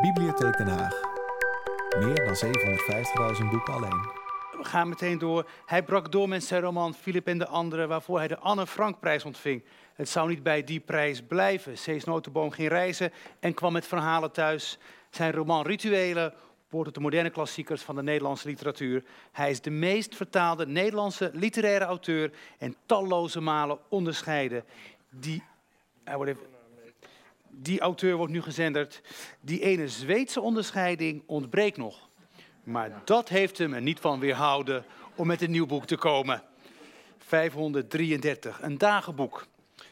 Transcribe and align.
Bibliotheek 0.00 0.56
Den 0.56 0.68
Haag. 0.68 1.00
Meer 1.98 2.14
dan 2.14 2.34
750.000 3.42 3.50
boeken 3.50 3.74
alleen. 3.74 4.08
We 4.56 4.64
gaan 4.64 4.88
meteen 4.88 5.18
door. 5.18 5.48
Hij 5.66 5.82
brak 5.82 6.12
door 6.12 6.28
met 6.28 6.44
zijn 6.44 6.62
roman 6.62 6.94
Philip 6.94 7.26
en 7.26 7.38
de 7.38 7.46
Anderen, 7.46 7.88
waarvoor 7.88 8.18
hij 8.18 8.28
de 8.28 8.38
Anne 8.38 8.66
Frankprijs 8.66 9.24
ontving. 9.24 9.64
Het 9.94 10.08
zou 10.08 10.28
niet 10.28 10.42
bij 10.42 10.64
die 10.64 10.80
prijs 10.80 11.22
blijven. 11.22 11.78
Cees 11.78 12.04
Notenboom 12.04 12.50
ging 12.50 12.68
reizen 12.68 13.12
en 13.40 13.54
kwam 13.54 13.72
met 13.72 13.86
verhalen 13.86 14.32
thuis. 14.32 14.78
Zijn 15.10 15.32
roman 15.32 15.66
Rituelen 15.66 16.34
wordt 16.68 16.86
tot 16.86 16.94
de 16.94 17.00
moderne 17.00 17.30
klassiekers 17.30 17.82
van 17.82 17.94
de 17.94 18.02
Nederlandse 18.02 18.48
literatuur. 18.48 19.04
Hij 19.32 19.50
is 19.50 19.60
de 19.60 19.70
meest 19.70 20.16
vertaalde 20.16 20.66
Nederlandse 20.66 21.30
literaire 21.34 21.84
auteur 21.84 22.32
en 22.58 22.76
talloze 22.86 23.40
malen 23.40 23.78
onderscheiden. 23.88 24.64
Die, 25.10 25.42
hij 26.04 26.16
wordt 26.16 26.30
even- 26.30 26.49
die 27.50 27.80
auteur 27.80 28.16
wordt 28.16 28.32
nu 28.32 28.42
gezenderd. 28.42 29.00
Die 29.40 29.60
ene 29.60 29.88
Zweedse 29.88 30.40
onderscheiding 30.40 31.22
ontbreekt 31.26 31.76
nog. 31.76 32.08
Maar 32.64 33.02
dat 33.04 33.28
heeft 33.28 33.58
hem 33.58 33.74
er 33.74 33.82
niet 33.82 34.00
van 34.00 34.20
weerhouden 34.20 34.84
om 35.14 35.26
met 35.26 35.42
een 35.42 35.50
nieuw 35.50 35.66
boek 35.66 35.86
te 35.86 35.96
komen. 35.96 36.42
533, 37.18 38.62
een 38.62 38.78
dagenboek. 38.78 39.46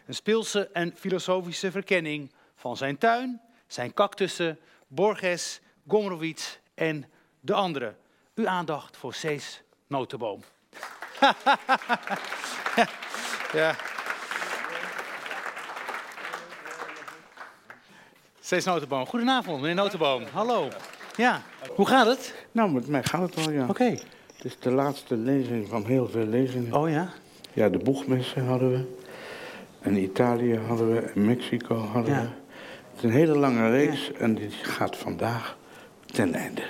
Een 0.07 0.15
speelse 0.15 0.69
en 0.73 0.95
filosofische 0.97 1.71
verkenning 1.71 2.33
van 2.55 2.77
zijn 2.77 2.99
tuin, 2.99 3.41
zijn 3.67 3.95
cactussen, 3.95 4.59
Borges, 4.87 5.61
Gombrowicz 5.89 6.57
en 6.75 7.11
de 7.41 7.55
anderen. 7.55 7.97
Uw 8.35 8.49
aandacht 8.49 8.97
voor 8.97 9.15
Cees 9.15 9.63
Notenboom. 9.87 10.43
ja. 13.53 13.77
Cees 18.49 18.65
Notenboom. 18.65 19.07
Goedenavond, 19.07 19.61
meneer 19.61 19.75
Notenboom. 19.75 20.23
Hallo. 20.33 20.69
Ja, 21.17 21.43
hoe 21.75 21.87
gaat 21.87 22.07
het? 22.07 22.35
Nou, 22.53 22.71
met 22.71 22.87
mij 22.87 23.03
gaat 23.03 23.21
het 23.21 23.35
wel, 23.45 23.51
ja. 23.55 23.67
Oké. 23.69 23.85
Het 24.37 24.45
is 24.45 24.59
de 24.59 24.71
laatste 24.71 25.17
lezing 25.17 25.69
van 25.69 25.85
heel 25.87 26.09
veel 26.09 26.27
lezingen. 26.27 26.73
Oh 26.75 26.91
ja? 26.91 27.11
Ja, 27.53 27.69
de 27.69 27.79
boegmessen 27.79 28.45
hadden 28.47 28.71
we. 28.71 28.85
En 29.81 29.97
Italië 29.97 30.59
hadden 30.67 30.93
we. 30.95 31.01
En 31.01 31.25
Mexico 31.25 31.77
hadden 31.77 32.15
Ja. 32.15 32.21
we. 32.21 32.27
Het 32.95 32.97
is 32.97 33.03
een 33.03 33.11
hele 33.11 33.39
lange 33.39 33.71
reeks 33.71 34.13
en 34.13 34.35
die 34.35 34.51
gaat 34.51 34.97
vandaag 34.97 35.57
ten 36.07 36.35
einde. 36.35 36.63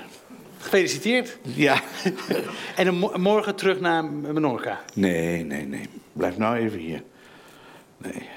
Gefeliciteerd. 0.59 1.39
Ja. 1.43 1.81
En 2.77 2.85
dan 2.85 3.21
morgen 3.21 3.55
terug 3.57 3.81
naar 3.81 4.05
Menorca. 4.05 4.81
Nee, 4.95 5.45
nee, 5.45 5.67
nee. 5.67 5.89
Blijf 6.13 6.39
nou 6.39 6.57
even 6.57 6.79
hier. 6.79 7.03
Nee. 7.99 8.29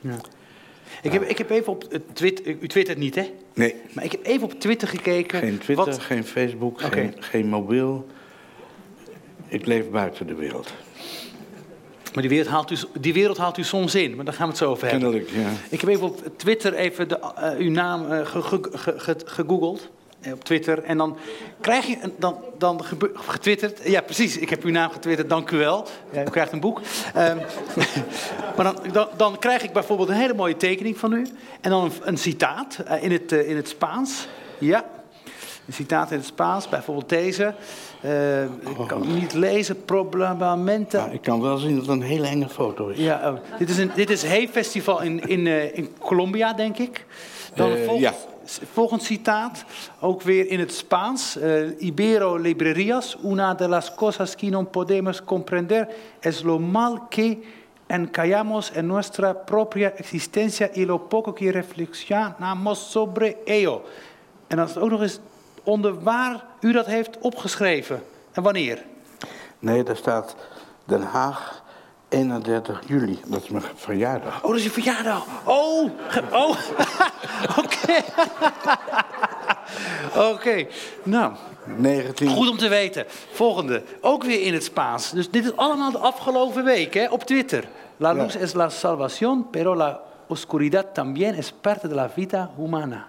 Ja. 0.00 0.16
Ik, 1.02 1.12
heb, 1.12 1.22
ik 1.22 1.38
heb 1.38 1.50
even 1.50 1.72
op 1.72 1.84
het 1.90 2.02
Twitter... 2.12 2.56
U 2.60 2.68
twittert 2.68 2.98
niet, 2.98 3.14
hè? 3.14 3.30
Nee. 3.54 3.74
Maar 3.92 4.04
ik 4.04 4.12
heb 4.12 4.26
even 4.26 4.44
op 4.44 4.60
Twitter 4.60 4.88
gekeken. 4.88 5.38
Geen 5.38 5.58
Twitter, 5.58 5.84
Wat, 5.86 5.98
geen 5.98 6.24
Facebook, 6.24 6.80
geen, 6.80 7.14
geen 7.18 7.46
mobiel. 7.48 8.06
Ik 9.48 9.66
leef 9.66 9.90
buiten 9.90 10.26
de 10.26 10.34
wereld. 10.34 10.72
maar 12.12 12.22
die 12.22 12.28
wereld, 12.28 12.48
haalt 12.48 12.70
u, 12.70 12.76
die 13.00 13.12
wereld 13.12 13.36
haalt 13.36 13.58
u 13.58 13.62
soms 13.64 13.94
in. 13.94 14.14
Maar 14.16 14.24
daar 14.24 14.34
gaan 14.34 14.44
we 14.46 14.50
het 14.52 14.58
zo 14.62 14.70
over 14.70 14.88
hebben. 14.88 15.10
Kennelijk, 15.10 15.30
ja. 15.36 15.50
Ik 15.70 15.80
heb 15.80 15.90
even 15.90 16.06
op 16.06 16.22
Twitter 16.36 16.74
even 16.74 17.08
de, 17.08 17.18
eh, 17.18 17.58
uw 17.58 17.70
naam 17.70 18.10
eh, 18.12 18.26
ge- 18.26 18.42
ge- 18.42 18.68
ge- 18.72 18.98
ge- 18.98 19.16
gegoogeld. 19.24 19.90
Eh, 20.24 20.32
Op 20.32 20.44
Twitter. 20.44 20.82
En 20.82 20.98
dan 20.98 21.16
krijg 21.60 21.86
je... 21.86 21.98
Dan, 22.18 22.36
dan 22.58 22.84
gebe- 22.84 23.10
getwitterd. 23.14 23.80
Ja, 23.84 24.00
precies. 24.00 24.38
Ik 24.38 24.50
heb 24.50 24.64
uw 24.64 24.70
naam 24.70 24.90
getwitterd. 24.90 25.28
Dank 25.28 25.50
u 25.50 25.56
wel. 25.56 25.86
Ja, 26.10 26.22
u 26.22 26.30
krijgt 26.30 26.52
een 26.52 26.60
boek. 26.60 26.80
Ehm, 27.14 27.36
maar 28.56 28.64
dan, 28.64 28.78
dan, 28.92 29.08
dan 29.16 29.38
krijg 29.38 29.62
ik 29.62 29.72
bijvoorbeeld 29.72 30.08
een 30.08 30.14
hele 30.14 30.34
mooie 30.34 30.56
tekening 30.56 30.98
van 30.98 31.12
u. 31.12 31.26
En 31.60 31.70
dan 31.70 31.84
een, 31.84 31.92
een 32.02 32.18
citaat 32.18 32.78
eh, 32.86 33.02
in, 33.02 33.12
het, 33.12 33.32
eh, 33.32 33.48
in 33.48 33.56
het 33.56 33.68
Spaans. 33.68 34.28
Ja. 34.58 34.84
Een 35.66 35.72
citaat 35.72 36.10
in 36.10 36.16
het 36.16 36.26
Spaans. 36.26 36.68
Bijvoorbeeld 36.68 37.08
deze. 37.08 37.54
Ik 38.60 38.86
kan 38.86 39.00
het 39.00 39.14
niet 39.14 39.32
lezen. 39.32 39.84
Probablemente... 39.84 40.96
Maar 40.96 41.12
ik 41.12 41.22
kan 41.22 41.40
wel 41.40 41.56
zien 41.56 41.76
dat 41.76 41.86
het 41.86 41.94
een 41.94 42.02
hele 42.02 42.26
enge 42.26 42.48
foto 42.48 42.88
is. 42.88 42.98
Ja, 42.98 43.30
oh. 43.30 43.58
dit 43.58 43.70
is 43.70 43.78
een 43.78 43.90
dit 43.94 44.10
is 44.10 44.22
Hey 44.22 44.48
Festival 44.48 45.02
in, 45.02 45.28
in, 45.28 45.46
in 45.74 45.94
Colombia, 45.98 46.52
denk 46.52 46.78
ik. 46.78 47.06
Dan 47.54 47.98
ja. 47.98 48.14
Volgend 48.72 49.02
citaat, 49.02 49.64
ook 50.00 50.22
weer 50.22 50.48
in 50.48 50.58
het 50.58 50.72
Spaans. 50.72 51.36
Eh, 51.36 51.80
Ibero 51.80 52.36
librerías, 52.36 53.16
una 53.22 53.54
de 53.54 53.68
las 53.68 53.94
cosas 53.94 54.34
que 54.34 54.50
no 54.50 54.64
podemos 54.64 55.22
comprender 55.22 55.88
es 56.20 56.42
lo 56.42 56.58
mal 56.58 57.08
que 57.08 57.38
encallamos 57.86 58.70
en 58.74 58.86
nuestra 58.86 59.44
propia 59.44 59.94
existencia 59.96 60.70
y 60.74 60.84
lo 60.84 61.08
poco 61.08 61.32
que 61.32 61.52
reflexionamos 61.52 62.78
sobre 62.90 63.36
ello. 63.44 63.82
En 64.46 64.56
dan 64.56 64.68
is 64.68 64.76
ook 64.76 64.90
nog 64.90 65.00
eens 65.00 65.20
onder 65.62 66.02
waar 66.02 66.44
u 66.60 66.72
dat 66.72 66.86
heeft 66.86 67.18
opgeschreven 67.18 68.02
en 68.32 68.42
wanneer. 68.42 68.84
Nee, 69.58 69.82
daar 69.82 69.96
staat 69.96 70.36
Den 70.84 71.02
Haag, 71.02 71.62
31 72.08 72.82
juli. 72.86 73.20
Dat 73.26 73.42
is 73.42 73.48
mijn 73.48 73.64
verjaardag. 73.74 74.42
Oh, 74.42 74.48
dat 74.48 74.58
is 74.58 74.64
je 74.64 74.70
verjaardag. 74.70 75.26
Oh, 75.44 75.90
oh. 76.32 76.50
oké. 77.58 77.63
Oké, 80.32 80.66
nou, 81.02 81.32
19... 81.64 82.28
goed 82.28 82.48
om 82.48 82.58
te 82.58 82.68
weten. 82.68 83.04
Volgende, 83.32 83.82
ook 84.00 84.24
weer 84.24 84.42
in 84.42 84.52
het 84.52 84.64
Spaans. 84.64 85.10
Dus 85.10 85.30
dit 85.30 85.44
is 85.44 85.56
allemaal 85.56 85.90
de 85.90 85.98
afgelopen 85.98 86.64
week 86.64 86.94
hè, 86.94 87.06
op 87.10 87.24
Twitter. 87.24 87.64
La 87.96 88.12
luz 88.12 88.34
Ja. 88.34 88.40
es 88.40 88.52
la 88.54 88.68
salvación, 88.68 89.50
pero 89.50 89.74
la 89.76 90.00
oscuridad 90.26 90.86
también 90.94 91.34
es 91.34 91.52
parte 91.52 91.88
de 91.88 91.94
la 91.94 92.08
vida 92.14 92.50
humana. 92.56 93.08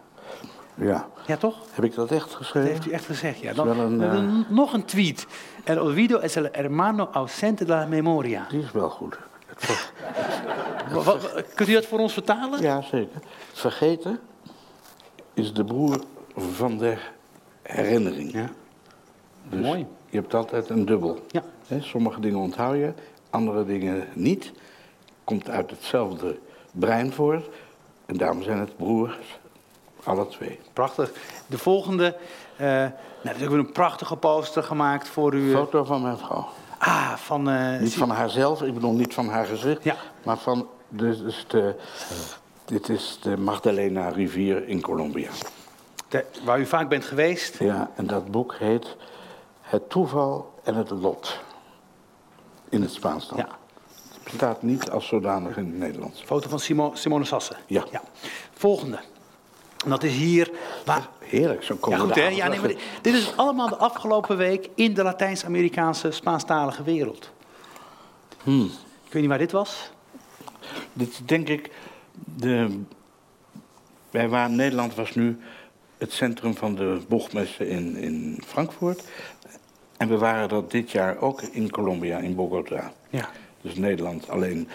Ja. 0.75 1.07
Ja, 1.25 1.37
toch? 1.37 1.55
Heb 1.73 1.83
ik 1.85 1.95
dat 1.95 2.11
echt 2.11 2.27
Dat 2.27 2.35
geschreven? 2.35 2.69
heeft 2.69 2.85
u 2.85 2.91
echt 2.91 3.05
gezegd, 3.05 3.39
ja. 3.39 3.49
is 3.49 3.55
Dan, 3.55 3.79
een, 3.79 4.01
eh, 4.01 4.49
nog 4.55 4.73
een 4.73 4.85
tweet. 4.85 5.25
El 5.63 5.79
olvido 5.81 6.19
es 6.19 6.35
el 6.35 6.47
hermano 6.51 7.09
ausente 7.11 7.65
de 7.65 7.71
la 7.71 7.85
memoria. 7.85 8.45
Die 8.49 8.61
is 8.61 8.71
wel 8.71 8.89
goed. 8.89 9.17
Ver- 10.89 11.45
kunt 11.55 11.69
u 11.69 11.73
dat 11.73 11.85
voor 11.85 11.99
ons 11.99 12.13
vertalen? 12.13 12.61
Ja, 12.61 12.81
zeker. 12.81 13.21
Vergeten 13.53 14.19
is 15.35 15.53
de 15.53 15.63
broer 15.63 15.99
van 16.35 16.77
de 16.77 16.97
herinnering. 17.61 18.31
Ja. 18.31 18.49
Dus 19.49 19.61
Mooi. 19.65 19.85
Je 20.09 20.17
hebt 20.17 20.33
altijd 20.33 20.69
een 20.69 20.85
dubbel. 20.85 21.19
Ja. 21.27 21.43
Hè, 21.67 21.81
sommige 21.81 22.19
dingen 22.19 22.39
onthoud 22.39 22.75
je, 22.75 22.93
andere 23.29 23.65
dingen 23.65 24.07
niet. 24.13 24.51
Komt 25.23 25.49
uit 25.49 25.69
hetzelfde 25.69 26.39
brein 26.71 27.13
voort. 27.13 27.45
En 28.05 28.17
daarom 28.17 28.43
zijn 28.43 28.59
het 28.59 28.77
broers, 28.77 29.39
alle 30.03 30.27
twee. 30.27 30.59
Prachtig. 30.73 31.11
De 31.47 31.57
volgende. 31.57 32.15
eh 32.57 32.65
nou, 33.23 33.37
weer 33.39 33.51
een 33.53 33.71
prachtige 33.71 34.15
poster 34.15 34.63
gemaakt 34.63 35.07
voor 35.07 35.33
u. 35.33 35.51
eh, 35.51 35.57
Foto 35.57 35.83
van 35.83 36.01
mijn 36.01 36.17
vrouw. 36.17 36.47
Ah, 36.77 37.13
van. 37.13 37.49
eh, 37.49 37.79
Niet 37.79 37.93
van 37.95 38.09
haarzelf, 38.09 38.61
ik 38.61 38.73
bedoel 38.73 38.93
niet 38.93 39.13
van 39.13 39.27
haar 39.29 39.45
gezicht, 39.45 39.83
Ja. 39.83 39.95
maar 40.23 40.37
van 40.37 40.67
dus, 40.89 41.19
dus 41.21 41.45
de, 41.47 41.75
dit 42.65 42.89
is 42.89 43.19
de 43.21 43.37
Magdalena 43.37 44.09
rivier 44.09 44.67
in 44.67 44.81
Colombia. 44.81 45.29
de- 46.07 46.25
waar 46.43 46.59
u 46.59 46.65
vaak 46.65 46.89
bent 46.89 47.05
geweest. 47.05 47.59
Ja, 47.59 47.91
en 47.95 48.07
dat 48.07 48.31
boek 48.31 48.55
heet 48.59 48.95
Het 49.61 49.89
toeval 49.89 50.53
en 50.63 50.75
het 50.75 50.89
lot. 50.89 51.39
In 52.69 52.81
het 52.81 52.91
Spaans 52.93 53.27
dan. 53.29 53.37
Ja. 53.37 53.47
Het 54.13 54.23
bestaat 54.23 54.61
niet 54.61 54.89
als 54.89 55.07
zodanig 55.07 55.57
in 55.57 55.65
het 55.65 55.77
Nederlands. 55.77 56.21
Foto 56.21 56.49
van 56.49 56.59
Simo, 56.59 56.91
Simone 56.93 57.25
Sassen. 57.25 57.55
Ja. 57.67 57.83
Volgende. 58.53 58.99
En 59.83 59.89
dat 59.89 60.03
is 60.03 60.13
hier. 60.13 60.51
Waar, 60.85 61.07
Heerlijk, 61.19 61.63
zo 61.63 61.73
ja, 61.73 61.79
komen 61.79 61.99
goed 61.99 62.15
hè? 62.15 62.27
Ja, 62.27 62.47
nee, 62.47 62.59
maar 62.59 62.73
dit, 63.01 63.13
is 63.13 63.37
allemaal 63.37 63.69
de 63.69 63.77
afgelopen 63.77 64.37
week 64.37 64.69
in 64.75 64.93
de 64.93 65.03
Latijns-Amerikaanse 65.03 66.11
Spaanstalige 66.11 66.83
wereld. 66.83 67.29
Hmm. 68.43 68.65
Ik 69.05 69.11
weet 69.11 69.21
niet 69.21 69.27
waar 69.27 69.37
dit 69.37 69.51
was. 69.51 69.91
Dit 70.93 71.27
denk 71.27 71.49
ik 71.49 71.71
de. 72.23 72.79
Wij 74.11 74.29
waren, 74.29 74.55
Nederland 74.55 74.95
was 74.95 75.15
nu 75.15 75.37
het 75.97 76.11
centrum 76.13 76.55
van 76.55 76.75
de 76.75 77.01
boegmessen 77.07 77.67
in, 77.67 77.95
in 77.95 78.41
Frankfurt. 78.45 79.03
En 79.97 80.07
we 80.09 80.17
waren 80.17 80.49
dat 80.49 80.71
dit 80.71 80.91
jaar 80.91 81.17
ook 81.21 81.41
in 81.41 81.69
Colombia, 81.69 82.17
in 82.17 82.35
Bogota. 82.35 82.91
Ja. 83.09 83.29
Dus 83.61 83.75
Nederland 83.75 84.29
alleen. 84.29 84.67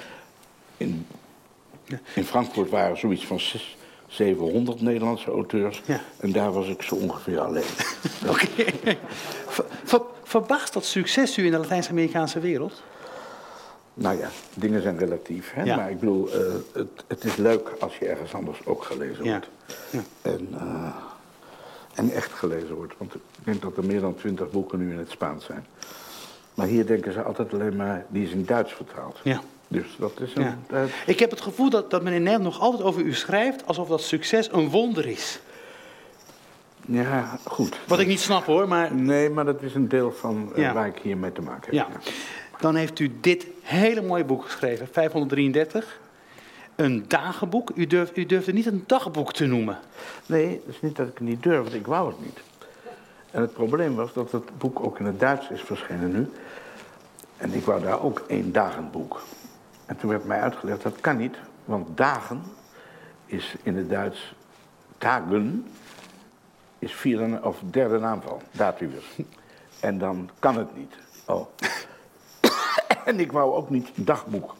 In, 0.77 1.07
in 2.15 2.25
Frankfurt 2.25 2.71
waren 2.71 2.99
zoiets 2.99 3.27
van 3.27 3.41
zes- 3.41 3.77
700 4.07 4.81
Nederlandse 4.81 5.31
auteurs. 5.31 5.83
Ja. 5.87 6.01
En 6.21 6.33
daar 6.33 6.53
was 6.53 6.69
ik 6.69 6.83
zo 6.83 6.95
ongeveer 6.95 7.41
alleen. 7.41 7.63
Oké. 8.29 8.65
Ver- 9.47 9.67
ver- 9.85 10.03
verbaast 10.23 10.73
dat 10.73 10.85
succes 10.85 11.39
u 11.39 11.45
in 11.45 11.51
de 11.51 11.59
Latijns-Amerikaanse 11.59 12.41
wereld? 12.41 12.83
Nou 14.01 14.19
ja, 14.19 14.29
dingen 14.55 14.83
zijn 14.83 14.99
relatief. 14.99 15.53
Hè? 15.53 15.63
Ja. 15.63 15.77
Maar 15.77 15.91
ik 15.91 16.01
bedoel, 16.01 16.31
eh, 16.33 16.41
het, 16.73 16.89
het 17.07 17.25
is 17.25 17.37
leuk 17.37 17.71
als 17.81 17.97
je 17.99 18.07
ergens 18.07 18.35
anders 18.35 18.59
ook 18.67 18.85
gelezen 18.85 19.25
Ja. 19.25 19.31
wordt. 19.31 19.49
En, 20.23 20.49
eh, 20.53 20.95
en 21.95 22.11
echt 22.11 22.33
gelezen 22.33 22.75
wordt. 22.75 22.95
Want 22.99 23.15
ik 23.15 23.21
denk 23.45 23.63
dat 23.63 23.77
er 23.77 23.85
meer 23.85 24.01
dan 24.01 24.15
twintig 24.15 24.51
boeken 24.51 24.79
nu 24.79 24.93
in 24.93 24.99
het 24.99 25.11
Spaans 25.11 25.45
zijn. 25.45 25.67
Maar 26.55 26.67
hier 26.67 26.87
denken 26.87 27.13
ze 27.13 27.23
altijd 27.23 27.53
alleen 27.53 27.77
maar, 27.77 28.05
die 28.09 28.25
is 28.27 28.31
in 28.33 28.45
Duits 28.45 28.73
vertaald. 28.73 29.19
Ja. 29.23 29.41
Dus 29.69 29.87
dat 29.99 30.21
is 30.21 30.35
een... 30.35 30.43
Ja. 30.71 30.85
Ik 31.07 31.19
heb 31.19 31.31
het 31.31 31.41
gevoel 31.41 31.71
dat, 31.71 31.91
dat 31.91 32.03
men 32.03 32.13
in 32.13 32.23
Nederland 32.23 32.55
nog 32.55 32.61
altijd 32.63 32.83
over 32.83 33.03
u 33.03 33.15
schrijft 33.15 33.67
alsof 33.67 33.89
dat 33.89 34.01
succes 34.03 34.53
een 34.53 34.69
wonder 34.71 35.07
is. 35.07 35.41
Ja, 36.87 37.39
goed. 37.47 37.79
Wat 37.87 37.99
ik 37.99 38.07
niet 38.07 38.21
snap 38.21 38.45
hoor, 38.45 38.69
maar 38.69 38.95
Nee, 38.95 39.31
maar 39.31 39.45
dat 39.45 39.63
is 39.63 39.75
een 39.75 39.89
deel 39.89 40.13
van 40.13 40.51
eh, 40.55 40.63
Ja. 40.63 40.73
waar 40.73 40.87
ik 40.87 40.99
hiermee 41.03 41.33
te 41.33 41.41
maken 41.43 41.77
heb. 41.77 41.89
ja. 41.93 42.11
Dan 42.61 42.75
heeft 42.75 42.99
u 42.99 43.13
dit 43.21 43.47
hele 43.63 44.03
mooie 44.03 44.25
boek 44.25 44.45
geschreven, 44.45 44.89
533. 44.93 46.01
Een 46.77 47.05
dagenboek. 47.09 47.71
U, 47.75 47.87
durft, 47.87 48.17
u 48.17 48.27
durfde 48.27 48.53
niet 48.53 48.67
een 48.67 48.85
dagboek 48.87 49.33
te 49.33 49.47
noemen. 49.47 49.79
Nee, 50.27 50.49
het 50.67 50.75
is 50.75 50.81
niet 50.81 50.97
dat 50.97 51.09
ik 51.09 51.19
het 51.19 51.29
niet 51.29 51.43
durfde, 51.43 51.77
ik 51.77 51.87
wou 51.87 52.09
het 52.09 52.21
niet. 52.25 52.41
En 53.31 53.41
het 53.41 53.53
probleem 53.53 53.95
was 53.95 54.13
dat 54.13 54.33
het 54.33 54.59
boek 54.59 54.81
ook 54.81 54.99
in 54.99 55.05
het 55.05 55.21
Duits 55.21 55.49
is 55.49 55.61
verschenen 55.61 56.13
nu. 56.13 56.31
En 57.37 57.55
ik 57.55 57.65
wou 57.65 57.83
daar 57.83 58.03
ook 58.03 58.25
één 58.27 58.53
dagenboek. 58.53 59.23
En 59.87 59.97
toen 59.97 60.11
werd 60.11 60.25
mij 60.25 60.41
uitgelegd, 60.41 60.83
dat 60.83 61.01
kan 61.01 61.17
niet, 61.17 61.37
want 61.65 61.97
dagen 61.97 62.43
is 63.27 63.55
in 63.63 63.77
het 63.77 63.91
Duits 63.91 64.35
dagen, 64.99 65.67
is 66.79 66.95
vierde 66.95 67.41
of 67.43 67.59
derde 67.71 67.99
naamval, 67.99 68.43
dativus. 68.51 69.17
En 69.81 69.99
dan 69.99 70.31
kan 70.39 70.57
het 70.57 70.77
niet. 70.77 70.95
Oh. 71.27 71.47
En 73.11 73.21
ik 73.21 73.33
wou 73.33 73.55
ook 73.55 73.71
niet 73.71 73.89
een 73.97 74.05
dagboek. 74.05 74.55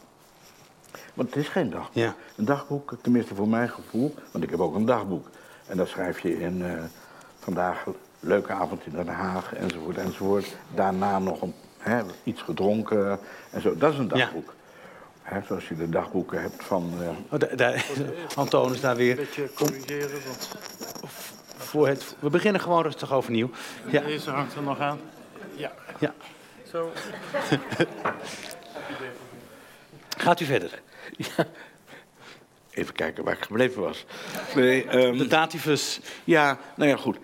Want 1.13 1.29
het 1.33 1.43
is 1.43 1.49
geen 1.49 1.69
dagboek. 1.69 1.93
Ja. 1.93 2.15
Een 2.35 2.45
dagboek, 2.45 2.93
tenminste 3.01 3.35
voor 3.35 3.47
mijn 3.47 3.69
gevoel, 3.69 4.15
want 4.31 4.43
ik 4.43 4.49
heb 4.49 4.59
ook 4.59 4.75
een 4.75 4.85
dagboek. 4.85 5.27
En 5.67 5.77
daar 5.77 5.87
schrijf 5.87 6.19
je 6.19 6.39
in 6.39 6.65
eh, 6.65 6.71
vandaag 7.39 7.85
leuke 8.19 8.51
avond 8.53 8.85
in 8.85 8.91
Den 8.91 9.07
Haag, 9.07 9.53
enzovoort, 9.55 9.97
enzovoort. 9.97 10.55
Daarna 10.75 11.19
nog 11.19 11.41
een, 11.41 11.53
hè, 11.77 12.01
iets 12.23 12.41
gedronken 12.41 13.19
en 13.49 13.61
zo. 13.61 13.77
Dat 13.77 13.91
is 13.93 13.97
een 13.99 14.03
Ja. 14.13 14.17
dagboek. 14.17 14.53
Hè, 15.21 15.39
zoals 15.47 15.67
je 15.67 15.75
de 15.75 15.89
dagboeken 15.89 16.41
hebt 16.41 16.63
van... 16.63 16.93
eh, 17.01 17.07
Oh, 17.29 17.39
daar, 17.39 17.55
daar, 17.55 17.85
Anton 18.35 18.73
is 18.73 18.81
daar 18.81 18.95
weer. 18.95 19.15
beetje 19.15 19.53
corrigeren, 19.53 20.09
want 20.27 20.49
Voor 21.57 21.87
het, 21.87 22.15
we 22.19 22.29
beginnen 22.29 22.61
gewoon 22.61 22.81
rustig 22.83 23.13
overnieuw. 23.13 23.49
Ja, 23.87 24.01
deze 24.01 24.29
hangt 24.29 24.55
er 24.55 24.61
nog 24.63 24.79
aan. 24.79 24.99
Ja, 25.55 25.71
ja. 25.99 26.13
Zo. 26.71 26.91
Gaat 30.17 30.39
u 30.39 30.45
verder. 30.45 30.81
even 32.71 32.93
kijken 32.93 33.23
waar 33.23 33.33
ik 33.33 33.43
gebleven 33.43 33.81
was. 33.81 34.05
Nee, 34.55 34.87
ehm, 34.87 35.17
De 35.17 35.27
dativus. 35.27 35.99
Ja, 36.23 36.57
nou 36.75 36.89
ja, 36.89 36.95
goed. 36.95 37.17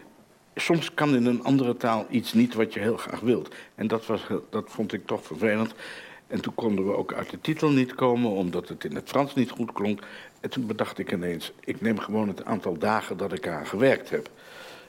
Soms 0.56 0.94
kan 0.94 1.16
in 1.16 1.26
een 1.26 1.44
andere 1.44 1.78
taal 1.78 2.06
iets 2.10 2.34
niet 2.34 2.54
wat 2.54 2.74
je 2.74 2.80
heel 2.80 2.98
graag 2.98 3.20
wilt. 3.20 3.56
En 3.76 3.88
dat, 3.88 4.06
was, 4.06 4.22
dat 4.50 4.66
vond 4.68 4.94
ik 4.94 5.06
toch 5.06 5.26
vervelend. 5.26 5.74
En 6.28 6.42
toen 6.42 6.56
konden 6.56 6.86
we 6.86 6.96
ook 6.96 7.14
uit 7.14 7.30
de 7.30 7.42
titel 7.42 7.70
niet 7.70 7.96
komen, 7.96 8.32
omdat 8.32 8.70
het 8.70 8.84
in 8.84 8.96
het 8.96 9.10
Frans 9.10 9.36
niet 9.36 9.50
goed 9.50 9.72
klonk. 9.72 10.02
En 10.40 10.50
toen 10.50 10.68
bedacht 10.68 10.98
ik 10.98 11.12
ineens, 11.12 11.52
ik 11.60 11.82
neem 11.82 12.00
gewoon 12.00 12.28
het 12.28 12.46
aantal 12.46 12.78
dagen 12.78 13.18
dat 13.18 13.34
ik 13.34 13.46
eraan 13.46 13.68
gewerkt 13.68 14.10
heb. 14.10 14.30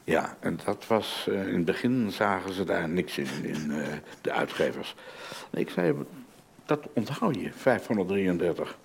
Ja, 0.09 0.37
en 0.41 0.59
dat 0.65 0.87
was, 0.87 1.27
eh, 1.31 1.47
in 1.47 1.55
het 1.55 1.65
begin 1.65 2.11
zagen 2.13 2.53
ze 2.53 2.65
daar 2.65 2.89
niks 2.89 3.19
in, 3.19 3.27
in 3.43 3.71
eh, 3.71 3.87
de 4.21 4.33
uitgevers. 4.33 4.95
En 5.51 5.61
ik 5.61 5.71
zei, 5.71 5.95
dat 6.67 6.81
onthoud 6.93 7.35
je, 7.35 7.51
533. 7.53 8.79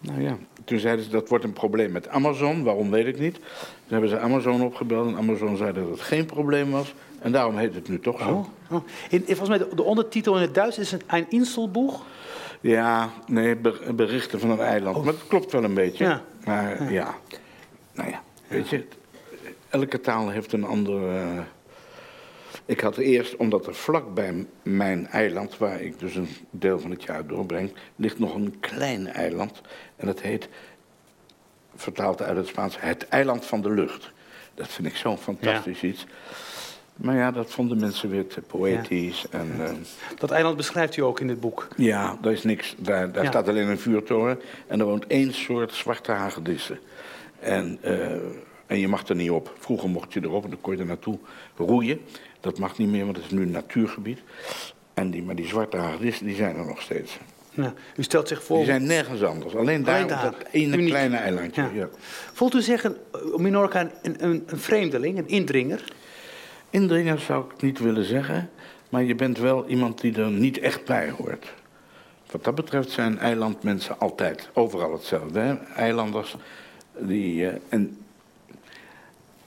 Nou 0.00 0.22
ja, 0.22 0.36
toen 0.64 0.78
zeiden 0.78 1.04
ze 1.04 1.10
dat 1.10 1.28
wordt 1.28 1.44
een 1.44 1.52
probleem 1.52 1.92
met 1.92 2.08
Amazon. 2.08 2.62
Waarom 2.62 2.90
weet 2.90 3.06
ik 3.06 3.18
niet. 3.18 3.34
Toen 3.34 3.42
hebben 3.88 4.08
ze 4.08 4.18
Amazon 4.18 4.62
opgebeld 4.62 5.08
en 5.08 5.16
Amazon 5.16 5.56
zei 5.56 5.72
dat 5.72 5.88
het 5.88 6.00
geen 6.00 6.26
probleem 6.26 6.70
was. 6.70 6.94
En 7.20 7.32
daarom 7.32 7.56
heet 7.56 7.74
het 7.74 7.88
nu 7.88 8.00
toch 8.00 8.20
zo. 8.20 8.28
Oh. 8.28 8.46
Oh. 8.70 8.84
In, 9.10 9.22
volgens 9.26 9.48
mij 9.48 9.58
de, 9.58 9.74
de 9.74 9.82
ondertitel 9.82 10.34
in 10.36 10.42
het 10.42 10.54
Duits 10.54 10.78
is 10.78 10.92
een, 10.92 11.02
een 11.06 11.26
Inselboeg. 11.28 12.04
Ja, 12.60 13.10
nee, 13.26 13.56
ber- 13.56 13.94
berichten 13.94 14.40
van 14.40 14.50
een 14.50 14.60
eiland. 14.60 15.04
Maar 15.04 15.12
dat 15.12 15.26
klopt 15.28 15.52
wel 15.52 15.64
een 15.64 15.74
beetje. 15.74 16.04
Ja. 16.04 16.22
Maar 16.44 16.92
ja. 16.92 17.14
nou 17.94 18.10
ja, 18.10 18.22
weet 18.48 18.68
je, 18.68 18.84
elke 19.68 20.00
taal 20.00 20.28
heeft 20.28 20.52
een 20.52 20.64
andere... 20.64 21.18
eh, 21.18 21.38
Ik 22.66 22.80
had 22.80 22.96
eerst, 22.96 23.36
omdat 23.36 23.66
er 23.66 23.74
vlak 23.74 24.14
bij 24.14 24.46
mijn 24.62 25.06
eiland, 25.06 25.58
waar 25.58 25.80
ik 25.80 25.98
dus 25.98 26.14
een 26.16 26.28
deel 26.50 26.80
van 26.80 26.90
het 26.90 27.02
jaar 27.02 27.26
doorbreng, 27.26 27.72
ligt 27.96 28.18
nog 28.18 28.34
een 28.34 28.60
klein 28.60 29.06
eiland. 29.06 29.60
En 29.96 30.06
dat 30.06 30.20
heet, 30.20 30.48
vertaald 31.76 32.22
uit 32.22 32.36
het 32.36 32.46
Spaans, 32.46 32.80
het 32.80 33.08
eiland 33.08 33.46
van 33.46 33.60
de 33.62 33.70
lucht. 33.70 34.10
Dat 34.54 34.68
vind 34.68 34.88
ik 34.88 34.96
zo'n 34.96 35.18
fantastisch 35.18 35.82
iets. 35.82 36.06
Maar 36.94 37.16
ja, 37.16 37.30
dat 37.30 37.50
vonden 37.50 37.80
mensen 37.80 38.10
weer 38.10 38.26
te 38.26 38.40
poëtisch. 38.40 39.26
En, 39.30 39.50
eh, 39.60 39.70
Dat 40.18 40.30
eiland 40.30 40.56
beschrijft 40.56 40.96
u 40.96 41.02
ook 41.02 41.20
in 41.20 41.28
het 41.28 41.40
boek. 41.40 41.68
ja, 41.76 42.18
daar 42.20 42.32
is 42.32 42.42
niks. 42.42 42.74
Daar, 42.78 43.12
daar 43.12 43.22
Ja. 43.24 43.30
staat 43.30 43.48
alleen 43.48 43.68
een 43.68 43.78
vuurtoren. 43.78 44.40
En 44.66 44.80
er 44.80 44.86
woont 44.86 45.06
één 45.06 45.34
soort 45.34 45.72
zwarte 45.74 46.12
hagedissen. 46.12 46.78
En, 47.40 47.78
eh, 47.80 48.16
en 48.68 48.78
je 48.78 48.88
mag 48.88 49.08
er 49.08 49.14
niet 49.16 49.30
op. 49.30 49.54
Vroeger 49.58 49.88
mocht 49.88 50.12
je 50.12 50.20
erop 50.22 50.44
en 50.44 50.50
dan 50.50 50.60
kon 50.60 50.72
je 50.74 50.78
er 50.80 50.86
naartoe 50.86 51.18
roeien. 51.56 52.00
Dat 52.40 52.58
mag 52.58 52.78
niet 52.78 52.88
meer, 52.88 53.04
want 53.04 53.16
het 53.16 53.24
is 53.24 53.30
nu 53.30 53.42
een 53.42 53.50
natuurgebied. 53.50 54.20
En 54.94 55.10
die, 55.10 55.22
maar 55.22 55.34
die 55.34 55.46
zwarte 55.46 55.76
hagedissen, 55.76 56.26
die 56.26 56.34
zijn 56.36 56.56
er 56.56 56.66
nog 56.66 56.80
steeds. 56.82 57.18
Ja. 57.50 57.74
U 57.96 58.02
stelt 58.02 58.28
zich 58.28 58.42
voor. 58.44 58.56
Die 58.56 58.66
zijn 58.66 58.86
nergens 58.86 59.22
anders. 59.22 59.56
Alleen 59.56 59.84
daar, 59.84 60.02
op 60.02 60.08
dat 60.08 60.34
ene 60.50 60.76
Uniek. 60.76 60.88
kleine 60.88 61.16
eilandje. 61.16 61.62
Ja. 61.62 61.68
Ja. 61.74 61.88
Voelt 62.32 62.54
u 62.54 62.62
zich 62.62 62.84
een, 62.84 62.96
op 63.32 63.40
Minorca 63.40 63.80
een, 64.02 64.24
een, 64.24 64.42
een 64.46 64.58
vreemdeling, 64.58 65.18
een 65.18 65.28
indringer? 65.28 65.84
Indringer 66.70 67.18
zou 67.18 67.44
ik 67.54 67.62
niet 67.62 67.78
willen 67.78 68.04
zeggen. 68.04 68.50
Maar 68.88 69.04
je 69.04 69.14
bent 69.14 69.38
wel 69.38 69.66
iemand 69.66 70.00
die 70.00 70.16
er 70.16 70.30
niet 70.30 70.58
echt 70.58 70.84
bij 70.84 71.10
hoort. 71.10 71.54
Wat 72.30 72.44
dat 72.44 72.54
betreft 72.54 72.90
zijn 72.90 73.18
eilandmensen 73.18 73.98
altijd 73.98 74.48
overal 74.54 74.92
hetzelfde. 74.92 75.40
Hè? 75.40 75.54
Eilanders, 75.74 76.36
die. 76.98 77.48
eh, 77.48 77.54
en 77.68 77.96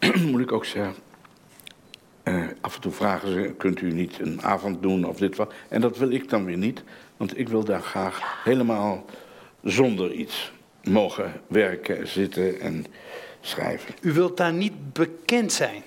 moet 0.32 0.42
ik 0.42 0.52
ook 0.52 0.66
zeggen. 0.66 0.96
eh, 2.24 2.44
af 2.62 2.76
en 2.76 2.82
toe 2.82 2.92
vragen 2.92 3.32
ze: 3.34 3.54
kunt 3.58 3.82
u 3.82 3.92
niet 3.92 4.20
een 4.20 4.42
avond 4.42 4.82
doen 4.82 5.06
of 5.06 5.18
dit 5.18 5.36
wat? 5.36 5.54
En 5.70 5.82
dat 5.82 5.98
wil 5.98 6.12
ik 6.12 6.30
dan 6.30 6.46
weer 6.46 6.58
niet, 6.58 6.84
want 7.18 7.38
ik 7.38 7.50
wil 7.50 7.64
daar 7.64 7.82
graag 7.82 8.42
helemaal 8.44 9.06
zonder 9.64 10.12
iets 10.12 10.52
mogen 10.84 11.42
werken, 11.48 12.08
zitten 12.08 12.60
en 12.60 12.86
schrijven. 13.42 13.94
U 14.02 14.12
wilt 14.14 14.38
daar 14.38 14.54
niet 14.54 14.94
bekend 14.94 15.52
zijn. 15.54 15.84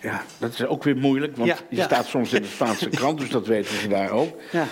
Ja, 0.00 0.22
dat 0.38 0.52
is 0.52 0.66
ook 0.66 0.84
weer 0.84 0.96
moeilijk, 0.96 1.36
want 1.36 1.48
Ja, 1.48 1.56
je 1.70 1.76
ja. 1.76 1.84
staat 1.84 2.06
soms 2.06 2.32
in 2.32 2.42
de 2.42 2.48
Spaanse 2.48 2.88
krant, 2.98 3.18
dus 3.20 3.30
dat 3.30 3.46
weten 3.46 3.74
ze 3.74 3.88
daar 3.88 4.10
ook. 4.10 4.40
Ja. 4.52 4.66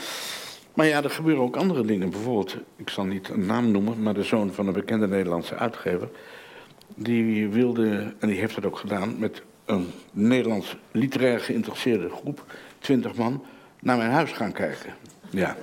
Maar 0.74 0.86
ja, 0.86 1.02
er 1.02 1.10
gebeuren 1.10 1.42
ook 1.44 1.56
andere 1.56 1.84
dingen. 1.84 2.10
Bijvoorbeeld, 2.10 2.56
ik 2.76 2.90
zal 2.90 3.04
niet 3.04 3.28
een 3.28 3.46
naam 3.46 3.70
noemen, 3.70 4.02
maar 4.02 4.14
de 4.14 4.22
zoon 4.22 4.52
van 4.52 4.66
een 4.66 4.72
bekende 4.72 5.08
Nederlandse 5.08 5.54
uitgever. 5.54 6.08
Die 6.94 7.48
wilde, 7.48 8.14
en 8.18 8.28
die 8.28 8.38
heeft 8.38 8.54
dat 8.54 8.64
ook 8.64 8.78
gedaan, 8.78 9.18
met 9.18 9.42
een 9.64 9.90
Nederlands 10.10 10.76
literair 10.90 11.40
geïnteresseerde 11.40 12.10
groep, 12.10 12.44
twintig 12.78 13.14
man, 13.14 13.44
naar 13.80 13.96
mijn 13.96 14.10
huis 14.10 14.32
gaan 14.32 14.52
kijken. 14.52 14.94
Ja. 15.30 15.56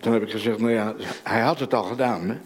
Toen 0.00 0.12
heb 0.12 0.22
ik 0.22 0.30
gezegd, 0.30 0.58
nou 0.58 0.72
ja, 0.72 0.94
hij 1.22 1.40
had 1.40 1.60
het 1.60 1.74
al 1.74 1.82
gedaan. 1.82 2.28
Hè? 2.28 2.36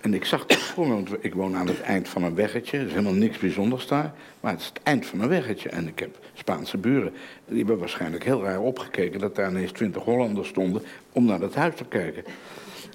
En 0.00 0.14
ik 0.14 0.24
zag 0.24 0.44
het 0.46 0.56
voor 0.56 0.88
me, 0.88 0.94
want 0.94 1.10
ik 1.20 1.34
woon 1.34 1.56
aan 1.56 1.66
het 1.66 1.80
eind 1.80 2.08
van 2.08 2.22
een 2.22 2.34
weggetje. 2.34 2.78
Er 2.78 2.86
is 2.86 2.90
helemaal 2.90 3.12
niks 3.12 3.38
bijzonders 3.38 3.86
daar. 3.86 4.12
Maar 4.40 4.52
het 4.52 4.60
is 4.60 4.66
het 4.66 4.82
eind 4.82 5.06
van 5.06 5.20
een 5.20 5.28
weggetje. 5.28 5.68
En 5.68 5.88
ik 5.88 5.98
heb 5.98 6.18
Spaanse 6.34 6.78
buren. 6.78 7.12
Die 7.46 7.58
hebben 7.58 7.78
waarschijnlijk 7.78 8.24
heel 8.24 8.42
raar 8.42 8.60
opgekeken 8.60 9.20
dat 9.20 9.36
daar 9.36 9.50
ineens 9.50 9.72
twintig 9.72 10.02
Hollanders 10.02 10.48
stonden 10.48 10.82
om 11.12 11.24
naar 11.24 11.40
dat 11.40 11.54
huis 11.54 11.74
te 11.74 11.84
kijken. 11.84 12.24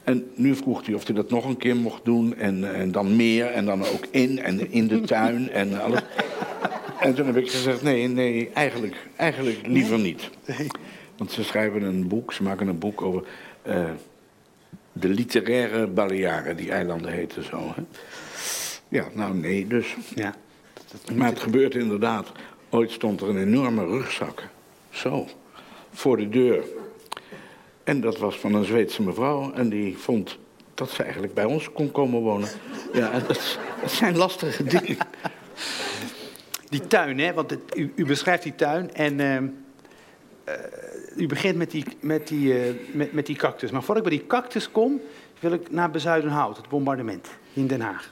En 0.06 0.32
nu 0.36 0.56
vroeg 0.56 0.86
hij 0.86 0.96
of 0.96 1.06
hij 1.06 1.16
dat 1.16 1.30
nog 1.30 1.46
een 1.46 1.58
keer 1.58 1.76
mocht 1.76 2.06
doen. 2.06 2.36
En, 2.36 2.76
en 2.76 2.92
dan 2.92 3.16
meer. 3.16 3.46
En 3.46 3.66
dan 3.66 3.82
ook 3.82 4.06
in 4.12 4.40
en 4.40 4.72
in 4.72 4.88
de 4.88 5.02
tuin 5.02 5.50
en 5.50 5.82
alles. 5.82 6.02
En 7.00 7.16
toen 7.16 7.26
heb 7.26 7.38
ik 7.38 7.52
gezegd, 7.52 7.82
nee, 7.82 8.08
nee, 8.08 8.50
eigenlijk, 8.54 8.96
eigenlijk 9.16 9.68
liever 9.68 10.00
niet. 10.00 10.30
Want 11.18 11.32
ze 11.32 11.44
schrijven 11.44 11.84
een 11.84 12.08
boek, 12.08 12.34
ze 12.34 12.44
maken 12.44 12.68
een 12.68 12.80
boek 12.80 13.02
over 13.02 13.24
eh, 13.62 13.90
de 14.92 15.08
literaire 15.08 15.88
Balearen. 15.88 16.56
Die 16.58 16.72
eilanden 16.72 17.12
heten 17.12 17.44
zo. 17.44 17.74
Hè? 17.76 17.82
Ja, 18.88 19.06
nou 19.14 19.36
nee, 19.36 19.68
dus. 19.68 19.96
ja. 20.16 20.36
Maar 21.16 21.30
het 21.30 21.40
gebeurt 21.40 21.76
inderdaad. 21.76 22.32
Ooit 22.70 22.92
stond 22.92 23.22
er 23.22 23.30
een 23.30 23.38
enorme 23.38 23.86
rugzak. 23.86 24.48
Zo. 24.90 25.28
Voor 25.92 26.18
de 26.18 26.30
deur. 26.30 26.64
En 27.86 28.02
dat 28.02 28.18
was 28.18 28.36
van 28.40 28.54
een 28.54 28.66
Zweedse 28.66 29.02
mevrouw. 29.04 29.52
En 29.54 29.70
die 29.70 29.98
vond 29.98 30.38
dat 30.74 30.90
ze 30.90 31.04
eigenlijk 31.04 31.34
bij 31.34 31.46
ons 31.46 31.72
kon 31.72 31.92
komen 31.92 32.22
wonen. 32.22 32.50
Ja, 32.94 33.20
dat, 33.20 33.58
dat 33.82 33.92
zijn 33.92 34.18
lastige 34.18 34.64
dingen. 34.64 34.98
Die 36.70 36.88
tuin, 36.88 37.20
hè? 37.20 37.34
Want 37.34 37.50
het- 37.50 37.78
u, 37.78 37.92
u 37.96 38.06
beschrijft 38.06 38.44
die 38.44 38.56
tuin 38.56 38.94
en 38.94 39.20
ehm, 39.20 39.48
eh, 40.44 40.54
u 41.16 41.28
begint 41.28 41.56
met 41.58 41.72
die, 41.72 41.86
met, 42.00 42.28
die, 42.28 42.60
eh, 42.60 42.74
met, 42.94 43.14
met 43.14 43.26
die 43.26 43.36
cactus. 43.36 43.72
Maar 43.72 43.84
voordat 43.84 44.04
ik 44.04 44.10
bij 44.10 44.20
die 44.20 44.28
cactus 44.28 44.72
kom, 44.72 45.02
wil 45.40 45.52
ik 45.52 45.72
naar 45.72 45.92
Bezuidenhout, 45.92 46.58
het 46.58 46.70
bombardement 46.70 47.28
in 47.54 47.68
Den 47.68 47.82
Haag. 47.82 48.12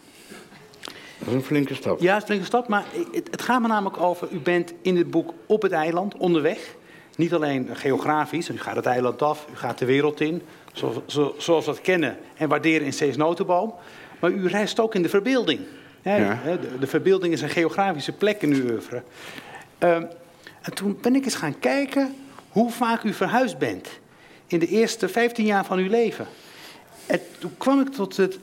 Dat 1.19 1.27
is 1.27 1.33
een 1.33 1.43
flinke 1.43 1.73
stap. 1.75 1.99
Ja, 2.01 2.15
is 2.15 2.21
een 2.21 2.27
flinke 2.27 2.45
stap, 2.45 2.67
maar 2.67 2.83
het, 3.11 3.27
het 3.31 3.41
gaat 3.41 3.61
me 3.61 3.67
namelijk 3.67 3.97
over... 3.97 4.27
u 4.31 4.39
bent 4.39 4.73
in 4.81 4.97
het 4.97 5.11
boek 5.11 5.33
op 5.45 5.61
het 5.61 5.71
eiland, 5.71 6.17
onderweg. 6.17 6.75
Niet 7.15 7.33
alleen 7.33 7.69
geografisch, 7.73 8.49
u 8.49 8.59
gaat 8.59 8.75
het 8.75 8.85
eiland 8.85 9.21
af, 9.21 9.47
u 9.53 9.55
gaat 9.55 9.77
de 9.77 9.85
wereld 9.85 10.21
in... 10.21 10.41
zoals, 10.73 10.95
zo- 11.05 11.35
zoals 11.37 11.65
we 11.65 11.71
het 11.71 11.81
kennen 11.81 12.17
en 12.37 12.49
waarderen 12.49 12.85
in 12.85 12.93
Cees 12.93 13.15
Notenboom. 13.17 13.73
Maar 14.19 14.31
u 14.31 14.47
reist 14.47 14.79
ook 14.79 14.95
in 14.95 15.01
de 15.01 15.09
verbeelding. 15.09 15.59
Ja. 16.03 16.39
de, 16.45 16.79
de 16.79 16.87
verbeelding 16.87 17.33
is 17.33 17.41
een 17.41 17.49
geografische 17.49 18.11
plek 18.11 18.41
in 18.41 18.53
uw 18.53 18.69
oeuvre. 18.71 19.03
Ehm, 19.77 20.03
en 20.61 20.73
toen 20.73 20.97
ben 21.01 21.15
ik 21.15 21.23
eens 21.25 21.35
gaan 21.35 21.59
kijken 21.59 22.15
hoe 22.49 22.71
vaak 22.71 23.03
u 23.03 23.13
verhuisd 23.13 23.57
bent 23.57 23.89
in 24.47 24.59
de 24.59 24.67
eerste 24.67 25.07
15 25.09 25.45
jaar 25.45 25.65
van 25.65 25.77
uw 25.77 25.89
leven. 25.89 26.27
En 27.05 27.19
toen 27.39 27.53
kwam 27.57 27.79
ik 27.81 27.89
tot 27.89 28.17
het 28.17 28.39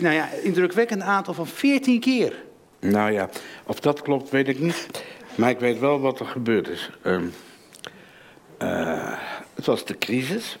nou 0.00 0.14
ja, 0.14 0.28
indrukwekkende 0.42 1.04
aantal 1.04 1.34
van 1.34 1.46
14 1.46 2.00
keer. 2.00 2.44
Nou 2.80 3.12
ja, 3.12 3.28
of 3.66 3.80
dat 3.80 4.02
klopt, 4.02 4.30
weet 4.30 4.48
ik 4.48 4.58
niet. 4.58 4.88
Maar 5.34 5.50
ik 5.50 5.58
weet 5.58 5.78
wel 5.78 6.00
wat 6.00 6.20
er 6.20 6.26
gebeurd 6.26 6.68
is. 6.68 6.90
Ehm, 7.02 7.24
eh, 8.58 9.18
het 9.54 9.66
was 9.66 9.84
de 9.84 9.98
crisis. 9.98 10.58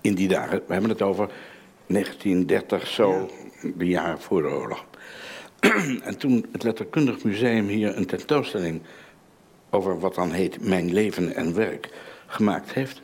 In 0.00 0.14
die 0.14 0.28
dagen, 0.28 0.62
we 0.66 0.72
hebben 0.72 0.90
het 0.90 1.02
over 1.02 1.30
1930, 1.86 2.86
zo, 2.86 3.30
de 3.76 3.86
jaren 3.86 4.20
voor 4.20 4.42
de 4.42 4.48
oorlog. 4.48 4.84
en 6.08 6.18
toen 6.18 6.46
het 6.52 6.62
Letterkundig 6.62 7.24
Museum 7.24 7.66
hier 7.66 7.96
een 7.96 8.06
tentoonstelling 8.06 8.82
over 9.70 10.00
wat 10.00 10.14
dan 10.14 10.30
heet 10.30 10.68
Mijn 10.68 10.92
leven 10.92 11.34
en 11.34 11.54
werk 11.54 11.90
gemaakt 12.26 12.72
heeft. 12.72 13.00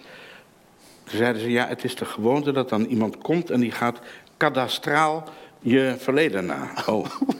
Toen 1.04 1.16
zeiden 1.16 1.42
ze, 1.42 1.50
ja, 1.50 1.68
het 1.68 1.84
is 1.84 1.94
de 1.94 2.04
gewoonte 2.04 2.52
dat 2.52 2.68
dan 2.68 2.84
iemand 2.84 3.18
komt 3.18 3.50
en 3.50 3.60
die 3.60 3.70
gaat 3.70 4.00
kadastraal 4.36 5.24
je 5.60 5.94
verleden 5.98 6.46
na. 6.46 6.72
Oh. 6.86 7.06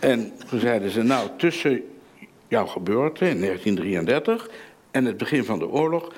En 0.00 0.32
toen 0.48 0.60
zeiden 0.60 0.90
ze, 0.90 1.02
nou, 1.02 1.28
tussen 1.36 1.82
jouw 2.48 2.66
geboorte 2.66 3.28
in 3.28 3.40
1933 3.40 4.50
en 4.92 5.04
het 5.04 5.16
begin 5.16 5.44
van 5.44 5.58
de 5.58 5.68
oorlog 5.68 6.12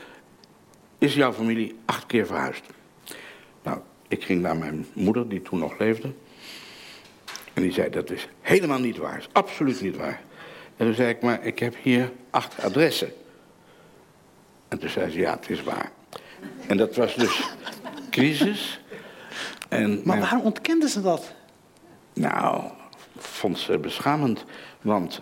is 0.98 1.14
jouw 1.14 1.32
familie 1.32 1.78
acht 1.84 2.06
keer 2.06 2.26
verhuisd. 2.26 2.64
Nou, 3.62 3.78
ik 4.08 4.24
ging 4.24 4.42
naar 4.42 4.56
mijn 4.56 4.86
moeder, 4.92 5.28
die 5.28 5.42
toen 5.42 5.58
nog 5.58 5.78
leefde. 5.78 6.12
En 7.52 7.62
die 7.62 7.72
zei, 7.72 7.90
dat 7.90 8.10
is 8.10 8.28
helemaal 8.40 8.78
niet 8.78 8.96
waar. 8.96 9.18
is 9.18 9.28
absoluut 9.32 9.80
niet 9.80 9.96
waar. 9.96 10.20
En 10.76 10.86
toen 10.86 10.94
zei 10.94 11.08
ik, 11.08 11.22
maar 11.22 11.44
ik 11.44 11.58
heb 11.58 11.74
hier 11.82 12.12
acht 12.30 12.62
adressen. 12.62 13.12
En 14.68 14.78
toen 14.78 14.88
zei 14.88 15.10
ze, 15.10 15.18
ja, 15.18 15.34
het 15.34 15.50
is 15.50 15.62
waar. 15.62 15.90
En 16.66 16.76
dat 16.76 16.96
was 16.96 17.14
dus 17.14 17.50
crisis. 18.10 18.80
En 19.68 20.00
Maar 20.04 20.18
waarom 20.18 20.40
ontkenden 20.40 20.88
ze 20.88 21.02
dat? 21.02 21.34
nou, 22.12 22.70
vond 23.16 23.58
ze 23.58 23.78
beschamend. 23.78 24.44
Want 24.80 25.20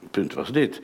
het 0.00 0.10
punt 0.10 0.34
was 0.34 0.52
dit. 0.52 0.80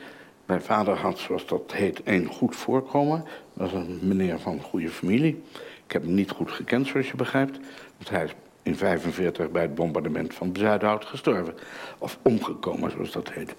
Mijn 0.46 0.62
vader 0.62 0.96
had, 0.96 1.18
zoals 1.18 1.46
dat 1.46 1.72
heet, 1.72 2.00
een 2.04 2.26
goed 2.26 2.56
voorkomen. 2.56 3.24
Dat 3.54 3.70
was 3.70 3.86
een 3.86 3.98
meneer 4.02 4.38
van 4.38 4.60
goede 4.60 4.90
familie. 4.90 5.42
Ik 5.86 5.92
heb 5.92 6.02
hem 6.02 6.14
niet 6.14 6.30
goed 6.30 6.50
gekend, 6.50 6.86
zoals 6.86 7.10
je 7.10 7.16
begrijpt. 7.16 7.58
Want 7.96 8.10
hij 8.10 8.24
is 8.24 8.34
in 8.62 8.76
45 8.76 9.50
bij 9.50 9.62
het 9.62 9.74
bombardement 9.74 10.34
van 10.34 10.50
Zuidhout 10.52 11.04
gestorven. 11.04 11.54
Of 11.98 12.18
omgekomen, 12.22 12.90
zoals 12.90 13.12
dat 13.12 13.32
heet. 13.32 13.54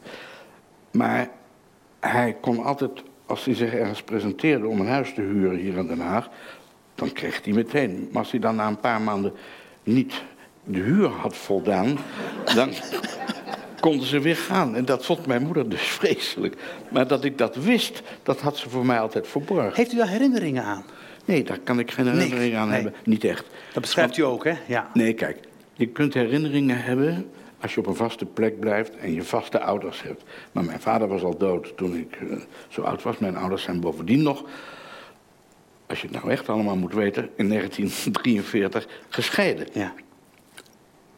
Maar 0.92 1.30
hij 2.00 2.38
kon 2.42 2.64
altijd, 2.64 3.04
als 3.26 3.46
hij 3.46 3.56
zich 3.56 3.74
ergens 3.74 4.04
presenteerde 4.04 4.68
om 4.68 4.80
een 4.80 4.88
huis 4.88 5.14
te 5.14 5.22
huren 5.22 5.58
hier 5.58 5.78
in 5.78 5.88
Den 5.88 6.00
Haag, 6.00 6.30
dan 6.96 7.12
kreeg 7.12 7.44
hij 7.44 7.54
meteen. 7.54 8.10
Maar 8.12 8.22
als 8.22 8.32
hij 8.32 8.40
dan 8.40 8.56
na 8.56 8.68
een 8.68 8.80
paar 8.80 9.02
maanden 9.02 9.34
niet 9.84 10.24
de 10.64 10.80
huur 10.80 11.10
had 11.10 11.36
voldaan, 11.36 11.98
dan 12.56 12.70
konden 13.86 14.08
ze 14.08 14.20
weer 14.20 14.36
gaan. 14.36 14.76
En 14.76 14.86
dat 14.86 15.06
vond 15.06 15.26
mijn 15.26 15.44
moeder 15.44 15.70
dus 15.70 15.82
vreselijk. 16.00 16.56
Maar 16.90 17.08
dat 17.08 17.24
ik 17.24 17.38
dat 17.38 17.56
wist, 17.56 18.02
dat 18.24 18.42
had 18.42 18.58
ze 18.58 18.70
voor 18.70 18.86
mij 18.86 19.00
altijd 19.00 19.28
verborgen. 19.28 19.72
Heeft 19.74 19.94
u 19.94 19.98
daar 19.98 20.08
herinneringen 20.08 20.64
aan? 20.64 20.86
Nee, 21.26 21.44
daar 21.44 21.60
kan 21.60 21.80
ik 21.80 21.92
geen 21.92 22.08
herinnering 22.08 22.56
aan 22.56 22.68
nee. 22.68 22.82
hebben. 22.82 22.94
Niet 23.04 23.24
echt. 23.24 23.46
Dat 23.74 23.82
beschrijft 23.82 24.18
u 24.18 24.22
ook, 24.22 24.44
hè? 24.44 24.54
Ja. 24.68 24.90
Nee, 24.94 25.14
kijk, 25.14 25.40
je 25.74 25.88
kunt 25.88 26.14
herinneringen 26.14 26.78
hebben 26.82 27.30
als 27.62 27.74
je 27.74 27.80
op 27.80 27.88
een 27.88 27.96
vaste 27.96 28.26
plek 28.26 28.60
blijft 28.60 28.98
en 28.98 29.14
je 29.14 29.24
vaste 29.24 29.60
ouders 29.60 30.02
hebt. 30.02 30.24
Maar 30.52 30.64
mijn 30.64 30.80
vader 30.80 31.08
was 31.08 31.24
al 31.24 31.38
dood 31.38 31.78
toen 31.78 31.96
ik 31.96 32.18
eh, 32.30 32.38
zo 32.68 32.82
oud 32.82 33.04
was. 33.04 33.18
Mijn 33.18 33.38
ouders 33.38 33.64
zijn 33.64 33.80
bovendien 33.80 34.22
nog, 34.22 34.44
als 35.88 36.02
je 36.02 36.08
het 36.08 36.16
nou 36.16 36.32
echt 36.32 36.50
allemaal 36.50 36.78
moet 36.78 36.94
weten, 36.94 37.30
in 37.36 37.50
1943 37.58 38.88
gescheiden. 39.10 39.68
Ja. 39.74 39.94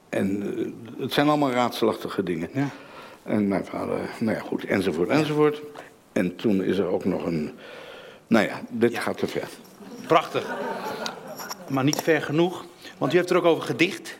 En 0.10 0.58
eh, 0.58 1.02
het 1.04 1.14
zijn 1.14 1.28
allemaal 1.28 1.52
raadselachtige 1.52 2.24
dingen. 2.24 2.50
Ja. 2.54 2.70
En 3.24 3.48
mijn 3.48 3.66
vader, 3.66 4.00
nou 4.20 4.38
ja, 4.38 4.44
goed, 4.44 4.66
enzovoort, 4.66 5.10
enzovoort. 5.10 5.62
En 6.12 6.36
toen 6.36 6.64
is 6.64 6.78
er 6.78 6.86
ook 6.88 7.06
nog 7.06 7.26
een, 7.26 7.52
nou 8.28 8.46
ja, 8.46 8.62
dit 8.70 8.92
Ja. 8.92 9.00
gaat 9.02 9.18
te 9.18 9.28
ver. 9.28 9.48
Prachtig. 10.08 10.56
Maar 11.70 11.84
niet 11.84 12.02
ver 12.02 12.22
genoeg, 12.22 12.66
want 12.98 13.14
u 13.14 13.18
heeft 13.18 13.30
er 13.30 13.38
ook 13.38 13.46
over 13.46 13.64
gedicht. 13.64 14.18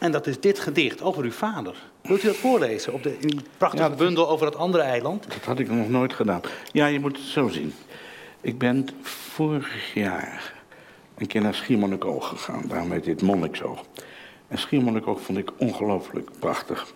En 0.00 0.12
dat 0.12 0.26
is 0.26 0.40
dit 0.40 0.58
gedicht 0.58 1.02
over 1.02 1.24
uw 1.24 1.30
vader. 1.32 1.74
Wilt 2.02 2.22
u 2.22 2.26
dat 2.26 2.36
voorlezen 2.36 2.92
op 2.92 3.02
de, 3.02 3.16
in 3.18 3.40
prachtige 3.56 3.82
Ja, 3.82 3.94
bundel 3.96 4.28
over 4.28 4.46
dat 4.50 4.56
andere 4.56 4.82
eiland? 4.82 5.24
Dat 5.28 5.44
had 5.44 5.58
ik 5.58 5.70
nog 5.70 5.88
nooit 5.88 6.12
gedaan. 6.12 6.40
Ja, 6.72 6.86
je 6.86 7.00
moet 7.00 7.16
het 7.16 7.26
zo 7.26 7.48
zien. 7.48 7.74
Ik 8.40 8.58
ben 8.58 8.86
vorig 9.02 9.94
jaar 9.94 10.54
een 11.18 11.26
keer 11.26 11.40
naar 11.40 11.54
Schiermonnikoog 11.54 12.28
gegaan. 12.28 12.62
Daarom 12.68 12.92
heet 12.92 13.04
dit 13.04 13.22
Monniksoog. 13.22 13.84
En 14.50 14.58
Schiermonnikoog 14.58 15.20
vond 15.20 15.38
ik 15.38 15.50
ongelooflijk 15.56 16.30
prachtig. 16.38 16.92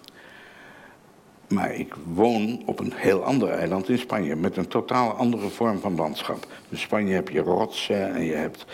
Maar 1.48 1.74
ik 1.74 1.94
woon 2.04 2.62
op 2.66 2.80
een 2.80 2.92
heel 2.94 3.24
ander 3.24 3.48
eiland 3.48 3.88
in 3.88 3.98
Spanje. 3.98 4.36
Met 4.36 4.56
een 4.56 4.68
totaal 4.68 5.12
andere 5.12 5.48
vorm 5.48 5.78
van 5.78 5.94
landschap. 5.94 6.46
In 6.68 6.78
Spanje 6.78 7.14
heb 7.14 7.28
je 7.28 7.40
rotsen 7.40 8.14
en 8.14 8.24
je 8.24 8.34
hebt... 8.34 8.64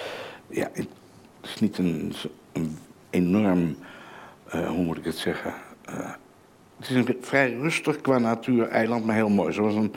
Ja, 0.46 0.70
het 0.72 0.88
is 1.42 1.60
niet 1.60 1.78
een, 1.78 2.12
een 2.52 2.78
enorm... 3.10 3.76
eh, 4.48 4.68
hoe 4.68 4.84
moet 4.84 4.96
ik 4.96 5.04
het 5.04 5.16
zeggen? 5.16 5.54
Eh, 5.84 6.10
het 6.78 6.90
is 6.90 6.96
een 6.96 7.16
vrij 7.20 7.52
rustig 7.52 8.00
qua 8.00 8.18
natuur 8.18 8.68
eiland, 8.68 9.04
maar 9.04 9.14
heel 9.14 9.28
mooi. 9.28 9.52
Zoals 9.52 9.74
een 9.74 9.94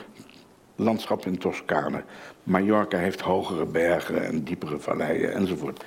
landschap 0.75 1.25
in 1.25 1.37
Toscane. 1.37 2.03
Mallorca 2.43 2.97
heeft 2.97 3.21
hogere 3.21 3.65
bergen 3.65 4.25
en 4.25 4.43
diepere 4.43 4.79
valleien 4.79 5.33
enzovoort. 5.33 5.83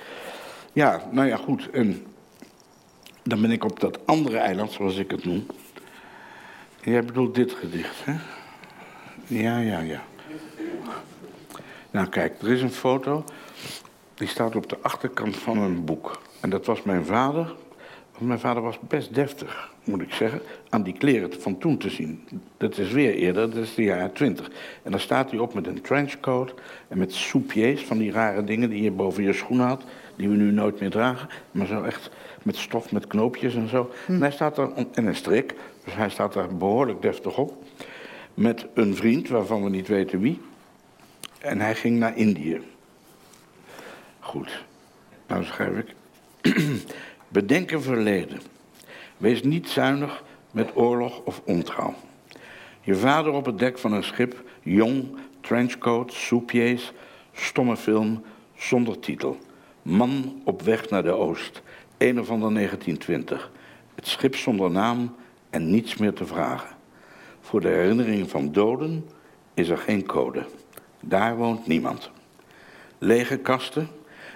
Ja, 0.73 1.01
nou 1.11 1.27
ja, 1.27 1.37
goed. 1.37 1.69
En 1.69 2.05
dan 3.27 3.41
ben 3.41 3.51
ik 3.51 3.63
op 3.63 3.79
dat 3.79 3.99
andere 4.05 4.37
eiland, 4.37 4.71
zoals 4.71 4.97
ik 4.97 5.11
het 5.11 5.25
noem. 5.25 5.45
Jij 6.81 7.03
bedoelt 7.05 7.35
dit 7.35 7.51
gedicht, 7.51 8.05
hè? 8.05 8.15
Ja, 9.27 9.59
ja, 9.59 9.79
ja. 9.79 10.03
Nou, 11.91 12.07
kijk, 12.07 12.41
er 12.41 12.51
is 12.51 12.61
een 12.61 12.71
foto. 12.71 13.23
Die 14.13 14.27
staat 14.27 14.55
op 14.55 14.69
de 14.69 14.77
achterkant 14.81 15.37
van 15.37 15.57
een 15.57 15.85
boek. 15.85 16.21
En 16.39 16.49
dat 16.49 16.65
was 16.65 16.83
mijn 16.83 17.05
vader. 17.05 17.55
Want 18.11 18.29
mijn 18.29 18.39
vader 18.39 18.63
was 18.63 18.79
best 18.79 19.13
deftig, 19.13 19.71
moet 19.83 20.01
ik 20.01 20.13
zeggen, 20.13 20.41
aan 20.69 20.83
die 20.83 20.97
kleren 20.97 21.41
van 21.41 21.57
toen 21.57 21.77
te 21.77 21.89
zien. 21.89 22.27
Dat 22.57 22.77
is 22.77 22.91
weer 22.91 23.13
eerder, 23.13 23.49
dat 23.49 23.63
is 23.63 23.75
de 23.75 23.83
jaren 23.83 24.13
twintig. 24.13 24.51
En 24.83 24.91
dan 24.91 24.99
staat 24.99 25.29
hij 25.29 25.39
op 25.39 25.53
met 25.53 25.67
een 25.67 25.81
trenchcoat 25.81 26.53
en 26.87 26.97
met 26.97 27.13
soupiers, 27.13 27.83
van 27.83 27.97
die 27.97 28.11
rare 28.11 28.43
dingen 28.43 28.69
die 28.69 28.83
je 28.83 28.91
boven 28.91 29.23
je 29.23 29.33
schoenen 29.33 29.67
had, 29.67 29.83
die 30.15 30.29
we 30.29 30.35
nu 30.35 30.51
nooit 30.51 30.79
meer 30.79 30.89
dragen. 30.89 31.29
Maar 31.51 31.67
zo 31.67 31.83
echt 31.83 32.09
met 32.47 32.55
stof, 32.55 32.91
met 32.91 33.07
knoopjes 33.07 33.55
en 33.55 33.69
zo. 33.69 33.91
En 34.07 34.21
hij 34.21 34.31
staat 34.31 34.57
er, 34.57 34.71
en 34.73 35.05
een 35.05 35.15
strik, 35.15 35.55
dus 35.83 35.95
hij 35.95 36.09
staat 36.09 36.33
daar 36.33 36.55
behoorlijk 36.55 37.01
deftig 37.01 37.37
op. 37.37 37.63
Met 38.33 38.65
een 38.73 38.95
vriend, 38.95 39.27
waarvan 39.27 39.63
we 39.63 39.69
niet 39.69 39.87
weten 39.87 40.19
wie. 40.19 40.41
En 41.39 41.59
hij 41.59 41.75
ging 41.75 41.97
naar 41.99 42.17
Indië. 42.17 42.61
Goed. 44.19 44.65
Nou 45.27 45.43
schrijf 45.43 45.77
ik. 45.77 45.95
Bedenk 47.27 47.71
een 47.71 47.81
verleden. 47.81 48.39
Wees 49.17 49.43
niet 49.43 49.69
zuinig 49.69 50.23
met 50.51 50.75
oorlog 50.75 51.21
of 51.23 51.41
ontrouw. 51.45 51.93
Je 52.81 52.95
vader 52.95 53.31
op 53.31 53.45
het 53.45 53.59
dek 53.59 53.77
van 53.77 53.93
een 53.93 54.03
schip, 54.03 54.43
jong, 54.61 55.17
trenchcoat, 55.41 56.13
soupiers, 56.13 56.91
stomme 57.33 57.77
film, 57.77 58.23
zonder 58.55 58.99
titel. 58.99 59.37
Man 59.81 60.41
op 60.43 60.61
weg 60.61 60.89
naar 60.89 61.03
de 61.03 61.11
oost, 61.11 61.61
een 61.97 62.19
of 62.19 62.29
ander 62.29 62.53
1920. 62.53 63.51
Het 63.95 64.07
schip 64.07 64.35
zonder 64.35 64.71
naam 64.71 65.15
en 65.49 65.69
niets 65.69 65.97
meer 65.97 66.13
te 66.13 66.25
vragen. 66.25 66.75
Voor 67.41 67.61
de 67.61 67.67
herinnering 67.67 68.29
van 68.29 68.51
doden 68.51 69.09
is 69.53 69.69
er 69.69 69.77
geen 69.77 70.05
code. 70.05 70.45
Daar 70.99 71.35
woont 71.35 71.67
niemand. 71.67 72.11
Lege 72.97 73.37
kasten, 73.37 73.87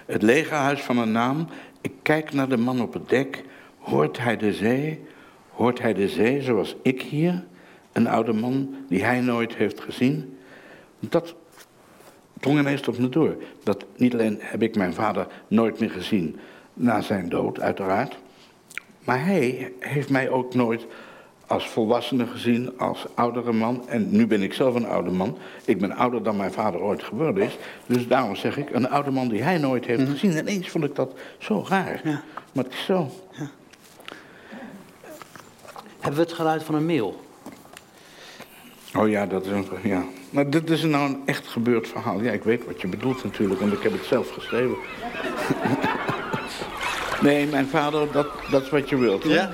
het 0.06 0.22
lege 0.22 0.54
huis 0.54 0.80
van 0.80 0.98
een 0.98 1.12
naam. 1.12 1.46
Ik 1.80 1.92
kijk 2.02 2.32
naar 2.32 2.48
de 2.48 2.56
man 2.56 2.80
op 2.80 2.92
het 2.92 3.08
dek. 3.08 3.44
Hoort 3.78 4.18
hij 4.18 4.36
de 4.36 4.52
zee? 4.52 5.00
Hoort 5.50 5.80
hij 5.80 5.94
de 5.94 6.08
zee 6.08 6.42
zoals 6.42 6.76
ik 6.82 7.02
hier? 7.02 7.44
Een 7.92 8.06
oude 8.06 8.32
man 8.32 8.74
die 8.88 9.04
hij 9.04 9.20
nooit 9.20 9.54
heeft 9.54 9.80
gezien? 9.80 10.38
Dat 10.98 11.34
drong 12.40 12.58
ineens 12.58 12.80
tot 12.80 12.98
me 12.98 13.08
door. 13.08 13.36
Dat 13.62 13.84
niet 13.96 14.12
alleen 14.12 14.36
heb 14.40 14.62
ik 14.62 14.76
mijn 14.76 14.94
vader 14.94 15.26
nooit 15.48 15.80
meer 15.80 15.90
gezien 15.90 16.38
na 16.74 17.00
zijn 17.00 17.28
dood, 17.28 17.60
uiteraard. 17.60 18.18
Maar 19.04 19.24
hij 19.24 19.72
heeft 19.78 20.10
mij 20.10 20.30
ook 20.30 20.54
nooit 20.54 20.86
als 21.46 21.68
volwassene 21.68 22.26
gezien, 22.26 22.78
als 22.78 23.06
oudere 23.14 23.52
man. 23.52 23.88
En 23.88 24.10
nu 24.10 24.26
ben 24.26 24.42
ik 24.42 24.54
zelf 24.54 24.74
een 24.74 24.86
oude 24.86 25.10
man. 25.10 25.38
Ik 25.64 25.78
ben 25.78 25.92
ouder 25.92 26.22
dan 26.22 26.36
mijn 26.36 26.52
vader 26.52 26.80
ooit 26.80 27.02
geworden 27.02 27.44
is. 27.44 27.58
Dus 27.86 28.08
daarom 28.08 28.36
zeg 28.36 28.56
ik, 28.56 28.70
een 28.70 28.90
oude 28.90 29.10
man 29.10 29.28
die 29.28 29.42
hij 29.42 29.58
nooit 29.58 29.84
heeft 29.84 30.08
gezien. 30.08 30.36
En 30.36 30.46
eens 30.46 30.68
vond 30.68 30.84
ik 30.84 30.94
dat 30.94 31.14
zo 31.38 31.64
raar. 31.68 32.00
Ja. 32.04 32.22
Maar 32.52 32.64
het 32.64 32.72
is 32.72 32.84
zo. 32.84 33.10
hebben 36.00 36.20
we 36.20 36.26
het 36.26 36.32
geluid 36.32 36.62
van 36.62 36.74
een 36.74 36.86
mail. 36.86 37.20
Oh 38.96 39.08
ja, 39.08 39.26
dat 39.26 39.46
is 39.46 39.50
een... 39.50 39.66
Ja. 39.82 40.04
Maar 40.30 40.50
dit 40.50 40.70
is 40.70 40.82
nou 40.82 41.10
een 41.10 41.22
echt 41.24 41.46
gebeurd 41.46 41.88
verhaal. 41.88 42.20
Ja, 42.20 42.32
ik 42.32 42.42
weet 42.42 42.66
wat 42.66 42.80
je 42.80 42.88
bedoelt 42.88 43.24
natuurlijk, 43.24 43.60
want 43.60 43.72
ik 43.72 43.82
heb 43.82 43.92
het 43.92 44.04
zelf 44.04 44.30
geschreven. 44.30 44.76
nee, 47.22 47.46
mijn 47.46 47.66
vader, 47.66 48.12
dat, 48.12 48.26
dat 48.50 48.62
is 48.62 48.70
wat 48.70 48.88
je 48.88 48.96
wilt. 48.96 49.22
hè? 49.22 49.44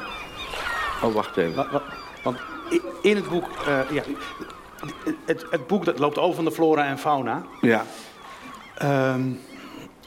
Oh, 1.03 1.15
wacht 1.15 1.37
even. 1.37 1.55
Wa- 1.55 1.69
wa- 1.71 1.83
Want 2.23 2.39
in 3.03 3.17
het 3.17 3.29
boek, 3.29 3.45
eh, 3.67 3.81
ja, 3.91 4.03
het, 5.25 5.47
het 5.51 5.67
boek 5.67 5.85
dat 5.85 5.99
loopt 5.99 6.19
over 6.19 6.35
van 6.35 6.45
de 6.45 6.53
flora 6.53 6.87
en 6.87 6.99
fauna. 6.99 7.43
Ja. 7.61 7.85
Ehm, 8.75 9.23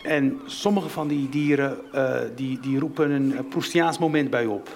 en 0.04 0.42
sommige 0.46 0.90
van 0.90 1.08
die 1.08 1.30
dieren 1.30 1.78
eh, 1.94 2.16
die, 2.36 2.60
die 2.60 2.80
roepen 2.80 3.12
een 3.12 3.38
eh, 3.38 3.44
Proustiaans 3.50 3.98
moment 3.98 4.30
bij 4.30 4.46
op. 4.46 4.70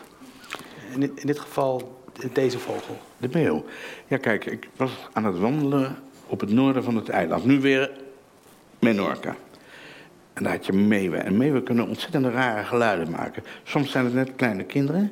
In 0.93 0.99
dit, 0.99 1.11
in 1.19 1.27
dit 1.27 1.39
geval 1.39 2.01
deze 2.33 2.59
vogel. 2.59 2.97
De 3.17 3.29
meeuw. 3.31 3.65
Ja, 4.07 4.17
kijk, 4.17 4.45
ik 4.45 4.69
was 4.75 4.91
aan 5.13 5.25
het 5.25 5.39
wandelen 5.39 5.95
op 6.27 6.39
het 6.39 6.49
noorden 6.51 6.83
van 6.83 6.95
het 6.95 7.09
eiland. 7.09 7.45
Nu 7.45 7.61
weer 7.61 7.91
Menorca. 8.79 9.35
En 10.35 10.43
daar 10.43 10.51
had 10.51 10.65
je 10.65 10.73
meeuwen. 10.73 11.25
En 11.25 11.37
meeuwen 11.37 11.63
kunnen 11.63 11.87
ontzettend 11.87 12.25
rare 12.25 12.63
geluiden 12.63 13.11
maken. 13.11 13.43
Soms 13.63 13.91
zijn 13.91 14.05
het 14.05 14.13
net 14.13 14.35
kleine 14.35 14.63
kinderen. 14.63 15.11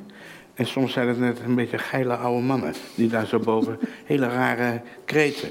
En 0.54 0.66
soms 0.66 0.92
zijn 0.92 1.08
het 1.08 1.18
net 1.18 1.40
een 1.40 1.54
beetje 1.54 1.78
geile 1.78 2.16
oude 2.16 2.46
mannen. 2.46 2.74
Die 2.94 3.08
daar 3.08 3.26
zo 3.26 3.38
boven 3.38 3.78
hele 4.04 4.28
rare 4.28 4.82
kreten. 5.04 5.50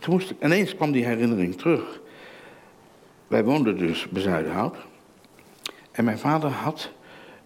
Toen 0.00 0.12
moest 0.12 0.30
ik, 0.30 0.36
ineens 0.42 0.74
kwam 0.74 0.92
die 0.92 1.04
herinnering 1.04 1.58
terug. 1.58 2.00
Wij 3.26 3.44
woonden 3.44 3.78
dus 3.78 4.08
bij 4.08 4.22
Zuiderhout. 4.22 4.76
En 5.92 6.04
mijn 6.04 6.18
vader 6.18 6.50
had 6.50 6.90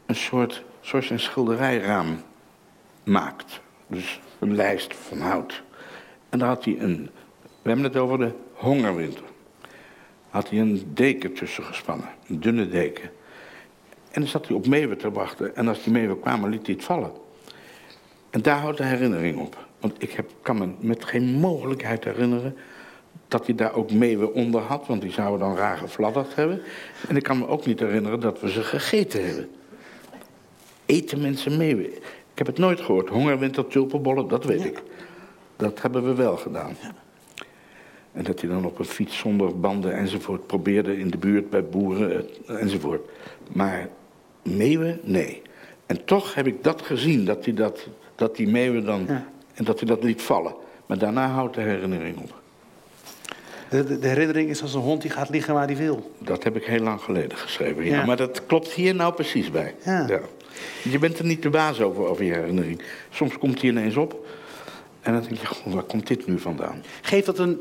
een 0.06 0.14
soort, 0.14 0.64
zoals 0.80 1.06
je 1.08 1.12
een 1.12 1.20
schilderijraam 1.20 2.22
maakt. 3.04 3.60
Dus 3.86 4.20
een 4.38 4.54
lijst 4.54 4.94
van 4.94 5.20
hout. 5.20 5.62
En 6.28 6.38
daar 6.38 6.48
had 6.48 6.64
hij 6.64 6.76
een, 6.78 7.10
we 7.62 7.68
hebben 7.68 7.84
het 7.84 7.96
over 7.96 8.18
de 8.18 8.32
hongerwinter. 8.52 9.24
Had 10.36 10.50
hij 10.50 10.58
een 10.58 10.90
deken 10.94 11.32
tussen 11.32 11.64
gespannen, 11.64 12.08
een 12.28 12.40
dunne 12.40 12.68
deken. 12.68 13.10
En 14.10 14.20
dan 14.20 14.26
zat 14.30 14.46
hij 14.46 14.56
op 14.56 14.66
meeuwen 14.66 14.98
te 14.98 15.10
wachten. 15.10 15.56
En 15.56 15.68
als 15.68 15.82
die 15.82 15.92
meeuwen 15.92 16.20
kwamen, 16.20 16.50
liet 16.50 16.66
hij 16.66 16.74
het 16.74 16.84
vallen. 16.84 17.10
En 18.30 18.42
daar 18.42 18.58
houdt 18.58 18.78
de 18.78 18.84
herinnering 18.84 19.38
op. 19.38 19.66
Want 19.80 20.02
ik 20.02 20.10
heb, 20.10 20.30
kan 20.42 20.58
me 20.58 20.68
met 20.78 21.04
geen 21.04 21.34
mogelijkheid 21.34 22.04
herinneren 22.04 22.56
dat 23.28 23.46
hij 23.46 23.54
daar 23.54 23.74
ook 23.74 23.90
meeuwen 23.90 24.34
onder 24.34 24.60
had. 24.60 24.86
Want 24.86 25.00
die 25.00 25.12
zouden 25.12 25.46
dan 25.46 25.56
raar 25.56 25.76
gefladderd 25.76 26.34
hebben. 26.34 26.62
En 27.08 27.16
ik 27.16 27.22
kan 27.22 27.38
me 27.38 27.48
ook 27.48 27.66
niet 27.66 27.80
herinneren 27.80 28.20
dat 28.20 28.40
we 28.40 28.50
ze 28.50 28.62
gegeten 28.62 29.26
hebben. 29.26 29.48
Eten 30.86 31.20
mensen 31.20 31.56
meeuwen? 31.56 31.94
Ik 32.32 32.38
heb 32.38 32.46
het 32.46 32.58
nooit 32.58 32.80
gehoord. 32.80 33.08
Hongerwinter, 33.08 33.66
tulpenbollen, 33.66 34.28
dat 34.28 34.44
weet 34.44 34.64
ik. 34.64 34.82
Dat 35.56 35.82
hebben 35.82 36.04
we 36.04 36.14
wel 36.14 36.36
gedaan. 36.36 36.76
En 38.16 38.24
dat 38.24 38.40
hij 38.40 38.50
dan 38.50 38.64
op 38.64 38.78
een 38.78 38.84
fiets 38.84 39.18
zonder 39.18 39.60
banden 39.60 39.92
enzovoort 39.92 40.46
probeerde 40.46 40.98
in 40.98 41.10
de 41.10 41.18
buurt 41.18 41.50
bij 41.50 41.64
boeren 41.64 42.26
eh, 42.46 42.60
enzovoort. 42.60 43.08
Maar 43.52 43.88
meeuwen, 44.42 45.00
nee. 45.02 45.42
En 45.86 46.04
toch 46.04 46.34
heb 46.34 46.46
ik 46.46 46.64
dat 46.64 46.82
gezien, 46.82 47.24
dat 47.24 47.44
hij 47.44 47.54
dat, 47.54 47.86
dat 48.14 48.36
die 48.36 48.48
meeuwen 48.48 48.84
dan, 48.84 49.04
Ja. 49.08 49.26
en 49.54 49.64
dat 49.64 49.78
hij 49.78 49.88
dat 49.88 50.02
liet 50.02 50.22
vallen. 50.22 50.54
Maar 50.86 50.98
daarna 50.98 51.28
houdt 51.28 51.54
de 51.54 51.60
herinnering 51.60 52.18
op. 52.18 52.40
De, 53.68 53.84
de, 53.84 53.98
de 53.98 54.08
herinnering 54.08 54.50
is 54.50 54.62
als 54.62 54.74
een 54.74 54.80
hond 54.80 55.02
die 55.02 55.10
gaat 55.10 55.28
liggen 55.28 55.54
waar 55.54 55.66
hij 55.66 55.76
wil. 55.76 56.12
Dat 56.18 56.44
heb 56.44 56.56
ik 56.56 56.64
heel 56.64 56.80
lang 56.82 57.00
geleden 57.00 57.38
geschreven. 57.38 57.84
Ja. 57.84 57.96
Ja. 57.96 58.04
Maar 58.04 58.16
dat 58.16 58.46
klopt 58.46 58.72
hier 58.72 58.94
nou 58.94 59.14
precies 59.14 59.50
bij. 59.50 59.74
Ja. 59.84 60.20
Je 60.82 60.98
bent 60.98 61.18
er 61.18 61.24
niet 61.24 61.42
de 61.42 61.50
baas 61.50 61.80
over, 61.80 62.06
over 62.06 62.24
je 62.24 62.32
herinnering. 62.32 62.82
Soms 63.10 63.38
komt 63.38 63.60
die 63.60 63.70
ineens 63.70 63.96
op. 63.96 64.26
En 65.00 65.12
dan 65.12 65.22
denk 65.22 65.34
je, 65.40 65.46
goh, 65.46 65.72
waar 65.74 65.82
komt 65.82 66.06
dit 66.06 66.26
nu 66.26 66.38
vandaan? 66.38 66.82
Geeft 67.02 67.26
dat 67.26 67.38
een. 67.38 67.60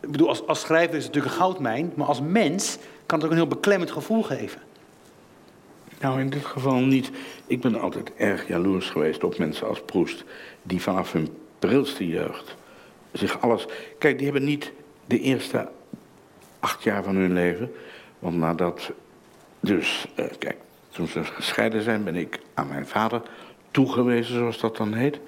Ik 0.00 0.10
bedoel, 0.10 0.28
als, 0.28 0.46
als 0.46 0.60
schrijver 0.60 0.96
is 0.96 1.04
het 1.04 1.14
natuurlijk 1.14 1.34
een 1.34 1.40
goudmijn. 1.40 1.92
Maar 1.94 2.06
als 2.06 2.20
mens 2.20 2.78
kan 3.06 3.18
het 3.18 3.26
ook 3.26 3.32
een 3.32 3.40
heel 3.40 3.46
beklemmend 3.46 3.90
gevoel 3.90 4.22
geven. 4.22 4.60
Nou, 6.00 6.20
in 6.20 6.30
dit 6.30 6.44
geval 6.44 6.74
niet. 6.74 7.10
Ik 7.46 7.60
ben 7.60 7.80
altijd 7.80 8.12
erg 8.16 8.48
jaloers 8.48 8.90
geweest 8.90 9.24
op 9.24 9.38
mensen 9.38 9.68
als 9.68 9.80
Proest. 9.80 10.24
Die 10.62 10.82
vanaf 10.82 11.12
hun 11.12 11.28
prilste 11.58 12.08
jeugd 12.08 12.56
zich 13.12 13.40
alles... 13.40 13.66
Kijk, 13.98 14.16
die 14.16 14.24
hebben 14.26 14.44
niet 14.44 14.72
de 15.06 15.20
eerste 15.20 15.68
acht 16.60 16.82
jaar 16.82 17.02
van 17.02 17.16
hun 17.16 17.32
leven. 17.32 17.72
Want 18.18 18.36
nadat... 18.36 18.90
Dus, 19.60 20.06
eh, 20.14 20.24
kijk, 20.38 20.56
toen 20.88 21.06
ze 21.06 21.24
gescheiden 21.24 21.82
zijn, 21.82 22.04
ben 22.04 22.16
ik 22.16 22.40
aan 22.54 22.68
mijn 22.68 22.86
vader 22.86 23.22
toegewezen, 23.70 24.34
zoals 24.34 24.60
dat 24.60 24.76
dan 24.76 24.92
heet. 24.92 25.18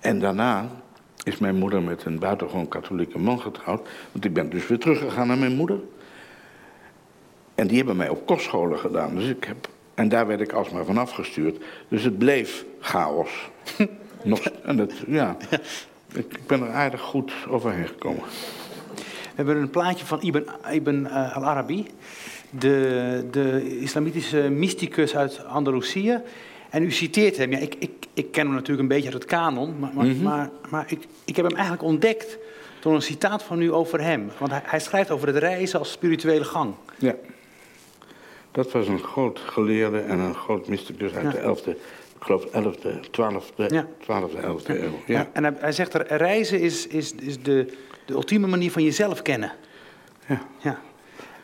En 0.00 0.20
daarna 0.20 0.70
is 1.24 1.38
mijn 1.38 1.56
moeder 1.56 1.82
met 1.82 2.04
een 2.04 2.18
buitengewoon 2.18 2.68
katholieke 2.68 3.18
man 3.18 3.40
getrouwd. 3.40 3.88
Want 4.12 4.24
ik 4.24 4.32
ben 4.32 4.50
dus 4.50 4.66
weer 4.66 4.78
teruggegaan 4.78 5.26
naar 5.26 5.38
mijn 5.38 5.56
moeder. 5.56 5.80
En 7.54 7.66
die 7.66 7.76
hebben 7.76 7.96
mij 7.96 8.08
op 8.08 8.26
kostscholen 8.26 8.78
gedaan. 8.78 9.14
Dus 9.14 9.28
ik 9.28 9.44
heb, 9.44 9.68
en 9.94 10.08
daar 10.08 10.26
werd 10.26 10.40
ik 10.40 10.52
alsmaar 10.52 10.84
van 10.84 10.98
afgestuurd. 10.98 11.64
Dus 11.88 12.02
het 12.02 12.18
bleef 12.18 12.64
chaos. 12.80 13.50
Nog, 14.22 14.40
en 14.40 14.78
het, 14.78 14.92
ja, 15.06 15.36
ik, 16.12 16.32
ik 16.32 16.46
ben 16.46 16.62
er 16.62 16.72
aardig 16.72 17.00
goed 17.00 17.32
overheen 17.48 17.86
gekomen. 17.86 18.22
We 18.94 19.46
hebben 19.46 19.56
een 19.56 19.70
plaatje 19.70 20.06
van 20.06 20.22
Ibn, 20.22 20.46
Ibn 20.72 21.06
eh, 21.06 21.36
al-Arabi. 21.36 21.86
De, 22.50 23.28
de 23.30 23.78
islamitische 23.80 24.38
mysticus 24.38 25.16
uit 25.16 25.44
Andalusië. 25.44 26.20
En 26.70 26.82
u 26.82 26.90
citeert 26.90 27.36
hem. 27.36 27.50
Ja, 27.50 27.58
ik, 27.58 27.74
ik, 27.78 27.90
ik 28.14 28.30
ken 28.32 28.44
hem 28.44 28.54
natuurlijk 28.54 28.80
een 28.80 28.88
beetje 28.88 29.04
uit 29.12 29.14
het 29.22 29.24
kanon. 29.24 29.78
Maar, 29.78 29.90
maar, 29.94 30.06
maar, 30.06 30.50
maar 30.70 30.84
ik, 30.88 31.06
ik 31.24 31.36
heb 31.36 31.44
hem 31.44 31.54
eigenlijk 31.54 31.84
ontdekt 31.84 32.38
door 32.80 32.94
een 32.94 33.02
citaat 33.02 33.42
van 33.42 33.60
u 33.62 33.72
over 33.72 34.00
hem. 34.00 34.30
Want 34.38 34.50
hij, 34.50 34.60
hij 34.64 34.80
schrijft 34.80 35.10
over 35.10 35.26
het 35.26 35.36
reizen 35.36 35.78
als 35.78 35.90
spirituele 35.92 36.44
gang. 36.44 36.74
Ja. 36.98 37.14
Dat 38.52 38.72
was 38.72 38.88
een 38.88 38.98
groot 39.02 39.38
geleerde 39.38 39.98
en 40.00 40.18
een 40.18 40.34
groot 40.34 40.68
mysticus 40.68 41.12
uit 41.12 41.24
Ja. 41.24 41.30
de 41.52 41.56
11e, 41.56 41.68
ik 41.70 42.26
geloof 42.26 42.44
11e, 42.46 42.88
12e, 43.10 43.66
Ja. 43.66 43.86
12e 44.02 44.40
11e 44.42 44.66
eeuw. 44.66 44.98
Ja. 45.06 45.28
En 45.32 45.44
hij, 45.44 45.54
hij 45.58 45.72
zegt 45.72 45.94
er, 45.94 46.16
reizen 46.16 46.60
is, 46.60 46.86
is, 46.86 47.14
is 47.14 47.42
de, 47.42 47.72
de 48.06 48.12
ultieme 48.12 48.46
manier 48.46 48.70
van 48.70 48.82
jezelf 48.82 49.22
kennen. 49.22 49.52
ja, 50.26 50.42
Ja, 50.62 50.80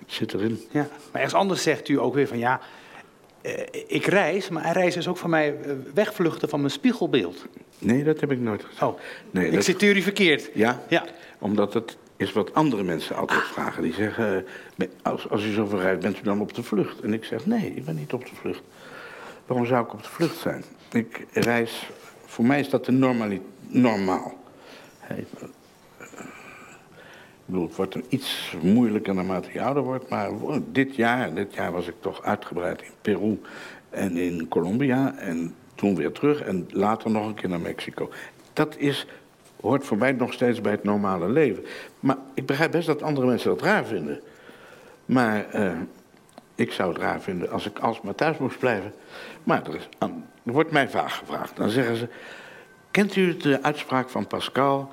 zit 0.06 0.34
erin. 0.34 0.60
ja. 0.70 0.80
Maar 1.12 1.22
ergens 1.22 1.34
anders 1.34 1.62
zegt 1.62 1.88
u 1.88 2.00
ook 2.00 2.14
weer 2.14 2.28
van 2.28 2.38
ja, 2.38 2.60
ik 3.86 4.06
reis, 4.06 4.48
maar 4.48 4.72
reizen 4.72 5.00
is 5.00 5.08
ook 5.08 5.16
voor 5.16 5.30
mij 5.30 5.56
eh, 5.62 5.70
wegvluchten 5.94 6.48
van 6.48 6.58
mijn 6.60 6.72
spiegelbeeld. 6.72 7.44
Nee, 7.78 8.04
dat 8.04 8.20
heb 8.20 8.30
ik 8.32 8.40
nooit 8.40 8.64
gezegd. 8.64 8.82
Oh, 8.82 8.98
nee, 9.30 9.46
ik 9.46 9.52
dat- 9.54 9.64
citeer 9.64 9.96
u 9.96 10.02
verkeerd. 10.02 10.50
Ja? 10.54 10.82
Ja. 10.88 11.04
Omdat 11.38 11.74
het 11.74 11.96
is 12.16 12.32
wat 12.32 12.54
andere 12.54 12.82
mensen 12.82 13.16
altijd 13.16 13.42
vragen. 13.42 13.82
Die 13.82 13.92
zeggen, 13.92 14.44
eh, 14.76 14.86
als, 15.02 15.28
als 15.30 15.44
u 15.44 15.52
zoveel 15.52 15.80
rijdt, 15.80 16.00
bent 16.02 16.18
u 16.18 16.22
dan 16.22 16.40
op 16.40 16.54
de 16.54 16.62
vlucht? 16.62 17.00
En 17.00 17.12
ik 17.12 17.24
zeg, 17.24 17.46
nee, 17.46 17.72
ik 17.74 17.84
ben 17.84 17.94
niet 17.96 18.12
op 18.12 18.24
de 18.26 18.34
vlucht. 18.40 18.62
Waarom 19.46 19.66
zou 19.66 19.84
ik 19.84 19.92
op 19.92 20.02
de 20.02 20.08
vlucht 20.08 20.36
zijn? 20.38 20.64
Ik 20.92 21.26
reis, 21.32 21.88
voor 22.26 22.44
mij 22.44 22.60
is 22.60 22.68
dat 22.70 22.84
de 22.84 22.92
normali 22.92 23.42
normaal. 23.68 24.34
Hey, 24.98 25.24
eh, 25.40 25.48
ik 27.46 27.52
bedoel, 27.52 27.66
het 27.66 27.76
wordt 27.76 27.94
een 27.94 28.04
iets 28.08 28.56
moeilijker 28.62 29.14
naarmate 29.14 29.48
je 29.52 29.62
ouder 29.62 29.82
wordt. 29.82 30.08
Maar 30.08 30.30
dit 30.72 30.96
jaar, 30.96 31.34
dit 31.34 31.54
jaar 31.54 31.72
was 31.72 31.86
ik 31.86 31.94
toch 32.00 32.22
uitgebreid 32.22 32.82
in 32.82 32.90
Peru 33.00 33.40
en 33.90 34.16
in 34.16 34.48
Colombia. 34.48 35.14
En 35.18 35.54
toen 35.74 35.96
weer 35.96 36.12
terug 36.12 36.40
en 36.40 36.66
later 36.70 37.10
nog 37.10 37.26
een 37.26 37.34
keer 37.34 37.48
naar 37.48 37.60
Mexico. 37.60 38.10
Dat 38.52 38.76
is, 38.76 39.06
hoort 39.60 39.84
voor 39.84 39.96
mij 39.96 40.12
nog 40.12 40.32
steeds 40.32 40.60
bij 40.60 40.72
het 40.72 40.84
normale 40.84 41.28
leven. 41.28 41.64
Maar 42.00 42.16
ik 42.34 42.46
begrijp 42.46 42.70
best 42.70 42.86
dat 42.86 43.02
andere 43.02 43.26
mensen 43.26 43.50
dat 43.50 43.62
raar 43.62 43.84
vinden. 43.84 44.20
Maar 45.04 45.50
eh, 45.50 45.72
ik 46.54 46.72
zou 46.72 46.92
het 46.92 47.02
raar 47.02 47.20
vinden 47.20 47.50
als 47.50 47.66
ik 47.66 47.78
alsmaar 47.78 48.14
thuis 48.14 48.38
moest 48.38 48.58
blijven. 48.58 48.92
Maar 49.44 49.66
er, 49.66 49.74
is, 49.74 49.88
er 49.98 50.52
wordt 50.52 50.70
mij 50.70 50.88
vaag 50.88 51.18
gevraagd. 51.18 51.56
Dan 51.56 51.70
zeggen 51.70 51.96
ze, 51.96 52.08
kent 52.90 53.16
u 53.16 53.36
de 53.36 53.62
uitspraak 53.62 54.08
van 54.08 54.26
Pascal... 54.26 54.90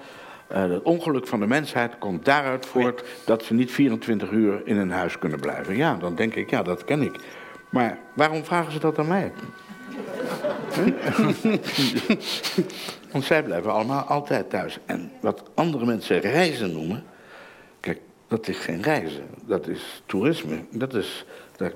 Eh, 0.54 0.70
het 0.70 0.82
ongeluk 0.82 1.28
van 1.28 1.40
de 1.40 1.48
mensheid 1.48 1.98
komt 1.98 2.26
daaruit 2.26 2.66
voort 2.66 3.04
dat 3.26 3.44
ze 3.44 3.54
niet 3.54 3.72
24 3.72 4.32
uur 4.32 4.62
in 4.66 4.78
een 4.78 4.92
huis 4.92 5.20
kunnen 5.20 5.40
blijven. 5.40 5.76
Ja, 5.76 5.96
dan 5.96 6.16
denk 6.16 6.36
ik, 6.36 6.50
ja, 6.50 6.64
dat 6.64 6.86
ken 6.86 7.02
ik. 7.02 7.16
Maar 7.70 7.98
waarom 8.16 8.46
vragen 8.46 8.72
ze 8.72 8.80
dat 8.80 9.00
aan 9.00 9.08
mij? 9.08 9.32
Want 13.12 13.24
zij 13.24 13.44
blijven 13.44 13.72
allemaal 13.72 14.04
altijd 14.04 14.50
thuis. 14.50 14.80
En 14.86 15.12
wat 15.22 15.44
andere 15.54 15.86
mensen 15.86 16.20
reizen 16.20 16.74
noemen, 16.74 17.04
kijk, 17.80 18.00
dat 18.28 18.48
is 18.48 18.58
geen 18.58 18.82
reizen. 18.82 19.26
Dat 19.46 19.68
is 19.68 20.04
toerisme. 20.06 20.56
Dat 20.70 20.94
is, 20.94 21.26
daar 21.58 21.72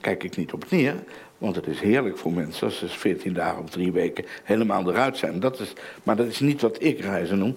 kijk 0.00 0.22
ik 0.22 0.36
niet 0.36 0.52
op 0.52 0.70
neer. 0.70 0.94
Want 1.38 1.56
het 1.56 1.66
is 1.66 1.80
heerlijk 1.80 2.18
voor 2.18 2.32
mensen 2.32 2.66
als 2.66 2.78
ze 2.78 2.88
14 2.88 3.32
dagen 3.32 3.62
of 3.62 3.70
drie 3.70 3.92
weken 3.92 4.24
helemaal 4.42 4.90
eruit 4.90 5.16
zijn. 5.16 5.40
Dat 5.40 5.60
is, 5.60 5.72
maar 6.02 6.16
dat 6.16 6.26
is 6.26 6.40
niet 6.40 6.60
wat 6.60 6.82
ik 6.82 7.00
reizen 7.00 7.38
noem. 7.38 7.56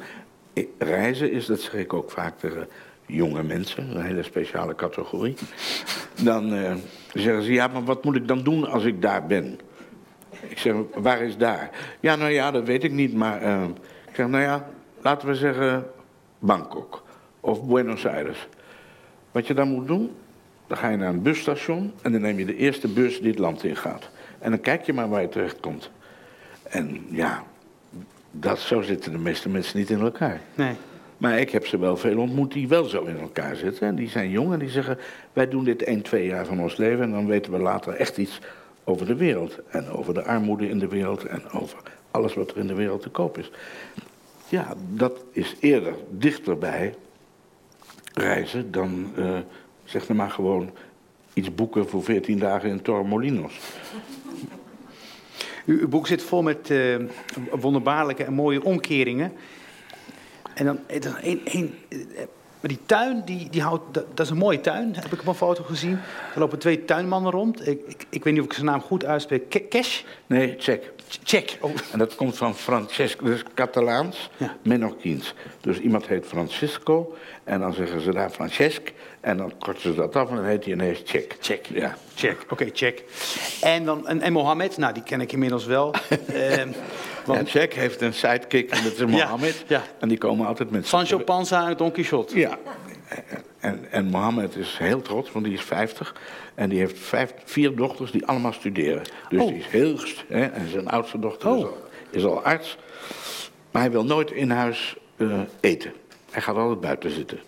Reizen 0.77 1.31
is, 1.31 1.45
dat 1.45 1.59
zeg 1.59 1.73
ik 1.73 1.93
ook 1.93 2.11
vaak 2.11 2.39
tegen 2.39 2.67
jonge 3.05 3.43
mensen, 3.43 3.95
een 3.95 4.05
hele 4.05 4.23
speciale 4.23 4.75
categorie. 4.75 5.35
Dan 6.23 6.53
eh, 6.53 6.73
zeggen 7.13 7.43
ze, 7.43 7.53
ja, 7.53 7.67
maar 7.67 7.83
wat 7.83 8.03
moet 8.03 8.15
ik 8.15 8.27
dan 8.27 8.43
doen 8.43 8.67
als 8.67 8.83
ik 8.83 9.01
daar 9.01 9.25
ben? 9.25 9.59
Ik 10.47 10.57
zeg, 10.57 10.73
waar 10.93 11.21
is 11.21 11.37
daar? 11.37 11.69
Ja, 11.99 12.15
nou 12.15 12.31
ja, 12.31 12.51
dat 12.51 12.63
weet 12.63 12.83
ik 12.83 12.91
niet, 12.91 13.13
maar... 13.13 13.41
eh, 13.41 13.63
ik 14.07 14.15
zeg, 14.15 14.27
nou 14.27 14.43
ja, 14.43 14.69
laten 15.01 15.27
we 15.27 15.35
zeggen 15.35 15.87
Bangkok 16.39 17.03
of 17.39 17.63
Buenos 17.63 18.07
Aires. 18.07 18.47
Wat 19.31 19.47
je 19.47 19.53
dan 19.53 19.67
moet 19.67 19.87
doen, 19.87 20.11
dan 20.67 20.77
ga 20.77 20.89
je 20.89 20.97
naar 20.97 21.09
een 21.09 21.21
busstation... 21.21 21.93
en 22.01 22.11
dan 22.11 22.21
neem 22.21 22.39
je 22.39 22.45
de 22.45 22.55
eerste 22.55 22.87
bus 22.87 23.19
die 23.19 23.29
het 23.29 23.39
land 23.39 23.63
ingaat. 23.63 24.09
En 24.39 24.49
dan 24.51 24.59
kijk 24.59 24.85
je 24.85 24.93
maar 24.93 25.09
waar 25.09 25.21
je 25.21 25.29
terechtkomt. 25.29 25.89
En 26.63 27.05
ja, 27.09 27.43
dat, 28.39 28.59
zo 28.59 28.81
zitten 28.81 29.11
de 29.11 29.17
meeste 29.17 29.49
mensen 29.49 29.77
niet 29.77 29.89
in 29.89 29.99
elkaar. 29.99 30.41
Nee. 30.55 30.75
Maar 31.17 31.39
ik 31.39 31.49
heb 31.49 31.67
ze 31.67 31.77
wel 31.77 31.97
veel 31.97 32.17
ontmoet 32.17 32.51
die 32.51 32.67
wel 32.67 32.83
zo 32.83 33.03
in 33.03 33.19
elkaar 33.19 33.55
zitten. 33.55 33.87
En 33.87 33.95
die 33.95 34.09
zijn 34.09 34.29
jong 34.29 34.53
en 34.53 34.59
die 34.59 34.69
zeggen, 34.69 34.97
wij 35.33 35.47
doen 35.47 35.63
dit 35.63 35.83
1, 35.83 36.01
2 36.01 36.25
jaar 36.25 36.45
van 36.45 36.61
ons 36.61 36.77
leven... 36.77 37.03
en 37.03 37.11
dan 37.11 37.27
weten 37.27 37.51
we 37.51 37.59
later 37.59 37.93
echt 37.93 38.17
iets 38.17 38.39
over 38.83 39.05
de 39.05 39.15
wereld. 39.15 39.59
En 39.69 39.89
over 39.89 40.13
de 40.13 40.23
armoede 40.23 40.69
in 40.69 40.79
de 40.79 40.87
wereld 40.87 41.25
en 41.25 41.49
over 41.49 41.77
alles 42.11 42.33
wat 42.33 42.51
er 42.51 42.57
in 42.57 42.67
de 42.67 42.73
wereld 42.73 43.01
te 43.01 43.09
koop 43.09 43.37
is. 43.37 43.51
Ja, 44.47 44.73
dat 44.89 45.23
is 45.31 45.55
eerder 45.59 45.93
dichterbij 46.09 46.95
reizen 48.13 48.71
dan, 48.71 49.11
eh, 49.15 49.37
zeg 49.83 50.07
maar 50.07 50.29
gewoon... 50.29 50.69
iets 51.33 51.55
boeken 51.55 51.89
voor 51.89 52.03
14 52.03 52.39
dagen 52.39 52.69
in 52.69 52.81
Torremolinos. 52.81 53.59
Uw 55.65 55.87
boek 55.87 56.07
zit 56.07 56.23
vol 56.23 56.41
met 56.41 56.69
eh, 56.69 56.95
wonderbaarlijke 57.51 58.23
en 58.23 58.33
mooie 58.33 58.63
omkeringen. 58.63 59.33
En 60.53 60.65
dan 60.65 60.79
eh, 60.87 61.01
dan 61.01 61.17
één, 61.17 61.41
één, 61.45 61.73
eh, 61.89 61.97
maar 62.59 62.69
die 62.69 62.79
tuin, 62.85 63.21
die, 63.25 63.49
die 63.49 63.61
houdt, 63.61 63.93
dat, 63.93 64.05
dat 64.13 64.25
is 64.25 64.31
een 64.31 64.37
mooie 64.37 64.61
tuin, 64.61 64.95
heb 64.95 65.13
ik 65.13 65.19
op 65.19 65.27
een 65.27 65.35
foto 65.35 65.63
gezien. 65.63 65.99
Er 66.33 66.39
lopen 66.39 66.59
twee 66.59 66.85
tuinmannen 66.85 67.31
rond. 67.31 67.67
Ik, 67.67 67.81
ik, 67.87 68.05
ik 68.09 68.23
weet 68.23 68.33
niet 68.33 68.41
of 68.41 68.47
ik 68.47 68.53
zijn 68.53 68.65
naam 68.65 68.81
goed 68.81 69.05
uitspreek. 69.05 69.69
Cash? 69.69 70.01
Nee, 70.27 70.55
check. 70.57 70.93
Check. 71.23 71.57
Oh. 71.61 71.71
En 71.91 71.99
dat 71.99 72.15
komt 72.15 72.37
van 72.37 72.55
Francesco, 72.55 73.25
dus 73.25 73.43
Catalaans, 73.53 74.29
Ja. 74.37 74.57
Menorquins. 74.61 75.33
Dus 75.61 75.79
iemand 75.79 76.07
heet 76.07 76.25
Francisco 76.25 77.15
en 77.43 77.59
dan 77.59 77.73
zeggen 77.73 78.01
ze 78.01 78.11
daar 78.11 78.29
Francesc 78.29 78.93
en 79.25 79.37
dan 79.37 79.51
korten 79.59 79.81
ze 79.81 79.93
dat 79.93 80.15
af 80.15 80.29
en 80.29 80.35
dan 80.35 80.45
heet 80.45 80.63
hij 80.63 80.73
ineens 80.73 81.01
Check. 81.05 81.35
Check. 81.39 81.65
Ja. 81.73 81.97
Check, 82.15 82.45
oké, 82.49 82.69
check. 82.73 83.03
En, 83.61 83.85
dan, 83.85 84.07
en, 84.07 84.21
en 84.21 84.33
Mohammed, 84.33 84.77
nou 84.77 84.93
die 84.93 85.03
ken 85.03 85.21
ik 85.21 85.31
inmiddels 85.31 85.65
wel. 85.65 85.93
Ehm, 86.33 86.69
want 87.25 87.49
Check 87.49 87.73
heeft 87.73 88.01
een 88.01 88.13
sidekick 88.13 88.71
en 88.71 88.83
dat 88.83 88.93
is 88.93 89.05
Mohammed. 89.15 89.63
ja. 89.67 89.81
En 89.99 90.07
die 90.07 90.17
komen 90.17 90.47
altijd 90.47 90.69
met... 90.71 90.87
Sancho 90.87 91.17
Panza 91.17 91.69
en 91.69 91.77
Don 91.77 91.91
Quixote. 91.91 92.39
Ja. 92.39 92.57
En, 93.59 93.91
en 93.91 94.05
Mohammed 94.05 94.55
is 94.55 94.77
heel 94.77 95.01
trots, 95.01 95.31
want 95.31 95.45
die 95.45 95.53
is 95.53 95.61
50. 95.61 96.15
En 96.55 96.69
die 96.69 96.79
heeft 96.79 96.99
vijf, 96.99 97.33
vier 97.45 97.75
dochters 97.75 98.11
die 98.11 98.25
allemaal 98.25 98.53
studeren. 98.53 99.01
Dus 99.29 99.41
Oh. 99.41 99.47
die 99.47 99.57
is 99.57 99.67
heel... 99.67 99.97
Hè, 100.27 100.45
en 100.45 100.69
zijn 100.69 100.87
oudste 100.87 101.19
dochter 101.19 101.49
is, 101.57 101.63
Oh. 101.63 101.69
al, 101.69 101.77
is 102.09 102.25
al 102.25 102.43
arts. 102.43 102.77
Maar 103.71 103.81
hij 103.81 103.91
wil 103.91 104.03
nooit 104.05 104.31
in 104.31 104.49
huis 104.51 104.95
eh, 105.17 105.39
eten. 105.59 105.93
Hij 106.31 106.41
gaat 106.41 106.55
altijd 106.55 106.79
buiten 106.79 107.11
zitten. 107.11 107.39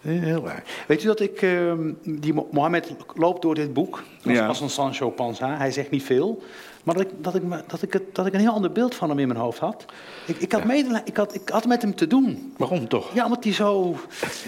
Heel 0.00 0.46
raar. 0.46 0.62
Weet 0.86 1.02
u 1.02 1.06
dat 1.06 1.20
ik, 1.20 1.42
ehm, 1.42 1.92
die 2.02 2.34
Mo- 2.34 2.48
Mohammed 2.50 2.94
loopt 3.14 3.42
door 3.42 3.54
dit 3.54 3.72
boek, 3.72 4.02
als, 4.24 4.34
Ja. 4.34 4.46
als 4.46 4.60
een 4.60 4.70
Sancho 4.70 5.10
Panza, 5.10 5.56
hij 5.56 5.70
zegt 5.70 5.90
niet 5.90 6.02
veel, 6.02 6.42
maar 6.84 6.94
dat 6.94 7.04
ik, 7.04 7.10
dat 7.20 7.34
ik, 7.34 7.42
dat 7.66 7.82
ik, 7.82 7.92
het, 7.92 8.02
dat 8.14 8.26
ik 8.26 8.32
een 8.34 8.40
heel 8.40 8.52
ander 8.52 8.72
beeld 8.72 8.94
van 8.94 9.08
hem 9.08 9.18
in 9.18 9.28
mijn 9.28 9.40
hoofd 9.40 9.58
had. 9.58 9.84
Ik, 10.26 10.36
ik, 10.36 10.52
had 10.52 10.64
medelijden- 10.64 11.06
ik, 11.06 11.16
had, 11.16 11.34
ik 11.34 11.48
had 11.48 11.66
met 11.66 11.82
hem 11.82 11.94
te 11.94 12.06
doen. 12.06 12.52
Waarom 12.56 12.88
toch? 12.88 13.14
Ja, 13.14 13.24
omdat 13.24 13.44
hij 13.44 13.52
zo, 13.52 13.96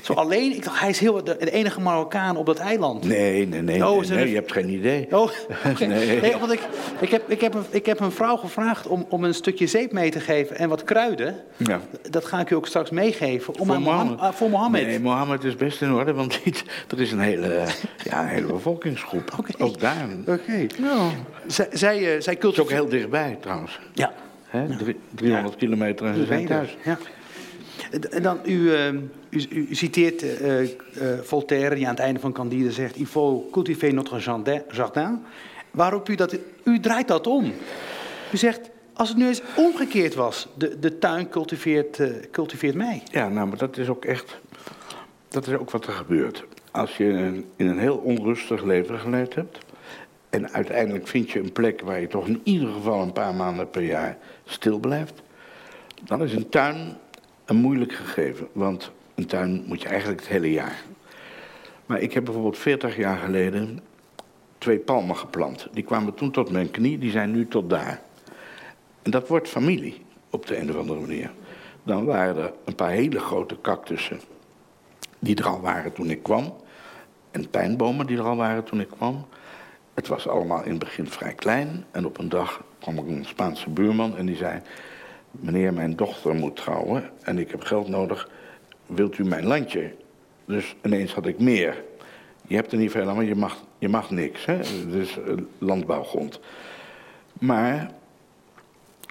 zo 0.02 0.12
alleen, 0.22 0.52
ik 0.54 0.64
dacht, 0.64 0.80
hij 0.80 0.88
is 0.88 0.98
heel, 0.98 1.24
de, 1.24 1.36
de 1.38 1.50
enige 1.50 1.80
Marokkaan 1.80 2.36
op 2.36 2.46
dat 2.46 2.58
eiland. 2.58 3.04
Nee, 3.04 3.46
nee, 3.48 3.62
nee. 3.62 3.86
Oh, 3.88 4.00
nee, 4.08 4.20
een- 4.22 4.28
je 4.28 4.34
hebt 4.34 4.52
geen 4.52 4.68
idee. 4.68 5.06
Oh. 5.10 5.28
Nee. 5.78 6.20
nee. 6.20 6.34
omdat 6.34 6.52
ik, 6.52 6.60
ik, 7.00 7.10
heb, 7.10 7.30
ik, 7.30 7.40
heb 7.40 7.54
een, 7.54 7.64
ik 7.70 7.86
heb 7.86 8.00
een 8.00 8.12
vrouw 8.12 8.36
gevraagd 8.36 8.86
om, 8.86 9.06
om 9.08 9.24
een 9.24 9.34
stukje 9.34 9.66
zeep 9.66 9.92
mee 9.92 10.10
te 10.10 10.20
geven 10.20 10.56
en 10.58 10.68
wat 10.68 10.84
kruiden. 10.84 11.36
Ja. 11.56 11.80
Dat 12.10 12.24
ga 12.24 12.40
ik 12.40 12.50
u 12.50 12.54
ook 12.54 12.66
straks 12.66 12.90
meegeven. 12.90 13.58
Om 13.58 13.66
Voor 13.66 13.74
aan 13.74 13.82
Mohammed. 13.82 14.04
Mohammed. 14.06 14.20
ah, 14.34 14.38
voor 14.38 14.50
Mohammed. 14.50 14.86
Nee, 14.86 15.00
Mohammed 15.00 15.44
is 15.44 15.54
best 15.56 15.82
in 15.82 15.92
orde, 15.92 16.12
want 16.12 16.40
die- 16.44 16.54
er 16.88 17.00
is 17.00 17.12
een 17.12 17.18
hele, 17.20 17.64
ja, 18.10 18.22
een 18.22 18.28
hele 18.28 18.46
bevolkingsgroep. 18.46 19.32
Oké. 19.38 19.64
Ook 19.64 19.80
daar. 19.80 20.06
Oké. 20.26 20.66
Zij, 21.46 21.68
zij, 21.72 22.14
eh, 22.14 22.19
zij 22.22 22.36
Het 22.40 22.52
is 22.52 22.60
ook 22.60 22.70
heel 22.70 22.88
dichtbij 22.88 23.38
trouwens. 23.40 23.80
Ja. 23.92 24.12
Hè? 24.44 24.76
Drie- 24.76 24.98
300 25.14 25.56
kilometer 25.56 26.06
en 26.06 26.14
ze 26.14 26.24
zijn 26.24 26.46
thuis. 26.46 26.76
Ja. 26.84 26.98
En 28.10 28.22
dan, 28.22 28.38
u, 28.44 28.74
eh, 28.74 28.92
u, 29.30 29.46
u 29.50 29.74
citeert 29.74 30.22
eh, 30.22 30.62
eh, 30.62 30.68
Voltaire, 31.22 31.74
die 31.74 31.84
aan 31.84 31.94
het 31.94 32.02
einde 32.02 32.20
van 32.20 32.32
Candide 32.32 32.72
zegt... 32.72 32.96
Il 32.96 33.06
faut 33.06 33.50
cultiver 33.50 33.94
notre 33.94 34.18
jardin. 34.70 35.22
Waarop 35.70 36.08
u 36.08 36.14
dat... 36.14 36.38
U 36.64 36.80
draait 36.80 37.08
dat 37.08 37.26
om. 37.26 37.52
U 38.32 38.36
zegt, 38.36 38.70
als 38.92 39.08
het 39.08 39.18
nu 39.18 39.26
eens 39.26 39.42
omgekeerd 39.56 40.14
was... 40.14 40.48
de, 40.54 40.78
de 40.78 40.98
tuin 40.98 41.28
cultiveert, 41.28 41.98
eh, 41.98 42.08
cultiveert 42.30 42.74
mij. 42.74 43.02
Ja, 43.10 43.28
nou, 43.28 43.48
maar 43.48 43.58
dat 43.58 43.76
is 43.76 43.88
ook 43.88 44.04
echt. 44.04 44.38
Dat 45.28 45.46
is 45.46 45.54
ook 45.54 45.70
wat 45.70 45.86
er 45.86 45.92
gebeurt. 45.92 46.44
Als 46.70 46.96
je 46.96 47.04
in 47.56 47.66
een 47.66 47.78
heel 47.78 47.96
onrustig 47.96 48.64
leven 48.64 48.98
geleefd 48.98 49.34
hebt. 49.34 49.58
En 50.30 50.52
uiteindelijk 50.52 51.08
vind 51.08 51.30
je 51.30 51.38
een 51.38 51.52
plek 51.52 51.80
waar 51.80 52.00
je 52.00 52.06
toch 52.06 52.26
in 52.26 52.40
ieder 52.44 52.68
geval 52.72 53.02
een 53.02 53.12
paar 53.12 53.34
maanden 53.34 53.70
per 53.70 53.82
jaar 53.82 54.18
stil 54.44 54.78
blijft. 54.78 55.22
dan 56.04 56.22
is 56.22 56.32
een 56.32 56.48
tuin 56.48 56.96
een 57.50 57.56
moeilijk 57.56 57.92
gegeven. 57.92 58.48
Want 58.52 58.90
een 59.14 59.26
tuin 59.26 59.64
moet 59.66 59.82
je 59.82 59.88
eigenlijk 59.88 60.20
het 60.20 60.28
hele 60.28 60.52
jaar. 60.52 60.82
Maar 61.86 62.00
ik 62.00 62.12
heb 62.12 62.24
bijvoorbeeld 62.24 62.58
40 62.58 62.96
jaar 62.96 63.16
geleden 63.16 63.80
twee 64.58 64.78
palmen 64.78 65.16
geplant. 65.16 65.68
Die 65.72 65.84
kwamen 65.84 66.14
toen 66.14 66.30
tot 66.30 66.50
mijn 66.50 66.70
knie, 66.70 66.98
die 66.98 67.10
zijn 67.10 67.30
nu 67.30 67.48
tot 67.48 67.70
daar. 67.70 68.00
En 69.02 69.10
dat 69.10 69.28
wordt 69.28 69.48
familie, 69.48 70.02
op 70.30 70.46
de 70.46 70.58
een 70.58 70.70
of 70.70 70.76
andere 70.76 71.00
manier. 71.00 71.30
Dan 71.82 72.04
waren 72.04 72.36
er 72.36 72.52
een 72.64 72.74
paar 72.74 72.90
hele 72.90 73.18
grote 73.18 73.60
cactussen 73.60 74.20
die 75.18 75.36
er 75.36 75.46
al 75.46 75.60
waren 75.60 75.92
toen 75.92 76.10
ik 76.10 76.22
kwam. 76.22 76.54
En 77.30 77.50
pijnbomen 77.50 78.06
die 78.06 78.18
er 78.18 78.24
al 78.24 78.36
waren 78.36 78.64
toen 78.64 78.80
ik 78.80 78.88
kwam. 78.88 79.26
Het 80.00 80.08
was 80.08 80.28
allemaal 80.28 80.62
in 80.62 80.70
het 80.70 80.78
begin 80.78 81.06
vrij 81.06 81.34
klein. 81.34 81.84
En 81.90 82.06
op 82.06 82.18
een 82.18 82.28
dag 82.28 82.62
kwam 82.78 82.98
er 82.98 83.08
een 83.08 83.24
Spaanse 83.24 83.70
buurman 83.70 84.16
en 84.16 84.26
die 84.26 84.36
zei... 84.36 84.60
Meneer, 85.30 85.72
mijn 85.72 85.96
dochter 85.96 86.34
moet 86.34 86.56
trouwen 86.56 87.10
en 87.22 87.38
ik 87.38 87.50
heb 87.50 87.62
geld 87.62 87.88
nodig. 87.88 88.28
Wilt 88.86 89.18
u 89.18 89.24
mijn 89.24 89.46
landje? 89.46 89.94
Dus 90.44 90.76
ineens 90.84 91.14
had 91.14 91.26
ik 91.26 91.38
meer. 91.38 91.84
Je 92.46 92.54
hebt 92.54 92.72
er 92.72 92.78
niet 92.78 92.90
veel 92.90 93.08
aan, 93.08 93.16
maar 93.16 93.24
je 93.24 93.34
mag, 93.34 93.64
je 93.78 93.88
mag 93.88 94.10
niks. 94.10 94.44
Hè? 94.44 94.58
Dus 94.90 95.18
eh, 95.18 95.34
landbouwgrond. 95.58 96.40
Maar 97.32 97.90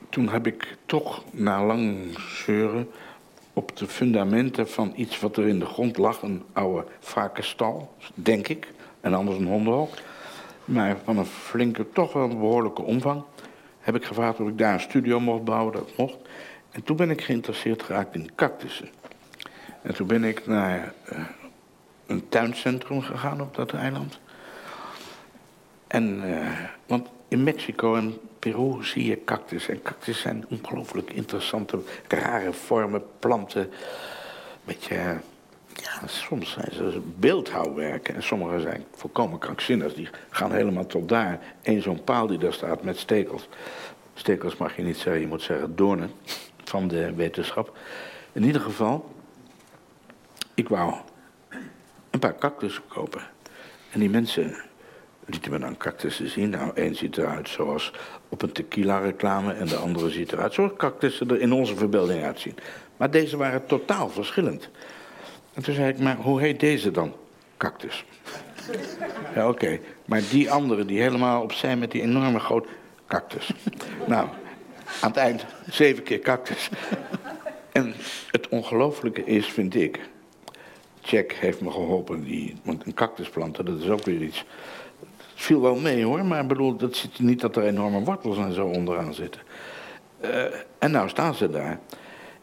toen 0.10 0.30
heb 0.30 0.48
ik 0.48 0.78
toch 0.86 1.24
na 1.32 1.66
lang 1.66 1.98
zeuren 2.46 2.90
op 3.54 3.78
de 3.78 3.88
fundamenten 3.88 4.70
van 4.70 4.94
iets 4.96 5.20
wat 5.20 5.38
er 5.38 5.48
in 5.48 5.60
de 5.60 5.66
grond 5.66 5.98
lag, 5.98 6.22
een 6.22 6.44
oude 6.54 6.86
varkenstal, 7.00 7.94
denk 8.14 8.48
ik, 8.48 8.68
en 9.02 9.14
anders 9.14 9.38
een 9.38 9.48
hondenhok, 9.48 9.90
maar 10.70 10.98
van 11.04 11.18
een 11.18 11.26
flinke, 11.26 11.90
toch 11.94 12.14
wel 12.14 12.24
een 12.24 12.40
behoorlijke 12.40 12.82
omvang, 12.82 13.24
heb 13.80 13.96
ik 13.96 14.06
gevraagd 14.06 14.40
of 14.40 14.48
ik 14.48 14.58
daar 14.58 14.74
een 14.74 14.80
studio 14.80 15.20
mocht 15.20 15.44
bouwen, 15.44 15.74
dat 15.74 15.98
mocht. 15.98 16.18
En 16.72 16.84
toen 16.84 16.96
ben 16.96 17.10
ik 17.10 17.22
geïnteresseerd 17.22 17.84
geraakt 17.84 18.16
in 18.16 18.36
cactussen. 18.36 18.90
En 19.82 19.96
toen 19.96 20.08
ben 20.08 20.24
ik 20.24 20.48
naar 20.48 20.94
eh, 21.06 21.20
een 22.08 22.30
tuincentrum 22.30 23.02
gegaan 23.02 23.42
op 23.42 23.56
dat 23.56 23.74
eiland. 23.74 24.20
En, 25.88 26.24
eh, 26.24 26.60
want 26.86 27.08
in 27.28 27.44
Mexico 27.44 27.96
en 27.96 28.18
Peru 28.40 28.84
zie 28.84 29.06
je 29.06 29.24
cactus. 29.24 29.68
En 29.68 29.82
cactus 29.82 30.20
zijn 30.20 30.46
ongelooflijk 30.50 31.12
interessante, 31.12 31.80
rare 32.08 32.54
vormen, 32.54 33.04
planten. 33.20 33.70
Beetje, 34.64 34.96
eh, 34.96 35.16
ja, 35.82 36.08
soms 36.08 36.52
zijn 36.52 36.72
ze 36.74 37.02
beeldhouwwerken. 37.20 38.16
En 38.16 38.24
sommige 38.24 38.60
zijn 38.60 38.86
volkomen 38.96 39.40
krankzinnig. 39.40 39.94
Die 39.94 40.10
gaan 40.30 40.52
helemaal 40.52 40.86
tot 40.86 41.10
daar. 41.10 41.40
Eén 41.64 41.82
zo'n 41.82 42.04
paal 42.04 42.28
die 42.28 42.38
daar 42.38 42.54
staat 42.54 42.84
met 42.84 42.98
stekels. 42.98 43.48
Stekels 44.14 44.58
mag 44.58 44.76
je 44.76 44.84
niet 44.84 44.98
zeggen, 44.98 45.22
je 45.22 45.28
moet 45.28 45.42
zeggen 45.42 45.76
doornen 45.76 46.12
van 46.64 46.88
de 46.88 47.14
wetenschap. 47.14 47.78
In 48.32 48.44
ieder 48.44 48.62
geval, 48.62 49.14
ik 50.54 50.70
wou 50.70 50.94
een 52.10 52.20
paar 52.20 52.38
cactussen 52.38 52.84
kopen. 52.88 53.22
En 53.92 54.00
die 54.00 54.10
mensen 54.10 54.56
lieten 55.26 55.52
me 55.52 55.60
dan 55.60 55.78
cactussen 55.78 56.30
zien. 56.30 56.50
Nou, 56.50 56.72
één 56.76 56.96
ziet 56.96 57.18
eruit 57.18 57.50
zoals 57.50 57.94
op 58.30 58.42
een 58.42 58.52
tequila-reclame... 58.52 59.54
en 59.54 59.68
de 59.68 59.76
andere 59.76 60.10
ziet 60.10 60.32
eruit 60.32 60.54
zoals 60.54 60.72
cactussen 60.78 61.30
er 61.30 61.42
in 61.42 61.52
onze 61.52 61.76
verbeelding 61.76 62.24
uitzien. 62.24 62.56
Maar 62.98 63.12
deze 63.12 63.38
waren 63.38 63.66
totaal 63.66 64.10
verschillend. 64.10 64.70
En 65.60 65.66
toen 65.66 65.74
zei 65.74 65.90
ik, 65.90 66.00
maar 66.00 66.16
hoe 66.16 66.42
heet 66.42 66.60
deze 66.60 66.92
dan? 66.92 67.14
Cactus. 67.58 68.06
Ja, 69.36 69.48
oké. 69.50 69.80
Maar 70.06 70.22
die 70.30 70.52
andere, 70.52 70.86
die 70.86 71.02
helemaal 71.02 71.42
opzij 71.42 71.78
met 71.78 71.92
die 71.92 72.02
enorme 72.02 72.40
grote... 72.40 72.68
Cactus. 73.08 73.52
Nou, 74.08 74.28
aan 75.02 75.10
het 75.10 75.18
eind 75.18 75.46
zeven 75.70 76.04
keer 76.04 76.20
cactus. 76.20 76.70
En 77.72 77.94
het 78.32 78.48
ongelooflijke 78.50 79.24
is, 79.24 79.46
vind 79.46 79.76
ik... 79.76 80.00
Jack 81.00 81.32
heeft 81.32 81.62
me 81.62 81.72
geholpen, 81.72 82.24
die, 82.24 82.56
want 82.64 82.86
een 82.86 82.94
cactus 82.94 83.30
planten, 83.30 83.66
dat 83.66 83.80
is 83.80 83.90
ook 83.90 84.04
weer 84.04 84.22
iets... 84.22 84.46
Het 85.00 85.46
viel 85.46 85.62
wel 85.62 85.76
mee 85.76 86.04
hoor, 86.04 86.26
maar 86.26 86.42
ik 86.42 86.48
bedoel, 86.48 86.76
dat 86.76 86.96
zit 86.96 87.20
niet 87.20 87.42
dat 87.42 87.56
er 87.56 87.64
enorme 87.64 88.04
wortels 88.04 88.38
en 88.38 88.54
zo 88.54 88.66
onderaan 88.66 89.14
zitten. 89.14 89.42
Eh, 90.20 90.44
en 90.80 90.92
nou 90.92 91.10
staan 91.10 91.36
ze 91.36 91.50
daar. 91.50 91.80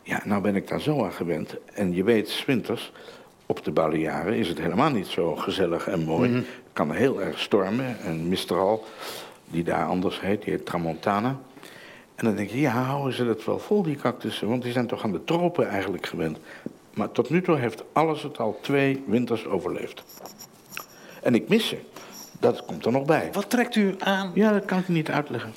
Ja, 0.06 0.20
nou 0.24 0.42
ben 0.42 0.56
ik 0.56 0.68
daar 0.68 0.80
zo 0.80 1.04
aan 1.04 1.12
gewend. 1.12 1.54
En 1.74 1.94
je 1.94 2.04
weet, 2.04 2.44
winters 2.46 2.92
op 3.46 3.64
de 3.64 3.70
Balearen 3.70 4.34
is 4.34 4.48
het 4.48 4.58
helemaal 4.58 4.90
niet 4.90 5.06
zo 5.06 5.36
gezellig 5.36 5.88
en 5.88 6.04
mooi. 6.04 6.34
Het 6.34 6.44
kan 6.72 6.92
heel 6.92 7.22
erg 7.22 7.38
stormen. 7.38 7.98
En 8.00 8.28
Mistral, 8.28 8.84
die 9.44 9.64
daar 9.64 9.86
anders 9.86 10.20
heet, 10.20 10.42
die 10.42 10.52
heet 10.52 10.66
Tramontana. 10.66 11.38
En 12.14 12.24
dan 12.24 12.36
denk 12.36 12.50
je, 12.50 12.60
ja, 12.60 12.70
houden 12.70 13.14
ze 13.14 13.24
dat 13.24 13.44
wel 13.44 13.58
vol, 13.58 13.82
die 13.82 13.96
cactussen? 13.96 14.48
Want 14.48 14.62
die 14.62 14.72
zijn 14.72 14.86
toch 14.86 15.04
aan 15.04 15.12
de 15.12 15.24
tropen 15.24 15.68
eigenlijk 15.68 16.06
gewend. 16.06 16.38
Maar 16.94 17.12
tot 17.12 17.30
nu 17.30 17.42
toe 17.42 17.56
heeft 17.56 17.84
alles 17.92 18.22
het 18.22 18.38
al 18.38 18.58
twee 18.60 19.04
winters 19.06 19.46
overleefd. 19.46 20.04
En 21.22 21.34
ik 21.34 21.48
mis 21.48 21.68
ze. 21.68 21.78
Dat 22.40 22.64
komt 22.64 22.84
er 22.84 22.92
nog 22.92 23.04
bij. 23.04 23.28
Wat 23.32 23.50
trekt 23.50 23.74
u 23.74 23.94
aan? 23.98 24.30
Ja, 24.34 24.52
dat 24.52 24.64
kan 24.64 24.78
ik 24.78 24.88
niet 24.88 25.10
uitleggen. 25.10 25.52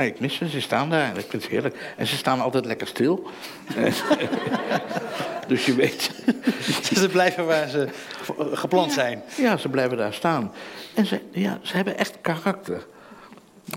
Maar 0.00 0.08
ik 0.08 0.20
mis 0.20 0.34
ze, 0.34 0.48
ze 0.48 0.60
staan 0.60 0.90
daar 0.90 1.10
en 1.10 1.16
ik 1.16 1.26
vind 1.28 1.42
het 1.42 1.50
heerlijk. 1.52 1.92
En 1.96 2.06
ze 2.06 2.16
staan 2.16 2.40
altijd 2.40 2.64
lekker 2.64 2.86
stil. 2.86 3.30
dus 5.48 5.66
je 5.66 5.74
weet. 5.74 6.10
Ze 6.98 7.08
blijven 7.08 7.46
waar 7.46 7.68
ze 7.68 7.88
ge- 8.22 8.50
geplant 8.56 8.92
zijn. 8.92 9.22
Ja, 9.36 9.56
ze 9.56 9.68
blijven 9.68 9.96
daar 9.96 10.14
staan. 10.14 10.52
En 10.94 11.06
ze, 11.06 11.20
ja, 11.30 11.58
ze 11.62 11.76
hebben 11.76 11.98
echt 11.98 12.18
karakter. 12.20 12.86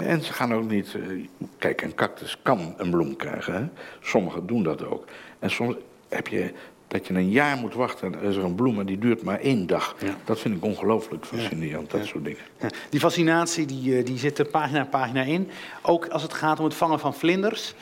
En 0.02 0.22
ze 0.22 0.34
gaan 0.34 0.54
ook 0.54 0.70
niet... 0.70 0.96
eh, 0.96 1.02
Kijk, 1.58 1.82
een 1.82 1.96
cactus 1.96 2.38
kan 2.42 2.74
een 2.78 2.90
bloem 2.90 3.16
krijgen. 3.16 3.54
Hè? 3.54 3.64
Sommigen 4.02 4.46
doen 4.48 4.64
dat 4.64 4.86
ook. 4.86 5.06
En 5.40 5.50
soms 5.52 5.76
heb 6.10 6.28
je 6.28 6.54
dat 6.94 7.08
je 7.08 7.14
een 7.14 7.30
jaar 7.30 7.58
moet 7.58 7.74
wachten. 7.74 8.14
En 8.14 8.20
er 8.20 8.30
is 8.30 8.36
er 8.36 8.44
een 8.44 8.56
bloem 8.56 8.80
en 8.80 8.86
die 8.86 8.98
duurt 8.98 9.24
maar 9.24 9.40
één 9.40 9.68
dag. 9.68 9.96
Dat 10.26 10.40
vind 10.40 10.56
ik 10.56 10.64
ongelooflijk 10.64 11.26
fascinerend, 11.26 11.92
dat 11.92 12.06
soort 12.06 12.24
dingen. 12.24 12.42
Die 12.90 13.00
fascinatie 13.00 13.66
die, 13.66 13.98
eh, 13.98 14.06
die 14.06 14.18
zit 14.18 14.40
er 14.40 14.46
pagina 14.46 14.78
na 14.78 14.86
pagina 14.86 15.22
in. 15.22 15.50
Ook 15.82 16.08
als 16.08 16.22
het 16.22 16.34
gaat 16.34 16.60
om 16.60 16.66
het 16.66 16.74
vangen 16.74 17.00
van 17.00 17.14
vlinders. 17.14 17.74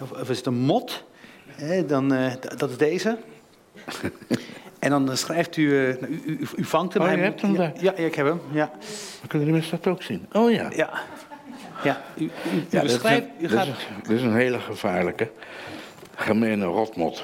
Of, 0.00 0.10
of 0.10 0.30
is 0.30 0.36
het 0.36 0.46
een 0.46 0.54
mot? 0.54 1.04
Hè, 1.46 1.86
dan, 1.86 2.14
eh, 2.14 2.32
dat 2.56 2.70
is 2.70 2.76
deze. 2.76 3.18
En 4.78 4.90
dan 4.90 5.10
eh, 5.10 5.16
schrijft 5.16 5.56
u, 5.56 5.68
nou, 6.00 6.12
u, 6.12 6.22
u, 6.26 6.48
u 6.56 6.64
vangt 6.64 6.94
hem. 6.94 7.02
Oh, 7.02 7.10
je 7.10 7.16
hebt 7.16 7.40
hem 7.40 7.52
ja, 7.52 7.56
daar. 7.56 7.72
Ja, 7.80 7.92
ja, 7.96 8.04
ik 8.04 8.14
heb 8.14 8.26
hem. 8.26 8.40
Ja, 8.50 8.70
Dan 9.20 9.28
kunnen 9.28 9.48
de 9.48 9.54
mensen 9.54 9.78
dat 9.80 9.92
ook 9.92 10.02
zien. 10.02 10.26
Oh 10.32 10.52
ja. 10.52 10.70
ja. 10.74 10.90
ja. 11.84 12.02
U, 12.16 12.22
u, 12.22 12.24
u 12.24 12.64
Ja, 12.70 12.82
is, 12.82 12.92
beschrijft... 12.92 13.26
een, 13.38 13.44
is, 13.44 13.86
dit 14.02 14.16
is 14.16 14.22
een 14.22 14.34
hele 14.34 14.58
gevaarlijke, 14.58 15.30
gemene 16.14 16.64
rotmot. 16.64 17.22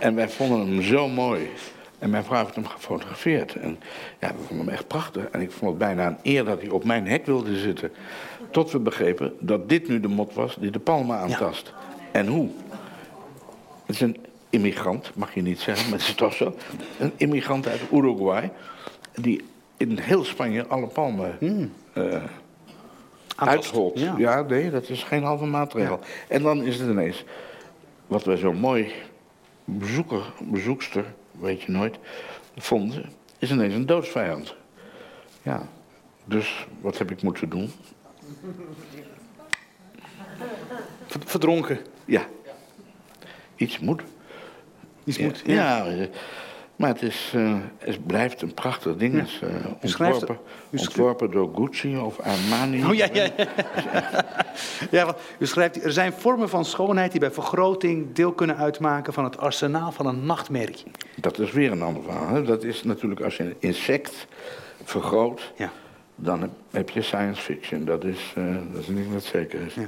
En 0.00 0.14
wij 0.14 0.28
vonden 0.28 0.58
hem 0.58 0.82
zo 0.82 1.08
mooi. 1.08 1.50
En 1.98 2.10
mijn 2.10 2.24
vrouw 2.24 2.42
heeft 2.42 2.54
hem 2.54 2.66
gefotografeerd. 2.66 3.54
En 3.54 3.78
ja, 4.20 4.28
we 4.28 4.42
vonden 4.46 4.66
hem 4.66 4.74
echt 4.74 4.86
prachtig. 4.86 5.24
En 5.24 5.40
ik 5.40 5.50
vond 5.50 5.70
het 5.70 5.78
bijna 5.78 6.06
een 6.06 6.16
eer 6.22 6.44
dat 6.44 6.60
hij 6.60 6.70
op 6.70 6.84
mijn 6.84 7.06
hek 7.06 7.26
wilde 7.26 7.58
zitten. 7.58 7.92
Tot 8.50 8.70
we 8.70 8.78
begrepen 8.78 9.32
dat 9.40 9.68
dit 9.68 9.88
nu 9.88 10.00
de 10.00 10.08
mot 10.08 10.34
was 10.34 10.56
die 10.60 10.70
de 10.70 10.78
palmen 10.78 11.16
aantast. 11.16 11.72
En 12.12 12.26
hoe? 12.26 12.48
Het 13.86 13.94
is 13.94 14.00
een 14.00 14.16
immigrant, 14.50 15.10
mag 15.14 15.34
je 15.34 15.42
niet 15.42 15.60
zeggen, 15.60 15.90
maar 15.90 15.98
het 15.98 16.08
is 16.08 16.14
toch 16.14 16.34
zo. 16.34 16.54
Een 16.98 17.12
immigrant 17.16 17.68
uit 17.68 17.80
Uruguay. 17.92 18.50
Die 19.14 19.44
in 19.76 19.98
heel 19.98 20.24
Spanje 20.24 20.66
alle 20.66 20.86
palmen 20.86 21.38
eh, 21.92 22.02
Aantast. 22.02 22.28
uitholt. 23.36 23.98
Ja. 23.98 24.14
Ja. 24.18 24.42
nee, 24.42 24.70
dat 24.70 24.88
is 24.88 25.02
geen 25.02 25.22
halve 25.22 25.44
maatregel. 25.44 26.00
En 26.28 26.42
dan 26.42 26.62
is 26.62 26.78
het 26.78 26.88
ineens, 26.88 27.24
wat 28.06 28.24
wij 28.24 28.36
zo 28.36 28.52
mooi 28.52 28.92
bezoeker, 29.78 30.32
bezoekster, 30.40 31.04
weet 31.40 31.62
je 31.62 31.72
nooit, 31.72 31.98
vonden, 32.56 33.10
is 33.38 33.50
ineens 33.50 33.74
een 33.74 33.86
doodsvijand. 33.86 34.54
Ja, 35.42 35.68
dus 36.24 36.66
wat 36.80 36.98
heb 36.98 37.10
ik 37.10 37.22
moeten 37.22 37.48
doen? 37.48 37.72
ver- 41.06 41.20
verdronken. 41.24 41.78
Ja, 42.04 42.22
iets 43.56 43.78
moet. 43.78 44.02
Iets 45.04 45.16
Ja, 45.16 45.24
moet. 45.24 45.42
ja. 45.44 45.86
eh, 45.86 46.08
maar 46.80 46.88
het, 46.88 47.02
is, 47.02 47.32
eh, 47.34 47.56
het 47.78 48.06
blijft 48.06 48.42
een 48.42 48.54
prachtig 48.54 48.96
ding. 48.96 49.14
Het 49.14 49.26
is, 49.26 49.40
eh, 49.42 49.48
schrijft- 49.82 50.14
ontworpen, 50.20 50.44
ontworpen 50.70 51.30
door 51.30 51.50
Gucci 51.54 51.98
of 51.98 52.20
Armani. 52.20 52.84
Oh 52.84 52.94
ja, 52.94 53.08
ja, 53.12 53.28
ja. 53.36 53.46
ja 54.90 55.04
want 55.04 55.16
u 55.38 55.46
schrijft, 55.46 55.84
er 55.84 55.92
zijn 55.92 56.12
vormen 56.12 56.48
van 56.48 56.64
schoonheid 56.64 57.10
die 57.10 57.20
bij 57.20 57.30
vergroting 57.30 58.12
deel 58.12 58.32
kunnen 58.32 58.56
uitmaken 58.56 59.12
van 59.12 59.24
het 59.24 59.38
arsenaal 59.38 59.92
van 59.92 60.06
een 60.06 60.26
nachtmerrie. 60.26 60.82
Dat 61.16 61.38
is 61.38 61.52
weer 61.52 61.72
een 61.72 61.82
ander 61.82 62.02
verhaal. 62.02 62.28
Hè? 62.28 62.42
Dat 62.42 62.64
is 62.64 62.82
natuurlijk 62.82 63.20
als 63.20 63.36
je 63.36 63.42
een 63.42 63.56
insect 63.58 64.26
vergroot, 64.84 65.52
Ja. 65.56 65.70
dan 66.14 66.50
heb, 66.70 66.90
je 66.90 67.02
science 67.02 67.42
fiction. 67.42 67.84
Dat 67.84 68.04
is, 68.04 68.32
eh, 68.36 68.44
dat 68.72 68.80
is 68.82 68.88
niet 68.88 69.12
wat 69.12 69.22
zeker 69.24 69.60
is. 69.60 69.74
Ja. 69.74 69.80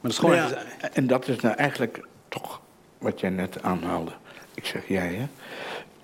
Maar 0.00 0.10
de 0.10 0.12
schoonheid 0.12 0.50
Ja, 0.50 0.56
is... 0.56 0.90
en 0.92 1.06
dat 1.06 1.28
is 1.28 1.40
nou 1.40 1.54
eigenlijk 1.56 2.06
toch 2.28 2.60
wat 2.98 3.20
jij 3.20 3.30
net 3.30 3.62
aanhaalde. 3.62 4.12
Ik 4.60 4.66
zeg 4.66 4.88
jij, 4.88 5.14
hè? 5.14 5.26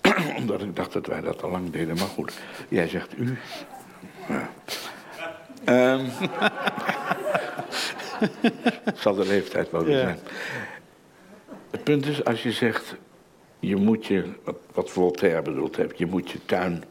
Omdat 0.40 0.62
ik 0.62 0.77
dacht 0.77 0.92
dat 0.92 1.07
wij 1.07 1.21
dat 1.21 1.42
al 1.42 1.51
lang 1.51 1.71
deden. 1.71 1.97
Maar 1.97 2.07
goed, 2.07 2.33
jij 2.69 2.88
zegt 2.88 3.19
u. 3.19 3.38
Ja. 4.29 4.51
Ehm, 5.64 6.05
het 8.85 8.99
zal 9.05 9.14
de 9.14 9.27
leeftijd 9.27 9.71
wel 9.71 9.85
weer 9.85 9.97
Ja. 9.97 10.03
zijn. 10.03 10.19
Het 11.71 11.85
punt 11.85 12.07
is, 12.07 12.25
als 12.25 12.42
je 12.42 12.53
zegt... 12.53 12.95
je 13.59 13.77
moet 13.77 14.07
je, 14.07 14.25
wat, 14.45 14.57
wat 14.73 14.90
Voltaire 14.90 15.42
bedoeld 15.42 15.77
heeft... 15.77 15.99
je 15.99 16.07
moet 16.07 16.31
je 16.31 16.45
tuin 16.45 16.85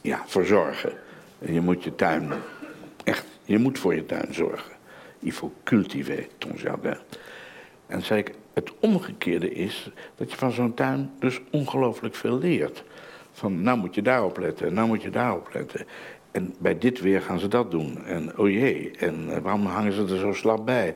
ja, 0.00 0.22
verzorgen. 0.26 0.92
En 1.38 1.52
je 1.52 1.60
moet 1.60 1.84
je 1.84 1.94
tuin 1.94 2.32
echt... 3.04 3.24
je 3.44 3.58
moet 3.58 3.78
voor 3.78 3.94
je 3.94 4.06
tuin 4.06 4.34
zorgen. 4.34 4.72
Il 5.18 5.32
faut 5.32 5.52
cultiver 5.64 6.26
ton 6.38 6.52
jardin. 6.56 6.98
En 7.86 8.02
zei 8.02 8.20
ik, 8.20 8.34
het 8.52 8.70
omgekeerde 8.80 9.52
is 9.52 9.90
dat 10.16 10.30
je 10.30 10.36
van 10.36 10.52
zo'n 10.52 10.74
tuin 10.74 11.10
dus 11.18 11.40
ongelooflijk 11.50 12.14
veel 12.14 12.38
leert. 12.38 12.84
Van, 13.32 13.62
nou 13.62 13.78
moet 13.78 13.94
je 13.94 14.02
daarop 14.02 14.38
letten, 14.38 14.74
nou 14.74 14.86
moet 14.88 15.02
je 15.02 15.10
daarop 15.10 15.48
letten. 15.52 15.86
En 16.30 16.54
bij 16.58 16.78
dit 16.78 17.00
weer 17.00 17.22
gaan 17.22 17.38
ze 17.38 17.48
dat 17.48 17.70
doen. 17.70 18.04
En 18.04 18.38
oh 18.38 18.50
jee, 18.50 18.90
en 18.98 19.42
waarom 19.42 19.66
hangen 19.66 19.92
ze 19.92 20.02
er 20.02 20.18
zo 20.18 20.32
slap 20.32 20.66
bij? 20.66 20.94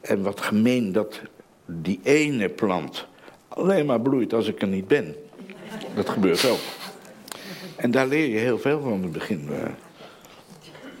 En 0.00 0.22
wat 0.22 0.40
gemeen 0.40 0.92
dat 0.92 1.20
die 1.66 2.00
ene 2.02 2.48
plant 2.48 3.06
alleen 3.48 3.86
maar 3.86 4.00
bloeit 4.00 4.32
als 4.32 4.48
ik 4.48 4.62
er 4.62 4.68
niet 4.68 4.88
ben. 4.88 5.14
Dat 5.94 6.08
gebeurt 6.08 6.50
ook. 6.50 6.58
En 7.76 7.90
daar 7.90 8.06
leer 8.06 8.28
je 8.28 8.38
heel 8.38 8.58
veel 8.58 8.80
van 8.80 8.92
in 8.92 9.02
het 9.02 9.12
begin. 9.12 9.48
eh. 9.52 9.70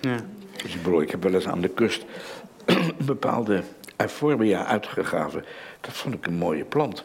Ja. 0.00 0.16
Dus 0.62 0.74
ik 0.74 0.82
bedoel, 0.82 1.00
ik 1.00 1.10
heb 1.10 1.22
wel 1.22 1.34
eens 1.34 1.46
aan 1.48 1.60
de 1.60 1.68
kust 1.68 2.04
een 2.64 2.92
bepaalde 3.06 3.62
euphorbia 3.96 4.64
uitgegraven. 4.66 5.44
Dat 5.86 5.96
vond 5.96 6.14
ik 6.14 6.26
een 6.26 6.34
mooie 6.34 6.64
plant. 6.64 7.04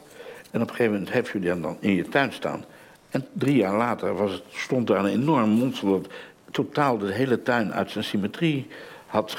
En 0.51 0.61
op 0.61 0.69
een 0.69 0.75
gegeven 0.75 0.91
moment 0.91 1.13
heb 1.13 1.27
je 1.27 1.39
die 1.39 1.59
dan 1.59 1.77
in 1.79 1.95
je 1.95 2.09
tuin 2.09 2.33
staan. 2.33 2.65
En 3.09 3.27
drie 3.33 3.55
jaar 3.55 3.77
later 3.77 4.15
was 4.15 4.31
het, 4.31 4.43
stond 4.49 4.87
daar 4.87 4.99
een 4.99 5.11
enorm 5.11 5.49
monster 5.49 5.87
dat 5.87 6.07
totaal 6.51 6.97
de 6.97 7.13
hele 7.13 7.41
tuin 7.41 7.73
uit 7.73 7.91
zijn 7.91 8.03
symmetrie 8.03 8.67
had 9.05 9.35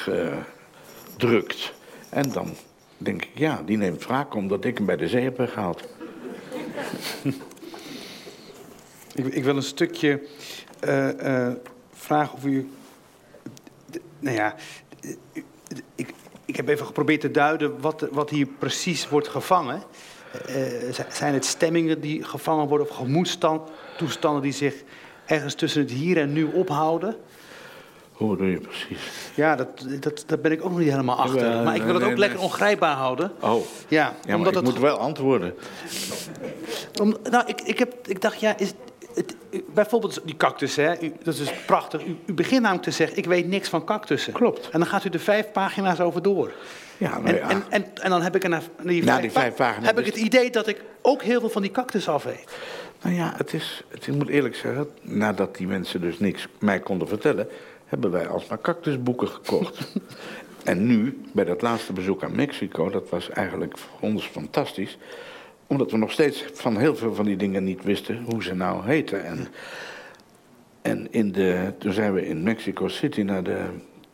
gedrukt. 1.17 1.75
En 2.09 2.33
dan 2.33 2.55
denk 2.99 3.25
ik, 3.25 3.31
ja, 3.35 3.63
die 3.65 3.77
neemt 3.77 4.07
wraak 4.07 4.35
omdat 4.35 4.65
ik 4.65 4.77
hem 4.77 4.87
bij 4.87 4.97
de 4.97 5.09
zee 5.09 5.25
heb 5.25 5.49
gehaald. 5.51 5.89
Ik, 9.15 9.27
ik 9.27 9.45
wil 9.45 9.57
een 9.57 9.63
stukje 9.63 10.23
eh, 10.81 11.47
eh, 11.47 11.55
vragen 11.93 12.35
of 12.35 12.45
u. 12.45 12.71
Nou 14.19 14.37
ja, 14.37 14.55
ik, 15.95 16.15
ik 16.45 16.57
heb 16.57 16.69
even 16.69 16.87
geprobeerd 16.87 17.21
te 17.21 17.31
duiden 17.31 17.81
wat, 17.81 18.07
wat 18.11 18.31
hier 18.31 18.47
precies 18.59 19.09
wordt 19.09 19.29
gevangen. 19.29 19.83
Eh, 20.47 20.55
z- 20.93 21.17
zijn 21.17 21.35
het 21.35 21.45
stemmingen 21.45 22.01
die 22.01 22.25
gevangen 22.25 22.69
worden 22.69 22.89
of 22.89 22.97
gemoedstoestanden 22.97 24.43
die 24.43 24.53
zich 24.53 24.75
ergens 25.27 25.55
tussen 25.55 25.81
het 25.81 25.91
hier 25.91 26.19
en 26.19 26.33
nu 26.33 26.45
ophouden? 26.45 27.17
Hoe 28.13 28.31
bedoel 28.31 28.47
je 28.47 28.59
precies? 28.61 28.99
Ja, 29.35 29.57
dat, 29.57 29.87
dat, 30.01 30.25
daar 30.27 30.39
ben 30.39 30.53
ik 30.53 30.63
ook 30.65 30.71
nog 30.71 30.79
niet 30.79 30.91
helemaal 30.91 31.17
achter. 31.17 31.51
Ja, 31.51 31.63
maar 31.63 31.77
ik 31.77 31.83
wil 31.83 31.95
het 31.95 32.03
ook 32.03 32.09
nee, 32.09 32.19
lekker 32.19 32.39
ongrijpbaar 32.41 32.95
houden. 32.97 33.33
Oh, 33.41 33.65
Ja, 33.89 34.05
ja, 34.05 34.13
maar 34.27 34.37
omdat 34.37 34.53
ik 34.53 34.59
het 34.59 34.65
moet 34.69 34.79
wel 34.79 34.97
antwoorden. 34.97 35.55
Om, 37.01 37.17
nou, 37.31 37.47
ik, 37.47 37.61
ik, 37.61 37.79
heb, 37.79 38.09
ik 38.09 38.21
dacht, 38.21 38.41
ja, 38.41 38.59
is 38.59 38.73
het, 39.15 39.37
bijvoorbeeld 39.75 40.21
die 40.25 40.37
cactus, 40.37 40.77
hè, 40.77 41.01
u, 41.01 41.13
dat 41.23 41.35
is 41.35 41.41
dus 41.41 41.53
prachtig. 41.67 42.07
U, 42.07 42.17
u 42.27 42.33
begint 42.33 42.61
namelijk 42.61 42.85
te 42.85 42.91
zeggen, 42.91 43.17
ik 43.17 43.25
weet 43.25 43.49
niks 43.49 43.69
van 43.69 43.85
cactussen. 43.85 44.33
Klopt. 44.33 44.69
En 44.71 44.79
dan 44.79 44.89
gaat 44.89 45.05
u 45.05 45.09
er 45.09 45.21
vijf 45.21 45.53
pagina's 45.53 46.01
over 46.01 46.23
door. 46.23 46.53
Ja, 46.97 47.19
nou 47.19 47.27
En, 47.27 47.35
ja. 47.35 47.49
en, 47.49 47.63
en, 47.69 47.87
en 47.95 48.11
dan 48.11 48.23
heb 48.23 48.37
ik 48.37 48.43
er 48.43 48.49
na 48.49 48.63
die, 48.83 49.21
die 49.21 49.31
vijf 49.31 49.55
pagina's 49.55 49.87
heb 49.87 49.99
ik 49.99 50.07
het 50.07 50.17
idee 50.17 50.51
dat 50.51 50.67
ik 50.67 50.83
ook 51.03 51.23
heel 51.23 51.41
veel 51.41 51.51
van 51.51 51.63
die 51.63 51.71
cactus 51.71 52.09
af 52.09 52.25
weet. 52.25 52.45
Nou 53.03 53.15
ja, 53.15 53.33
het 53.37 53.53
is, 53.53 53.85
het, 53.89 54.07
ik 54.07 54.15
moet 54.15 54.29
eerlijk 54.29 54.57
zeggen, 54.57 54.89
nadat 55.01 55.57
die 55.57 55.67
mensen 55.67 56.01
dus 56.01 56.19
niks 56.19 56.49
mij 56.59 56.81
konden 56.81 57.09
vertellen, 57.09 57.49
hebben 57.87 58.11
wij 58.11 58.29
alsmaar 58.29 58.61
cactusboeken 58.61 59.29
gekocht. 59.29 59.79
en 60.65 60.87
nu, 60.87 61.21
bij 61.33 61.45
dat 61.45 61.63
laatste 61.63 61.93
bezoek 61.93 62.23
aan 62.23 62.37
Mexico, 62.37 62.91
dat 62.91 63.09
was 63.09 63.31
eigenlijk 63.31 63.79
voor 63.79 63.99
ons 64.01 64.27
fantastisch, 64.27 64.99
omdat 65.73 65.91
we 65.91 65.97
nog 65.97 66.13
steeds 66.13 66.45
van 66.53 66.77
heel 66.77 66.97
veel 66.97 67.15
van 67.15 67.25
die 67.25 67.37
dingen 67.37 67.65
niet 67.65 67.85
wisten 67.85 68.25
hoe 68.31 68.43
ze 68.43 68.55
nou 68.55 68.87
heten. 68.87 69.25
En 69.25 69.49
En 70.83 71.07
in 71.11 71.33
de, 71.33 71.73
toen 71.79 71.93
zijn 71.93 72.13
we 72.13 72.27
in 72.27 72.43
Mexico 72.43 72.89
City 72.89 73.21
naar 73.21 73.43
de, 73.43 73.65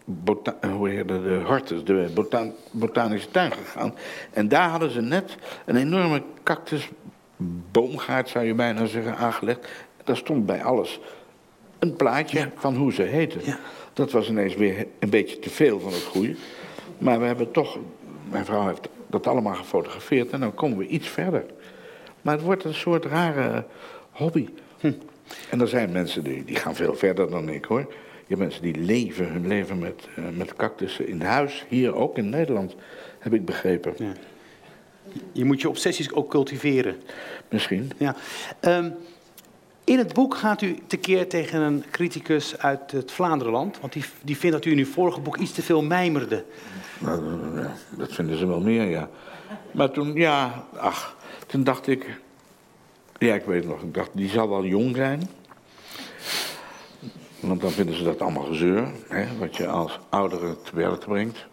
bota, 0.04 0.56
hoe 0.76 0.88
heet 0.88 1.08
dat, 1.08 1.22
de 1.22 1.42
Hortus, 1.44 1.84
de 1.84 2.10
bota- 2.14 2.50
botanische 2.70 3.30
tuin 3.30 3.52
gegaan. 3.52 3.94
En 4.30 4.48
daar 4.48 4.68
hadden 4.68 4.90
ze 4.90 5.00
net 5.00 5.36
een 5.64 5.76
enorme 5.76 6.22
cactusboomgaard, 6.42 8.28
zou 8.28 8.44
je 8.44 8.54
bijna 8.54 8.86
zeggen, 8.86 9.16
aangelegd. 9.16 9.68
Daar 10.04 10.16
stond 10.16 10.46
bij 10.46 10.62
alles 10.64 11.00
een 11.78 11.96
plaatje 11.96 12.50
van 12.54 12.76
hoe 12.76 12.92
ze 12.92 13.02
heten. 13.02 13.40
Ja. 13.44 13.58
Dat 13.92 14.12
was 14.12 14.28
ineens 14.28 14.54
weer 14.54 14.86
een 14.98 15.10
beetje 15.10 15.38
te 15.38 15.50
veel 15.50 15.80
van 15.80 15.92
het 15.92 16.02
goede. 16.02 16.34
Maar 16.98 17.20
we 17.20 17.26
hebben 17.26 17.50
toch, 17.50 17.78
mijn 18.30 18.44
vrouw 18.44 18.66
heeft 18.66 18.88
dat 19.08 19.26
allemaal 19.26 19.54
gefotografeerd 19.54 20.30
en 20.30 20.40
dan 20.40 20.54
komen 20.54 20.78
we 20.78 20.86
iets 20.86 21.08
verder. 21.08 21.44
Maar 22.22 22.34
het 22.34 22.44
wordt 22.44 22.64
een 22.64 22.74
soort 22.74 23.04
rare 23.04 23.64
hobby. 24.10 24.48
En 25.50 25.60
er 25.60 25.68
zijn 25.68 25.92
mensen 25.92 26.24
die, 26.24 26.44
die 26.44 26.56
gaan 26.56 26.74
veel 26.74 26.94
verder 26.94 27.30
dan 27.30 27.48
ik 27.48 27.64
hoor. 27.64 27.86
Je 28.26 28.34
hebt 28.34 28.40
mensen 28.40 28.62
die 28.62 28.76
leven 28.76 29.32
hun 29.32 29.46
leven 29.46 29.78
met, 29.78 30.08
eh, 30.16 30.24
met 30.36 30.54
cactussen 30.54 31.08
in 31.08 31.20
huis, 31.20 31.64
hier 31.68 31.94
ook 31.94 32.16
in 32.18 32.28
Nederland, 32.28 32.74
heb 33.18 33.34
ik 33.34 33.44
begrepen. 33.44 33.94
Ja. 33.96 34.12
Je 35.32 35.44
moet 35.44 35.60
je 35.60 35.68
obsessies 35.68 36.12
ook 36.12 36.30
cultiveren. 36.30 36.96
Misschien. 37.48 37.90
Ja. 37.96 38.16
Ehm, 38.60 38.90
in 39.88 39.98
het 39.98 40.12
boek 40.12 40.35
gaat 40.35 40.62
u 40.62 40.79
tekeer 40.87 41.29
tegen 41.29 41.61
een 41.61 41.85
criticus 41.90 42.59
uit 42.59 42.90
het 42.90 43.12
Vlaanderenland. 43.12 43.81
Want 43.81 43.92
die, 43.92 44.05
die 44.22 44.37
vindt 44.37 44.57
dat 44.57 44.64
u 44.64 44.70
in 44.70 44.79
uw 44.79 44.87
vorige 44.87 45.20
boek 45.20 45.37
iets 45.37 45.53
te 45.53 45.62
veel 45.62 45.83
mijmerde. 45.83 46.44
Nou, 46.98 47.22
dat 47.90 48.12
vinden 48.12 48.38
ze 48.38 48.46
wel 48.46 48.61
meer, 48.61 48.85
ja. 48.85 49.09
Maar 49.72 49.90
toen, 49.90 50.14
ja, 50.14 50.64
ach, 50.77 51.16
toen 51.46 51.64
dacht 51.64 51.87
ik... 51.87 52.20
Ja, 53.18 53.35
ik 53.35 53.44
weet 53.44 53.66
nog, 53.66 53.83
ik 53.83 53.94
dacht, 53.94 54.11
die 54.12 54.29
zal 54.29 54.48
wel 54.48 54.64
jong 54.64 54.96
zijn. 54.96 55.29
Want 57.40 57.61
dan 57.61 57.70
vinden 57.70 57.94
ze 57.94 58.05
dat 58.05 58.20
allemaal 58.20 58.44
gezeur, 58.44 58.88
hè, 59.09 59.27
wat 59.38 59.57
je 59.57 59.66
als 59.66 59.98
oudere 60.09 60.57
te 60.62 60.77
werk 60.77 61.05
brengt. 61.05 61.46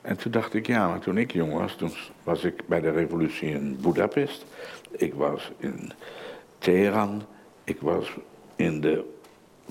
En 0.00 0.16
toen 0.16 0.32
dacht 0.32 0.54
ik, 0.54 0.66
ja, 0.66 0.88
maar 0.88 0.98
toen 0.98 1.18
ik 1.18 1.32
jong 1.32 1.52
was, 1.52 1.74
toen 1.74 1.92
was 2.22 2.44
ik 2.44 2.66
bij 2.66 2.80
de 2.80 2.90
revolutie 2.90 3.50
in 3.50 3.78
Budapest. 3.82 4.44
Ik 4.90 5.14
was 5.14 5.50
in 5.58 5.92
Teheran. 6.58 7.22
Ik 7.70 7.80
was 7.80 8.12
in 8.56 8.80
de, 8.80 9.04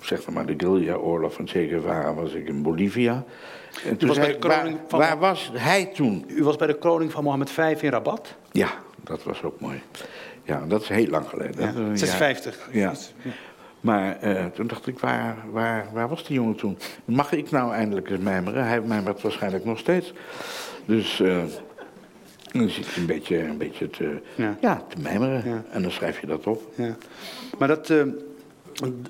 zeg 0.01 0.29
maar, 0.29 0.45
de 0.45 0.53
guerrilla-oorlog 0.57 1.33
van 1.33 1.47
Che 1.47 1.67
Guevara 1.67 2.13
was 2.13 2.33
ik 2.33 2.47
in 2.47 2.61
Bolivia. 2.61 3.23
En 3.85 3.97
toen 3.97 4.07
was 4.07 4.17
bij 4.17 4.25
zei 4.25 4.37
de 4.39 4.47
ik, 4.47 4.53
kroning 4.53 4.77
waar, 4.77 4.89
van- 4.89 4.99
waar 4.99 5.19
was 5.19 5.51
hij 5.53 5.85
toen? 5.85 6.25
U 6.27 6.43
was 6.43 6.55
bij 6.55 6.67
de 6.67 6.77
kroning 6.77 7.11
van 7.11 7.23
Mohammed 7.23 7.49
V 7.51 7.77
in 7.81 7.89
Rabat. 7.89 8.35
Ja, 8.51 8.69
dat 9.03 9.23
was 9.23 9.43
ook 9.43 9.59
mooi. 9.59 9.81
Ja, 10.43 10.65
dat 10.67 10.81
is 10.81 10.87
heel 10.87 11.07
lang 11.07 11.27
geleden. 11.29 11.65
Ja, 11.65 11.71
Dat 11.71 11.75
is 11.75 12.01
een 12.01 12.07
jaar- 12.07 12.17
56. 12.17 12.69
Ja. 12.71 12.93
Maar 13.79 14.17
eh, 14.19 14.45
toen 14.45 14.67
dacht 14.67 14.87
ik, 14.87 14.99
waar, 14.99 15.37
waar, 15.51 15.87
waar 15.93 16.09
was 16.09 16.25
die 16.25 16.35
jongen 16.35 16.55
toen? 16.55 16.77
Mag 17.05 17.31
ik 17.31 17.51
nou 17.51 17.73
eindelijk 17.73 18.09
eens 18.09 18.19
mijmeren? 18.23 18.65
Hij 18.67 18.81
mijmert 18.81 19.21
waarschijnlijk 19.21 19.65
nog 19.65 19.77
steeds. 19.79 20.13
Dus 20.85 21.19
dan 22.51 22.69
zit 22.69 22.87
je 22.87 22.99
een 22.99 23.05
beetje, 23.05 23.37
een 23.37 23.57
beetje 23.57 23.89
te, 23.89 24.19
Ja. 24.35 24.57
ja. 24.61 24.83
te 24.89 25.01
mijmeren. 25.01 25.49
Ja. 25.49 25.63
En 25.71 25.81
dan 25.81 25.91
schrijf 25.91 26.21
je 26.21 26.27
dat 26.27 26.47
op. 26.47 26.61
Ja. 26.75 26.95
Maar 27.57 27.67
dat, 27.67 27.89
eh, 27.89 28.03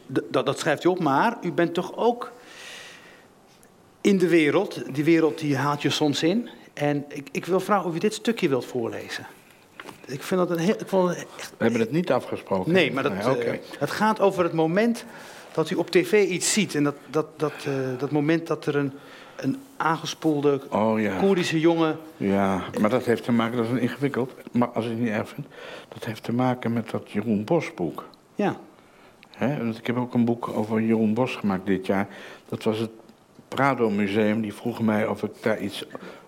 dat, 0.08 0.46
dat 0.46 0.60
schrijft 0.60 0.84
u 0.84 0.90
op. 0.90 1.00
Maar 1.00 1.38
u 1.42 1.52
bent 1.52 1.74
toch 1.74 1.98
ook 1.98 2.32
in 4.02 4.18
de 4.18 4.28
wereld. 4.28 4.96
Die 4.96 5.04
wereld 5.04 5.40
die 5.40 5.56
haalt 5.58 5.82
je 5.82 5.90
soms 5.90 6.24
in. 6.24 6.50
En 6.74 7.06
ik, 7.08 7.28
ik 7.32 7.46
wil 7.46 7.60
vragen 7.60 7.90
of 7.90 7.96
u 7.96 8.00
dit 8.00 8.14
stukje 8.14 8.50
wilt 8.50 8.66
voorlezen. 8.66 9.28
Ik 10.06 10.24
vind 10.24 10.40
dat 10.48 10.58
een 10.58 10.64
heel... 10.64 10.76
Ik 10.80 10.88
vond 10.88 11.10
het 11.10 11.18
echt, 11.18 11.54
We 11.58 11.64
hebben 11.64 11.82
het 11.82 11.92
niet 11.92 12.12
afgesproken. 12.12 12.72
nee, 12.72 12.94
maar 12.94 13.04
dat, 13.04 13.14
Nee, 13.14 13.44
eh, 13.46 13.60
het 13.80 13.92
gaat 13.92 14.20
over 14.20 14.44
het 14.44 14.54
moment 14.54 15.06
dat 15.54 15.70
u 15.70 15.76
op 15.76 15.90
tv 15.92 16.28
iets 16.28 16.54
ziet. 16.54 16.76
En 16.76 16.84
dat, 16.84 16.96
dat, 17.10 17.28
dat, 17.40 17.54
eh, 17.66 17.74
dat 17.98 18.12
moment 18.12 18.48
dat 18.48 18.66
er 18.66 18.76
een, 18.76 18.94
een 19.42 19.58
aangespoelde 19.78 20.62
Oh 20.72 21.00
ja. 21.00 21.18
Koerdische 21.20 21.60
jongen... 21.60 21.98
Ja, 22.18 22.64
maar 22.80 22.90
dat 22.90 23.06
heeft 23.06 23.24
te 23.24 23.32
maken, 23.32 23.58
dat 23.58 23.66
is 23.66 23.82
ingewikkeld. 23.82 24.34
Maar 24.52 24.68
als 24.68 24.86
ik 24.86 24.92
het 24.92 25.00
niet 25.00 25.10
erg 25.10 25.30
vind, 25.30 25.48
dat 25.88 26.06
heeft 26.06 26.24
te 26.24 26.34
maken 26.34 26.74
met 26.74 26.90
dat 26.90 27.12
Jeroen 27.12 27.44
Bos 27.44 27.74
boek. 27.74 28.06
Ja, 28.36 28.56
ik 29.78 29.88
heb 29.88 29.98
ook 29.98 30.14
een 30.14 30.26
boek 30.26 30.48
over 30.48 30.82
Jeroen 30.82 31.14
Bos 31.14 31.36
gemaakt 31.36 31.66
dit 31.66 31.86
jaar. 31.86 32.08
Dat 32.50 32.64
was 32.64 32.80
het 32.80 32.92
Prado 33.48 33.90
Museum. 33.90 34.42
Die 34.42 34.54
vroegen 34.54 34.86
mij 34.86 35.08
of 35.08 35.24
ik 35.24 35.32
daar 35.42 35.60
iets. 35.60 35.86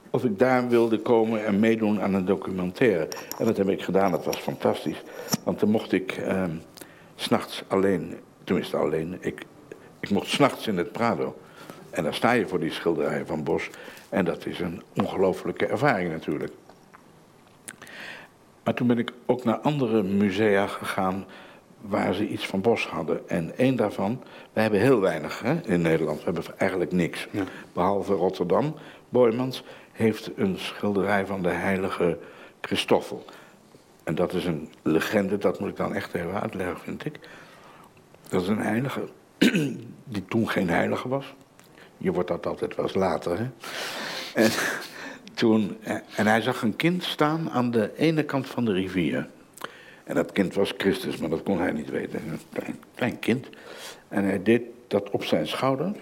Of 0.10 0.24
ik 0.24 0.40
daar 0.40 0.70
wilde 0.70 1.00
komen 1.00 1.46
en 1.46 1.60
meedoen 1.60 2.02
aan 2.02 2.14
een 2.14 2.26
documentaire. 2.26 3.08
En 3.38 3.46
dat 3.46 3.58
heb 3.58 3.70
ik 3.70 3.82
gedaan, 3.82 4.12
dat 4.12 4.26
was 4.26 4.38
fantastisch. 4.38 5.02
Want 5.44 5.60
dan 5.60 5.70
mocht 5.70 5.92
ik 5.92 6.12
ehm, 6.12 6.52
s'nachts 7.16 7.64
alleen, 7.68 8.16
tenminste 8.44 8.78
alleen, 8.78 9.18
ik, 9.20 9.46
ik 10.00 10.10
mocht 10.10 10.28
s'nachts 10.28 10.68
in 10.68 10.78
het 10.78 10.92
Prado. 10.92 11.36
En 11.92 12.04
dan 12.04 12.14
sta 12.14 12.32
je 12.32 12.48
voor 12.48 12.60
die 12.60 12.72
schilderijen 12.72 13.28
van 13.28 13.44
Bos. 13.44 13.70
En 14.10 14.26
dat 14.26 14.46
is 14.46 14.60
een 14.60 14.82
ongelofelijke 14.96 15.66
ervaring 15.66 16.12
natuurlijk. 16.12 16.54
Maar 18.64 18.74
toen 18.74 18.88
ben 18.88 18.98
ik 18.98 19.14
ook 19.26 19.44
naar 19.44 19.58
andere 19.58 20.04
musea 20.04 20.68
gegaan 20.68 21.26
waar 21.82 22.14
ze 22.14 22.28
iets 22.28 22.48
van 22.48 22.62
Bos 22.62 22.88
hadden. 22.88 23.30
En 23.30 23.58
één 23.58 23.76
daarvan, 23.76 24.24
wij 24.54 24.64
hebben 24.64 24.82
heel 24.82 25.00
weinig 25.00 25.42
hè, 25.42 25.62
in 25.66 25.82
Nederland. 25.82 26.18
We 26.18 26.24
hebben 26.24 26.44
eigenlijk 26.58 26.92
niks. 26.92 27.28
Behalve 27.74 28.14
Rotterdam. 28.14 28.76
Boymans 29.10 29.64
heeft 29.92 30.32
een 30.36 30.58
schilderij 30.58 31.26
van 31.26 31.42
de 31.42 31.50
heilige 31.50 32.18
Christoffel. 32.62 33.26
En 34.04 34.16
dat 34.16 34.34
is 34.34 34.46
een 34.46 34.70
legende, 34.82 35.38
dat 35.38 35.60
moet 35.60 35.70
ik 35.70 35.76
dan 35.76 35.94
echt 35.94 36.14
even 36.14 36.42
uitleggen, 36.42 36.80
vind 36.80 37.06
ik. 37.06 37.20
Dat 38.30 38.42
is 38.42 38.48
een 38.48 38.62
heilige 38.62 39.08
die 40.14 40.26
toen 40.28 40.50
geen 40.50 40.70
heilige 40.70 41.08
was. 41.08 41.34
Je 42.02 42.12
wordt 42.12 42.28
dat 42.28 42.46
altijd 42.46 42.76
wel 42.76 42.86
eens 42.86 42.96
later, 42.96 43.40
hè. 43.40 43.50
En, 44.34 44.52
toen, 45.34 45.78
en 46.16 46.28
hij 46.28 46.42
zag 46.42 46.62
een 46.62 46.76
kind 46.76 47.04
staan 47.04 47.50
aan 47.50 47.72
de 47.72 47.92
ene 47.98 48.24
kant 48.24 48.48
van 48.48 48.66
de 48.66 48.72
rivier. 48.72 49.30
En 50.04 50.16
dat 50.16 50.32
kind 50.32 50.54
was 50.54 50.74
Christus, 50.78 51.18
maar 51.18 51.30
dat 51.30 51.44
kon 51.44 51.60
hij 51.60 51.72
niet 51.72 51.90
weten. 51.90 52.22
Een 52.28 52.40
klein, 52.54 52.80
klein 52.96 53.20
kind. 53.20 53.48
En 54.08 54.24
hij 54.24 54.44
deed 54.44 54.62
dat 54.88 55.10
op 55.10 55.24
zijn 55.24 55.48
schouder. 55.48 55.96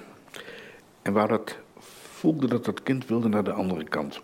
En 1.01 1.13
waar 1.13 1.27
dat, 1.27 1.57
voelde 2.01 2.47
dat 2.47 2.65
dat 2.65 2.83
kind 2.83 3.07
wilde 3.07 3.27
naar 3.27 3.43
de 3.43 3.51
andere 3.51 3.83
kant. 3.83 4.19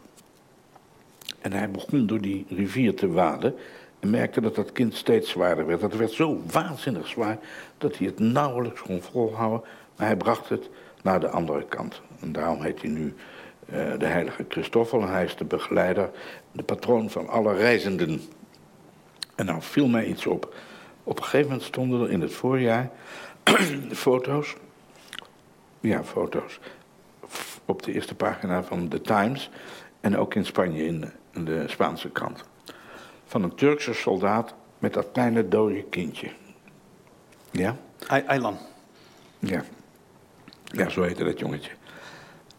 En 1.41 1.53
hij 1.53 1.71
begon 1.71 2.07
door 2.07 2.21
die 2.21 2.45
rivier 2.49 2.95
te 2.95 3.07
waden. 3.07 3.55
En 3.99 4.09
merkte 4.09 4.41
dat 4.41 4.55
dat 4.55 4.71
kind 4.71 4.95
steeds 4.95 5.29
zwaarder 5.29 5.65
werd. 5.65 5.81
Dat 5.81 5.95
werd 5.95 6.11
zo 6.11 6.41
waanzinnig 6.51 7.07
zwaar 7.07 7.37
dat 7.77 7.97
hij 7.97 8.07
het 8.07 8.19
nauwelijks 8.19 8.81
kon 8.81 9.01
volhouden. 9.01 9.61
Maar 9.95 10.07
hij 10.07 10.17
bracht 10.17 10.49
het 10.49 10.69
naar 11.05 11.19
de 11.19 11.29
andere 11.29 11.65
kant. 11.65 12.01
En 12.19 12.31
daarom 12.31 12.61
heet 12.61 12.81
hij 12.81 12.89
nu 12.89 13.15
eh, 13.65 13.97
de 13.97 14.05
heilige 14.05 14.45
Christoffel. 14.47 15.01
En 15.01 15.11
hij 15.11 15.23
is 15.23 15.35
de 15.35 15.45
begeleider, 15.45 16.09
de 16.51 16.63
patroon 16.63 17.09
van 17.09 17.27
alle 17.27 17.53
reizenden. 17.53 18.21
En 19.35 19.45
nou 19.45 19.61
viel 19.61 19.87
mij 19.87 20.05
iets 20.05 20.25
op. 20.25 20.55
Op 21.03 21.17
een 21.17 21.23
gegeven 21.23 21.47
moment 21.47 21.63
stonden 21.67 22.01
er 22.01 22.11
in 22.11 22.21
het 22.21 22.33
voorjaar 22.33 22.91
foto's. 24.05 24.55
Ja, 25.79 26.03
foto's. 26.03 26.59
Op 27.65 27.83
de 27.83 27.93
eerste 27.93 28.15
pagina 28.15 28.63
van 28.63 28.87
The 28.87 29.01
Times. 29.01 29.49
En 30.01 30.17
ook 30.17 30.35
in 30.35 30.45
Spanje 30.45 30.85
in, 30.85 31.11
in 31.31 31.45
de 31.45 31.63
Spaanse 31.67 32.09
krant. 32.09 32.43
Van 33.25 33.43
een 33.43 33.55
Turkse 33.55 33.93
soldaat 33.93 34.53
met 34.79 34.93
dat 34.93 35.11
kleine 35.11 35.47
dode 35.47 35.83
kindje. 35.83 36.29
Ja? 37.51 37.75
Aylan. 38.07 38.57
Ja. 39.39 39.63
Ja, 40.65 40.89
zo 40.89 41.01
heette 41.01 41.23
dat 41.23 41.39
jongetje. 41.39 41.71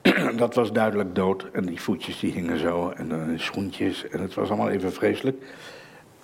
dat 0.37 0.55
was 0.55 0.73
duidelijk 0.73 1.15
dood. 1.15 1.47
En 1.53 1.67
die 1.67 1.81
voetjes 1.81 2.19
die 2.19 2.33
hingen 2.33 2.59
zo. 2.59 2.91
En 2.91 3.09
dan 3.09 3.29
die 3.29 3.39
schoentjes. 3.39 4.09
En 4.09 4.21
het 4.21 4.35
was 4.35 4.49
allemaal 4.49 4.71
even 4.71 4.93
vreselijk. 4.93 5.45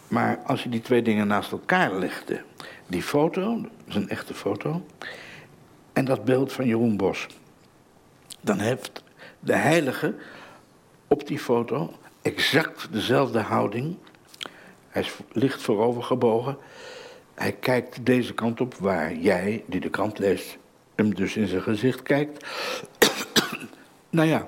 Maar 0.08 0.38
als 0.46 0.62
je 0.62 0.68
die 0.68 0.80
twee 0.80 1.02
dingen 1.02 1.26
naast 1.26 1.52
elkaar 1.52 1.92
legde. 1.94 2.42
Die 2.86 3.02
foto, 3.02 3.60
dat 3.60 3.70
is 3.86 3.94
een 3.94 4.08
echte 4.08 4.34
foto. 4.34 4.82
En 5.92 6.04
dat 6.04 6.24
beeld 6.24 6.52
van 6.52 6.66
Jeroen 6.66 6.96
Bos. 6.96 7.26
Dan 8.40 8.58
heeft 8.58 9.02
de 9.40 9.54
heilige 9.54 10.14
op 11.08 11.26
die 11.26 11.38
foto 11.38 11.92
exact 12.22 12.88
dezelfde 12.92 13.40
houding. 13.40 13.96
Hij 14.88 15.02
is 15.02 15.16
licht 15.32 15.62
voorover 15.62 16.02
gebogen. 16.02 16.56
Hij 17.34 17.52
kijkt 17.52 18.06
deze 18.06 18.34
kant 18.34 18.60
op 18.60 18.74
waar 18.74 19.14
jij, 19.14 19.64
die 19.66 19.80
de 19.80 19.90
krant 19.90 20.18
leest, 20.18 20.58
hem 21.02 21.14
dus 21.14 21.36
in 21.36 21.46
zijn 21.46 21.62
gezicht 21.62 22.02
kijkt. 22.02 22.46
nou 24.10 24.28
ja, 24.28 24.46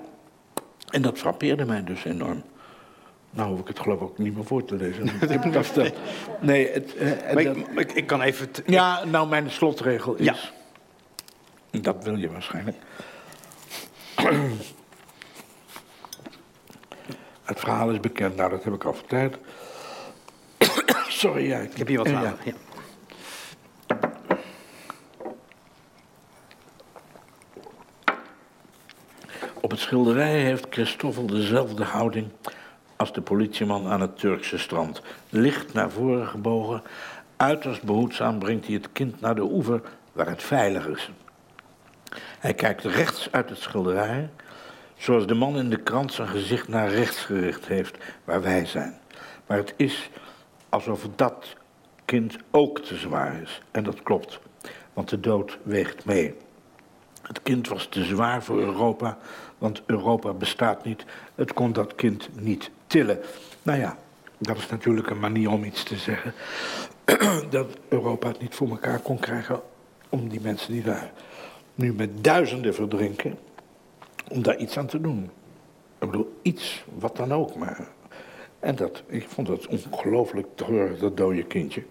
en 0.91 1.03
dat 1.03 1.19
frappeerde 1.19 1.65
mij 1.65 1.85
dus 1.85 2.05
enorm. 2.05 2.43
Nou 3.31 3.51
hoef 3.51 3.61
ik 3.61 3.69
het 3.69 3.79
geloof 3.81 3.97
ik 4.01 4.03
ook 4.03 4.19
niet 4.19 4.35
meer 4.35 4.45
voor 4.45 4.65
te 4.65 4.75
lezen. 4.77 5.05
Nee, 6.41 6.69
het, 6.71 6.95
eh, 6.97 7.11
Maar 7.35 7.45
dat- 7.45 7.57
ik, 7.57 7.67
ik, 7.77 7.93
ik 7.93 8.07
kan 8.07 8.21
even... 8.21 8.51
t- 8.51 8.63
ja, 8.67 9.05
nou 9.05 9.29
mijn 9.29 9.51
slotregel 9.51 10.15
is... 10.15 10.25
Ja. 10.25 10.37
Dat 11.81 12.05
wil 12.05 12.17
je 12.17 12.31
waarschijnlijk. 12.31 12.77
Het 17.45 17.61
verhaal 17.61 17.91
is 17.91 18.01
bekend, 18.01 18.37
nou 18.37 18.51
dat 18.51 18.65
heb 18.65 18.75
ik 18.75 18.85
al 18.85 18.95
verteld. 18.95 19.37
Sorry, 21.09 21.47
ja. 21.49 21.59
Ik 21.59 21.77
heb 21.77 21.87
hier 21.87 21.99
wat 21.99 22.09
Ja. 22.09 22.23
water. 22.23 22.39
Ja. 22.45 22.53
Schilderij 29.73 30.41
heeft 30.41 30.67
Christoffel 30.71 31.27
dezelfde 31.27 31.85
houding 31.85 32.29
als 32.97 33.13
de 33.13 33.21
politieman 33.21 33.87
aan 33.87 34.01
het 34.01 34.19
Turkse 34.19 34.59
strand. 34.59 35.03
Licht 35.29 35.73
naar 35.73 35.91
voren 35.91 36.27
gebogen, 36.27 36.83
uiterst 37.37 37.83
behoedzaam 37.83 38.39
brengt 38.39 38.67
hij 38.67 38.75
het 38.75 38.89
kind 38.93 39.21
naar 39.21 39.35
de 39.35 39.43
oever 39.43 39.83
waar 40.13 40.29
het 40.29 40.43
veilig 40.43 40.87
is. 40.87 41.11
Hij 42.39 42.55
kijkt 42.55 42.85
rechts 42.85 43.29
uit 43.31 43.49
het 43.49 43.59
schilderij, 43.59 44.31
zoals 44.97 45.27
de 45.27 45.35
man 45.35 45.57
in 45.57 45.71
de 45.71 45.83
krant 45.83 46.13
zijn 46.13 46.29
gezicht 46.29 46.69
naar 46.69 46.89
rechts 46.89 47.25
gericht 47.25 47.67
heeft, 47.67 47.97
waar 48.25 48.43
wij 48.43 48.67
zijn. 48.67 48.99
Maar 49.47 49.57
het 49.57 49.75
is 49.77 50.11
alsof 50.69 51.09
dat 51.17 51.57
kind 52.05 52.37
ook 52.51 52.81
te 52.81 52.97
zwaar 52.97 53.43
is. 53.43 53.63
En 53.71 53.85
dat 53.85 54.03
klopt, 54.03 54.41
want 54.93 55.09
de 55.09 55.21
dood 55.21 55.59
weegt 55.63 56.05
mee. 56.05 56.35
Het 57.27 57.43
kind 57.43 57.69
was 57.69 57.87
te 57.87 58.05
zwaar 58.05 58.43
voor 58.43 58.61
Europa, 58.61 59.19
want 59.59 59.83
Europa 59.87 60.33
bestaat 60.33 60.85
niet. 60.85 61.05
Het 61.35 61.53
kon 61.53 61.73
dat 61.73 61.95
kind 61.95 62.29
niet 62.41 62.71
tillen. 62.87 63.19
Nou 63.63 63.79
ja, 63.79 63.97
dat 64.39 64.57
is 64.57 64.69
natuurlijk 64.69 65.11
een 65.11 65.21
manier 65.21 65.51
om 65.51 65.65
iets 65.65 65.83
te 65.83 65.97
zeggen. 65.97 66.35
dat 67.51 67.79
Europa 67.89 68.29
het 68.29 68.41
niet 68.41 68.55
voor 68.55 68.69
elkaar 68.69 69.01
kon 69.01 69.19
krijgen 69.19 69.61
om 70.09 70.29
die 70.29 70.41
mensen 70.41 70.73
die 70.73 70.83
daar 70.83 71.13
nu 71.75 71.93
met 71.93 72.25
duizenden 72.25 72.75
verdrinken, 72.75 73.39
om 74.29 74.43
daar 74.43 74.57
iets 74.57 74.79
aan 74.79 74.87
te 74.87 75.01
doen. 75.01 75.31
Ik 75.99 76.11
bedoel, 76.11 76.39
iets, 76.43 76.85
wat 76.99 77.17
dan 77.17 77.33
ook 77.33 77.55
maar. 77.55 77.89
En 78.61 78.77
dat, 78.77 79.03
ik 79.07 79.29
vond 79.29 79.47
dat 79.47 79.67
ongelooflijk 79.67 80.47
treurig, 80.55 80.99
dat 80.99 81.17
dode 81.17 81.45
kindje. 81.45 81.83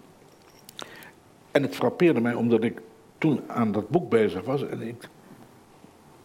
En 1.52 1.62
het 1.62 1.76
frappeerde 1.76 2.22
mij 2.22 2.34
omdat 2.34 2.64
ik 2.64 2.82
toen 3.18 3.42
aan 3.48 3.72
dat 3.72 3.90
boek 3.90 4.10
bezig 4.10 4.44
was 4.44 4.68
en 4.68 4.82
ik 4.82 5.10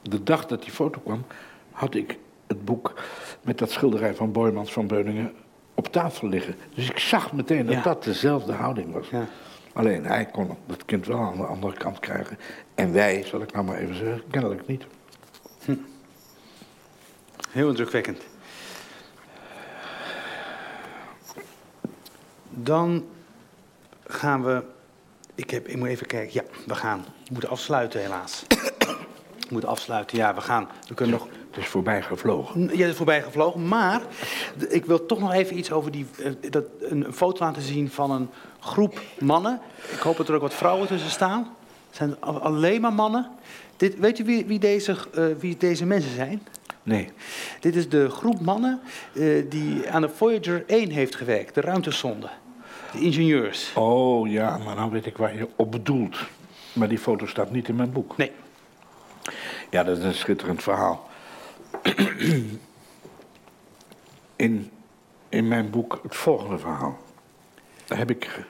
de 0.02 0.22
dag 0.22 0.46
dat 0.46 0.62
die 0.62 0.72
foto 0.72 1.00
kwam, 1.00 1.24
had 1.70 1.94
ik 1.94 2.18
het 2.46 2.64
boek 2.64 2.94
met 3.42 3.58
dat 3.58 3.70
schilderij 3.70 4.14
van 4.14 4.32
Boymans 4.32 4.72
van 4.72 4.86
Beuningen 4.86 5.32
op 5.74 5.86
tafel 5.92 6.28
liggen. 6.28 6.54
Dus 6.74 6.90
ik 6.90 6.98
zag 6.98 7.32
meteen 7.32 7.66
dat 7.66 7.74
Ja. 7.74 7.82
dat 7.82 8.04
dezelfde 8.04 8.52
houding 8.52 8.92
was. 8.92 9.08
Ja. 9.08 9.26
Alleen 9.72 10.04
hij 10.04 10.26
kon 10.26 10.56
het 10.66 10.84
kind 10.84 11.06
wel 11.06 11.18
aan 11.18 11.36
de 11.36 11.44
andere 11.44 11.76
kant 11.76 11.98
krijgen. 12.00 12.38
En 12.74 12.92
wij, 12.92 13.22
zal 13.26 13.40
ik 13.40 13.52
nou 13.52 13.64
maar 13.64 13.76
even 13.78 13.94
zeggen, 13.94 14.22
kennelijk 14.30 14.66
niet. 14.66 14.84
Heel 17.50 17.68
indrukwekkend. 17.68 18.22
Dan 22.50 23.06
gaan 24.06 24.44
we. 24.44 24.62
Ik, 25.34 25.50
heb, 25.50 25.68
ik 25.68 25.76
moet 25.76 25.88
even 25.88 26.06
kijken. 26.06 26.34
Ja, 26.34 26.42
we 26.66 26.74
gaan. 26.74 27.04
We 27.24 27.30
moeten 27.32 27.50
afsluiten, 27.50 28.00
helaas. 28.00 28.44
We 29.48 29.54
moeten 29.54 29.70
afsluiten. 29.70 30.16
Ja, 30.16 30.34
we 30.34 30.40
gaan. 30.40 30.68
We 30.88 30.94
kunnen 30.94 31.18
nog. 31.18 31.28
Het 31.50 31.64
is 31.64 31.66
voorbij 31.66 32.02
gevlogen. 32.02 32.60
Ja, 32.60 32.68
dat 32.68 32.88
is 32.88 32.96
voorbij 32.96 33.22
gevlogen. 33.22 33.68
Maar 33.68 34.00
ik 34.68 34.84
wil 34.84 35.06
toch 35.06 35.18
nog 35.18 35.32
even 35.32 35.58
iets 35.58 35.72
over 35.72 35.90
die, 35.90 36.06
eh, 36.22 36.50
dat, 36.50 36.64
een, 36.80 37.06
een 37.06 37.12
foto 37.12 37.44
laten 37.44 37.62
zien 37.62 37.90
van 37.90 38.10
een 38.10 38.28
groep 38.60 39.00
mannen. 39.18 39.60
Ik 39.92 39.98
hoop 39.98 40.16
dat 40.16 40.28
er 40.28 40.34
ook 40.34 40.40
wat 40.40 40.54
vrouwen 40.54 40.88
tussen 40.88 41.10
staan. 41.10 41.56
Het 41.86 41.96
zijn 41.96 42.20
alleen 42.20 42.80
maar 42.80 42.92
mannen. 42.92 43.30
Dit, 43.76 43.98
weet 43.98 44.18
u 44.18 44.24
wie, 44.24 44.46
wie, 44.46 44.58
deze, 44.58 44.96
eh, 45.14 45.24
wie 45.38 45.56
deze 45.56 45.86
mensen 45.86 46.14
zijn? 46.14 46.42
Nee. 46.82 47.08
Dit 47.60 47.76
is 47.76 47.88
de 47.88 48.10
groep 48.10 48.40
mannen 48.40 48.80
eh, 49.12 49.50
die 49.50 49.90
aan 49.90 50.02
de 50.02 50.08
Voyager 50.08 50.64
1 50.66 50.90
heeft 50.90 51.14
gewerkt, 51.14 51.54
de 51.54 51.60
ruimtesonde. 51.60 52.28
De 52.92 53.00
ingenieurs. 53.00 53.72
Oh 53.74 54.30
ja, 54.30 54.58
maar 54.58 54.74
nou 54.74 54.90
weet 54.90 55.06
ik 55.06 55.16
waar 55.16 55.36
je 55.36 55.48
op 55.56 55.70
bedoelt. 55.70 56.18
Maar 56.72 56.88
die 56.88 56.98
foto 56.98 57.26
staat 57.26 57.50
niet 57.50 57.68
in 57.68 57.76
mijn 57.76 57.92
boek. 57.92 58.16
Nee, 58.16 58.32
Ja, 59.70 59.84
dat 59.84 59.98
is 59.98 60.04
een 60.04 60.14
schitterend 60.14 60.62
verhaal. 60.62 61.08
In, 64.36 64.70
in 65.28 65.48
mijn 65.48 65.70
boek 65.70 66.00
het 66.02 66.16
volgende 66.16 66.58
verhaal. 66.58 66.98
Daar, 67.84 67.98
heb 67.98 68.10
ik, 68.10 68.44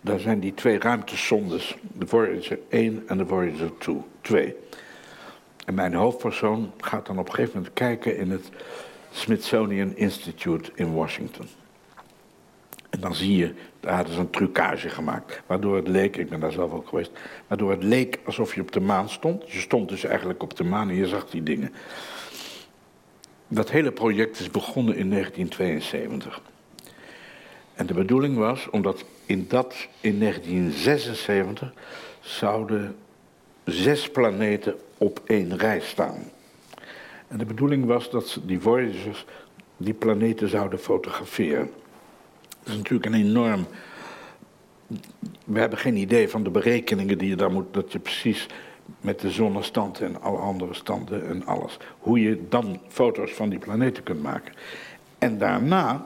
daar 0.00 0.18
zijn 0.18 0.40
die 0.40 0.54
twee 0.54 0.78
ruimtesondes, 0.78 1.76
de 1.92 2.06
Voyager 2.06 2.58
1 2.68 3.02
en 3.06 3.18
de 3.18 3.26
Voyager 3.26 3.78
2. 3.78 3.96
2. 4.20 4.54
En 5.64 5.74
mijn 5.74 5.94
hoofdpersoon 5.94 6.72
gaat 6.80 7.06
dan 7.06 7.18
op 7.18 7.28
een 7.28 7.34
gegeven 7.34 7.56
moment 7.56 7.74
kijken 7.74 8.16
in 8.16 8.30
het 8.30 8.50
Smithsonian 9.10 9.96
Institute 9.96 10.70
in 10.74 10.94
Washington. 10.94 11.48
En 12.96 13.02
dan 13.02 13.14
zie 13.14 13.36
je, 13.36 13.54
daar 13.80 13.94
hadden 13.94 14.14
ze 14.14 14.20
een 14.20 14.30
trucage 14.30 14.88
gemaakt. 14.88 15.42
Waardoor 15.46 15.76
het 15.76 15.88
leek, 15.88 16.16
ik 16.16 16.28
ben 16.28 16.40
daar 16.40 16.52
zelf 16.52 16.72
ook 16.72 16.88
geweest. 16.88 17.10
Waardoor 17.46 17.70
het 17.70 17.82
leek 17.82 18.18
alsof 18.24 18.54
je 18.54 18.60
op 18.60 18.72
de 18.72 18.80
maan 18.80 19.08
stond. 19.08 19.52
Je 19.52 19.58
stond 19.58 19.88
dus 19.88 20.04
eigenlijk 20.04 20.42
op 20.42 20.56
de 20.56 20.64
maan 20.64 20.88
en 20.88 20.94
je 20.94 21.06
zag 21.06 21.30
die 21.30 21.42
dingen. 21.42 21.72
Dat 23.48 23.70
hele 23.70 23.92
project 23.92 24.40
is 24.40 24.50
begonnen 24.50 24.96
in 24.96 25.10
1972. 25.10 26.40
En 27.74 27.86
de 27.86 27.94
bedoeling 27.94 28.36
was, 28.36 28.70
omdat 28.70 29.04
in 29.26 29.44
dat, 29.48 29.88
in 30.00 30.18
1976, 30.18 31.72
zouden 32.20 32.96
zes 33.64 34.10
planeten 34.10 34.74
op 34.98 35.20
één 35.26 35.56
rij 35.56 35.80
staan. 35.80 36.30
En 37.28 37.38
de 37.38 37.46
bedoeling 37.46 37.84
was 37.84 38.10
dat 38.10 38.40
die 38.42 38.60
Voyagers 38.60 39.24
die 39.76 39.94
planeten 39.94 40.48
zouden 40.48 40.78
fotograferen. 40.78 41.70
Dat 42.66 42.74
is 42.74 42.80
natuurlijk 42.80 43.14
een 43.14 43.20
enorm. 43.28 43.66
We 45.44 45.58
hebben 45.58 45.78
geen 45.78 45.96
idee 45.96 46.28
van 46.28 46.42
de 46.42 46.50
berekeningen 46.50 47.18
die 47.18 47.28
je 47.28 47.36
daar 47.36 47.52
moet. 47.52 47.74
Dat 47.74 47.92
je 47.92 47.98
precies 47.98 48.46
met 49.00 49.20
de 49.20 49.30
zonnestand 49.30 50.00
en 50.00 50.20
alle 50.20 50.38
andere 50.38 50.74
standen 50.74 51.26
en 51.26 51.46
alles. 51.46 51.76
Hoe 51.98 52.20
je 52.20 52.48
dan 52.48 52.80
foto's 52.88 53.32
van 53.32 53.48
die 53.48 53.58
planeten 53.58 54.02
kunt 54.02 54.22
maken. 54.22 54.54
En 55.18 55.38
daarna. 55.38 56.04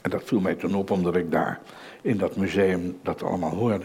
En 0.00 0.10
dat 0.10 0.24
viel 0.24 0.40
mij 0.40 0.54
toen 0.54 0.74
op 0.74 0.90
omdat 0.90 1.16
ik 1.16 1.30
daar 1.30 1.60
in 2.02 2.16
dat 2.16 2.36
museum 2.36 2.98
dat 3.02 3.22
allemaal 3.22 3.54
hoorde. 3.54 3.84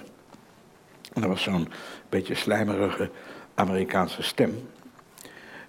En 1.13 1.23
er 1.23 1.27
was 1.27 1.43
zo'n 1.43 1.67
beetje 2.09 2.35
slijmerige 2.35 3.09
Amerikaanse 3.53 4.23
stem. 4.23 4.69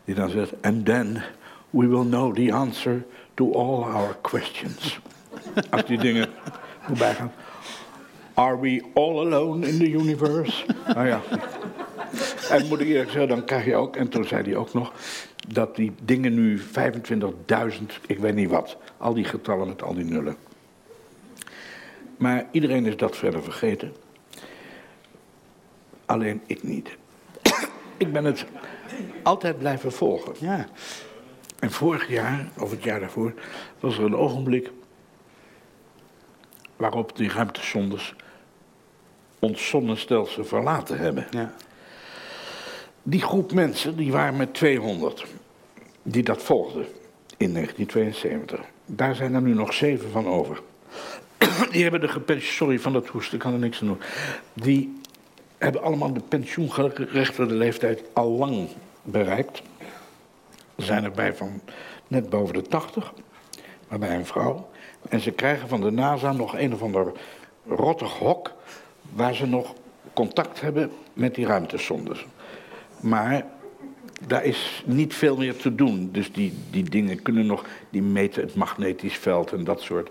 Die 0.05 0.15
dan 0.15 0.31
zegt: 0.31 0.53
And 0.63 0.85
then 0.85 1.23
we 1.71 1.87
will 1.87 2.07
know 2.07 2.35
the 2.35 2.53
answer 2.53 3.05
to 3.35 3.53
all 3.53 3.83
our 3.83 4.17
questions. 4.21 5.01
Als 5.70 5.84
die 5.84 5.99
dingen 5.99 6.28
voorbij 6.80 7.14
gaan. 7.14 7.32
Are 8.34 8.61
we 8.61 8.82
all 8.95 9.18
alone 9.18 9.68
in 9.68 9.78
the 9.78 9.91
universe? 9.91 10.64
nou 10.87 11.07
ja. 11.12 11.20
En 12.51 12.66
moet 12.66 12.80
ik 12.80 12.87
eerlijk 12.87 13.11
zeggen, 13.11 13.28
dan 13.28 13.45
krijg 13.45 13.64
je 13.64 13.74
ook, 13.74 13.97
en 13.97 14.09
toen 14.09 14.24
zei 14.24 14.43
hij 14.43 14.57
ook 14.57 14.72
nog, 14.72 14.93
dat 15.49 15.76
die 15.76 15.93
dingen 16.03 16.34
nu 16.34 16.61
25.000, 16.61 16.64
ik 18.07 18.18
weet 18.18 18.34
niet 18.34 18.51
wat, 18.51 18.76
al 18.97 19.14
die 19.14 19.24
getallen 19.24 19.68
met 19.68 19.82
al 19.82 19.95
die 19.95 20.05
nullen. 20.05 20.37
Maar 22.16 22.47
iedereen 22.51 22.87
is 22.87 22.97
dat 22.97 23.16
verder 23.16 23.43
vergeten. 23.43 23.93
Alleen 26.07 26.43
ik 26.47 26.62
niet. 26.62 26.97
ik 27.97 28.12
ben 28.12 28.24
het 28.24 28.45
altijd 29.22 29.59
blijven 29.59 29.93
volgen. 29.93 30.32
ja. 30.39 30.66
En 31.59 31.70
vorig 31.70 32.09
jaar, 32.09 32.49
of 32.59 32.70
het 32.70 32.82
jaar 32.82 33.01
daarvoor, 33.01 33.34
was 33.80 33.99
er 33.99 34.05
een 34.05 34.16
ogenblik 34.16 34.70
waarop 36.77 37.16
die 37.16 37.31
ruimtesondes 37.31 38.14
ons 39.39 39.68
zonnestelsel 39.68 40.45
verlaten 40.45 40.99
hebben. 40.99 41.27
ja. 41.31 41.55
Die 43.03 43.22
groep 43.22 43.53
mensen, 43.53 43.97
die 43.97 44.12
waren 44.12 44.37
met 44.37 44.55
200, 44.55 45.24
die 46.03 46.22
dat 46.22 46.43
volgden 46.43 46.87
in 47.37 47.53
1972. 47.53 48.61
Daar 48.87 49.14
zijn 49.14 49.35
er 49.35 49.43
nu 49.43 49.55
nog 49.55 49.74
zeven 49.74 50.11
van 50.11 50.27
over. 50.27 50.61
Die 51.72 51.83
hebben 51.83 52.01
de 52.01 52.09
gepensioneerd, 52.09 52.57
sorry 52.57 52.79
van 52.79 52.93
dat 52.93 53.07
hoesten, 53.07 53.35
ik 53.35 53.41
kan 53.41 53.53
er 53.53 53.59
niks 53.59 53.81
aan 53.81 53.87
doen. 53.87 54.01
Die 54.53 55.01
hebben 55.59 55.83
allemaal 55.83 56.12
de 56.12 56.20
pensioengerechtigde 56.20 57.55
leeftijd 57.55 58.03
al 58.12 58.31
lang 58.31 58.68
bereikt. 59.03 59.62
Er 60.74 60.85
zijn 60.85 61.05
erbij 61.05 61.35
van 61.35 61.61
net 62.07 62.31
boven 62.31 62.55
de 62.55 62.62
80, 62.62 63.12
maar 63.89 63.99
bij 63.99 64.14
een 64.14 64.27
vrouw. 64.27 64.68
En 65.09 65.21
ze 65.21 65.31
krijgen 65.31 65.69
van 65.69 65.81
de 65.81 65.91
NASA 65.91 66.33
nog 66.33 66.59
een 66.59 66.75
of 66.75 66.83
ander 66.83 67.13
rottig 67.67 68.13
hok... 68.13 68.53
waar 69.13 69.35
ze 69.35 69.47
nog 69.47 69.75
contact 70.13 70.61
hebben 70.61 70.91
met 71.13 71.35
die 71.35 71.47
ruimtesondes. 71.47 72.27
Maar 73.01 73.47
daar 74.27 74.45
is 74.45 74.83
niet 74.87 75.15
veel 75.15 75.37
meer 75.37 75.57
te 75.57 75.75
doen. 75.75 76.09
Dus 76.13 76.33
die, 76.33 76.53
die 76.71 76.85
dingen 76.85 77.23
kunnen 77.23 77.47
nog... 77.47 77.65
die 77.91 78.03
meten 78.03 78.43
het 78.43 78.55
magnetisch 78.55 79.17
veld 79.17 79.53
en 79.53 79.65
dat 79.65 79.81
soort... 79.81 80.11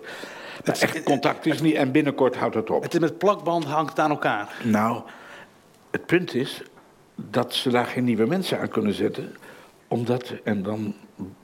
Maar 0.64 0.78
echt 0.80 1.02
contact 1.02 1.46
is 1.46 1.60
niet... 1.60 1.74
en 1.74 1.92
binnenkort 1.92 2.36
houdt 2.36 2.54
het 2.54 2.70
op. 2.70 2.82
Het 2.82 2.94
is 2.94 3.00
met 3.00 3.18
plakband 3.18 3.64
hangt 3.64 3.90
het 3.90 3.98
aan 3.98 4.10
elkaar. 4.10 4.56
Nou, 4.64 5.02
het 5.90 6.06
punt 6.06 6.34
is 6.34 6.62
dat 7.14 7.54
ze 7.54 7.70
daar 7.70 7.86
geen 7.86 8.04
nieuwe 8.04 8.26
mensen 8.26 8.60
aan 8.60 8.68
kunnen 8.68 8.94
zetten. 8.94 9.36
Omdat, 9.88 10.32
en 10.44 10.62
dan 10.62 10.94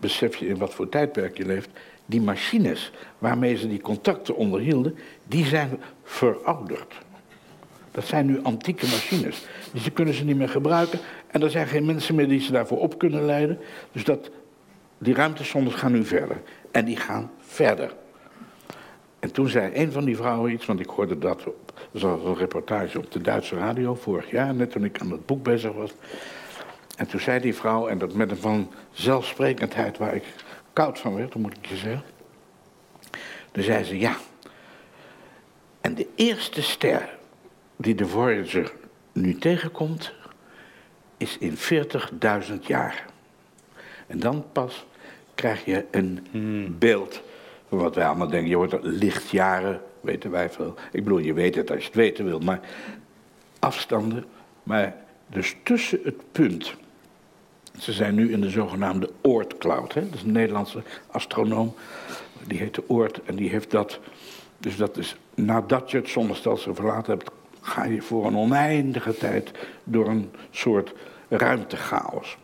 besef 0.00 0.36
je 0.36 0.46
in 0.46 0.56
wat 0.58 0.74
voor 0.74 0.88
tijdperk 0.88 1.36
je 1.36 1.46
leeft, 1.46 1.68
die 2.06 2.20
machines 2.20 2.92
waarmee 3.18 3.56
ze 3.56 3.68
die 3.68 3.80
contacten 3.80 4.36
onderhielden, 4.36 4.98
die 5.26 5.44
zijn 5.44 5.80
verouderd. 6.04 6.94
Dat 7.90 8.04
zijn 8.04 8.26
nu 8.26 8.42
antieke 8.42 8.86
machines. 8.86 9.46
Dus 9.72 9.82
die 9.82 9.92
kunnen 9.92 10.14
ze 10.14 10.24
niet 10.24 10.36
meer 10.36 10.48
gebruiken. 10.48 10.98
En 11.26 11.42
er 11.42 11.50
zijn 11.50 11.66
geen 11.66 11.84
mensen 11.84 12.14
meer 12.14 12.28
die 12.28 12.40
ze 12.40 12.52
daarvoor 12.52 12.78
op 12.78 12.98
kunnen 12.98 13.24
leiden. 13.24 13.58
Dus 13.92 14.04
dat, 14.04 14.30
die 14.98 15.14
ruimtesondes 15.14 15.74
gaan 15.74 15.92
nu 15.92 16.04
verder. 16.04 16.42
En 16.70 16.84
die 16.84 16.96
gaan 16.96 17.30
verder. 17.40 17.94
En 19.18 19.32
toen 19.32 19.48
zei 19.48 19.70
een 19.74 19.92
van 19.92 20.04
die 20.04 20.16
vrouwen 20.16 20.52
iets, 20.52 20.66
want 20.66 20.80
ik 20.80 20.88
hoorde 20.88 21.18
dat 21.18 21.46
op 21.46 21.62
er 21.92 22.00
was 22.00 22.24
een 22.24 22.36
reportage 22.36 22.98
op 22.98 23.12
de 23.12 23.20
Duitse 23.20 23.56
radio 23.56 23.94
vorig 23.94 24.30
jaar, 24.30 24.54
net 24.54 24.70
toen 24.70 24.84
ik 24.84 25.00
aan 25.00 25.10
het 25.10 25.26
boek 25.26 25.42
bezig 25.42 25.72
was. 25.72 25.90
En 26.96 27.06
toen 27.06 27.20
zei 27.20 27.40
die 27.40 27.54
vrouw, 27.54 27.88
en 27.88 27.98
dat 27.98 28.14
met 28.14 28.30
een 28.30 28.36
van 28.36 28.70
zelfsprekendheid 28.92 29.98
waar 29.98 30.14
ik 30.14 30.24
koud 30.72 30.98
van 30.98 31.14
werd, 31.14 31.34
moet 31.34 31.56
ik 31.56 31.66
je 31.66 31.76
zeggen. 31.76 32.04
Toen 33.50 33.62
zei 33.62 33.84
ze, 33.84 33.98
ja. 33.98 34.16
En 35.80 35.94
de 35.94 36.08
eerste 36.14 36.62
ster 36.62 37.18
die 37.76 37.94
de 37.94 38.06
Voyager 38.06 38.72
nu 39.12 39.34
tegenkomt, 39.38 40.12
is 41.16 41.38
in 41.38 41.56
40.000 41.56 42.54
jaar. 42.60 43.06
En 44.06 44.18
dan 44.18 44.44
pas 44.52 44.86
krijg 45.34 45.64
je 45.64 45.84
een 45.90 46.26
Hmm. 46.30 46.78
beeld 46.78 47.22
van 47.68 47.78
wat 47.78 47.94
wij 47.94 48.06
allemaal 48.06 48.28
denken. 48.28 48.48
Je 48.48 48.56
wordt 48.56 48.72
er 48.72 48.80
lichtjaren, 48.82 49.80
weten 50.00 50.30
wij 50.30 50.50
veel. 50.50 50.74
Ik 50.92 51.04
bedoel, 51.04 51.18
je 51.18 51.32
weet 51.32 51.54
het 51.54 51.70
als 51.70 51.80
je 51.80 51.86
het 51.86 51.94
weten 51.94 52.24
wil, 52.24 52.38
maar 52.38 52.60
afstanden. 53.58 54.24
Maar 54.62 54.96
dus 55.26 55.56
tussen 55.62 56.00
het 56.04 56.32
punt. 56.32 56.74
Ze 57.78 57.92
zijn 57.92 58.14
nu 58.14 58.32
in 58.32 58.40
de 58.40 58.50
zogenaamde 58.50 59.10
Oort-cloud. 59.20 59.94
Dat 59.94 60.04
is 60.14 60.22
een 60.22 60.32
Nederlandse 60.32 60.82
astronoom. 61.10 61.74
Die 62.46 62.58
heet 62.58 62.74
de 62.74 62.88
Oort 62.88 63.22
en 63.22 63.36
die 63.36 63.50
heeft 63.50 63.70
dat. 63.70 64.00
Dus 64.58 64.76
dat 64.76 64.96
is 64.96 65.16
nadat 65.34 65.90
je 65.90 65.96
het 65.96 66.08
zonnestelsel 66.08 66.74
verlaten 66.74 67.12
hebt, 67.12 67.30
ga 67.60 67.84
je 67.84 68.02
voor 68.02 68.26
een 68.26 68.36
oneindige 68.36 69.16
tijd 69.16 69.50
door 69.84 70.08
een 70.08 70.30
soort 70.50 70.92
ruimtechaos. 71.28 72.36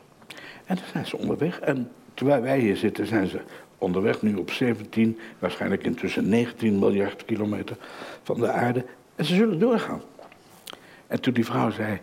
En 0.64 0.74
dan 0.74 0.84
zijn 0.92 1.06
ze 1.06 1.16
onderweg. 1.16 1.60
En 1.60 1.90
terwijl 2.14 2.42
wij 2.42 2.58
hier 2.58 2.76
zitten, 2.76 3.06
zijn 3.06 3.26
ze 3.26 3.40
onderweg 3.78 4.22
nu 4.22 4.34
op 4.34 4.50
17, 4.50 5.18
waarschijnlijk 5.38 5.84
intussen 5.84 6.28
19 6.28 6.78
miljard 6.78 7.24
kilometer 7.24 7.76
van 8.22 8.40
de 8.40 8.50
aarde. 8.50 8.84
En 9.14 9.24
ze 9.24 9.34
zullen 9.34 9.58
doorgaan. 9.58 10.02
En 11.06 11.20
toen 11.20 11.32
die 11.32 11.44
vrouw 11.44 11.70
zei, 11.70 12.00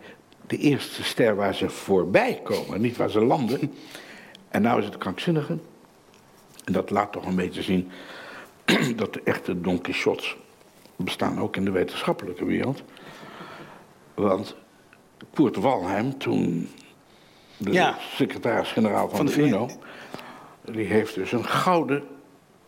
de 0.47 0.57
eerste 0.57 1.03
ster 1.03 1.35
waar 1.35 1.55
ze 1.55 1.69
voorbij 1.69 2.39
komen, 2.43 2.81
niet 2.81 2.97
waar 2.97 3.09
ze 3.09 3.25
landen. 3.25 3.73
En 4.49 4.61
nou 4.61 4.79
is 4.79 4.85
het 4.85 4.97
krankzinnige. 4.97 5.57
En 6.63 6.73
dat 6.73 6.89
laat 6.89 7.11
toch 7.11 7.25
een 7.25 7.35
beetje 7.35 7.61
zien 7.61 7.91
dat 8.95 9.13
de 9.13 9.21
echte 9.23 9.61
Don 9.61 9.81
Quixotes 9.81 10.35
bestaan 10.95 11.39
ook 11.39 11.55
in 11.55 11.65
de 11.65 11.71
wetenschappelijke 11.71 12.45
wereld. 12.45 12.83
Want 14.13 14.55
Koert 15.33 15.55
Walheim, 15.55 16.17
toen 16.17 16.69
de 17.57 17.71
Ja. 17.71 17.97
secretaris-generaal 18.15 19.09
van, 19.09 19.17
Van 19.17 19.25
de, 19.25 19.31
de. 19.31 19.41
UNO, 19.41 19.69
die 20.61 20.85
heeft 20.85 21.15
dus 21.15 21.31
een 21.31 21.45
gouden 21.45 22.03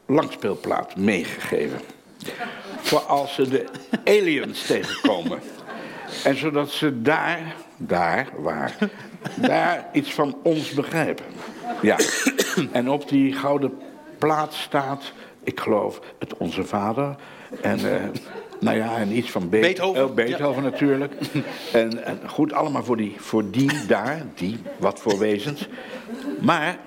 langspeelplaat 0.05 0.95
meegegeven. 0.95 1.79
Voor 2.81 2.99
als 2.99 3.33
ze 3.33 3.49
de 3.49 3.65
aliens 4.05 4.65
tegenkomen. 4.65 5.39
En 6.23 6.37
zodat 6.37 6.69
ze 6.69 7.01
daar, 7.01 7.55
daar, 7.77 8.27
waar, 8.37 8.77
daar 9.35 9.89
iets 9.93 10.13
van 10.13 10.37
ons 10.43 10.71
begrijpen. 10.71 11.25
Ja. 11.81 11.97
En 12.71 12.89
op 12.89 13.09
die 13.09 13.33
gouden 13.33 13.77
plaat 14.17 14.53
staat, 14.53 15.11
ik 15.43 15.59
geloof, 15.59 15.99
het 16.19 16.37
Onze 16.37 16.63
Vader. 16.63 17.15
En, 17.61 17.79
eh, 17.93 18.01
nou 18.59 18.77
ja, 18.77 18.97
en 18.97 19.17
iets 19.17 19.31
van 19.31 19.49
Be- 19.49 19.59
Beethoven. 19.59 20.01
eh, 20.01 20.13
Beethoven 20.13 20.63
natuurlijk. 20.63 21.13
En, 21.73 22.03
en 22.05 22.19
goed, 22.29 22.53
allemaal 22.53 22.83
voor 22.83 22.97
die, 22.97 23.15
voor 23.17 23.51
die 23.51 23.85
daar, 23.87 24.21
die, 24.35 24.57
wat 24.77 24.99
voor 24.99 25.17
wezens. 25.19 25.67
Maar, 26.39 26.77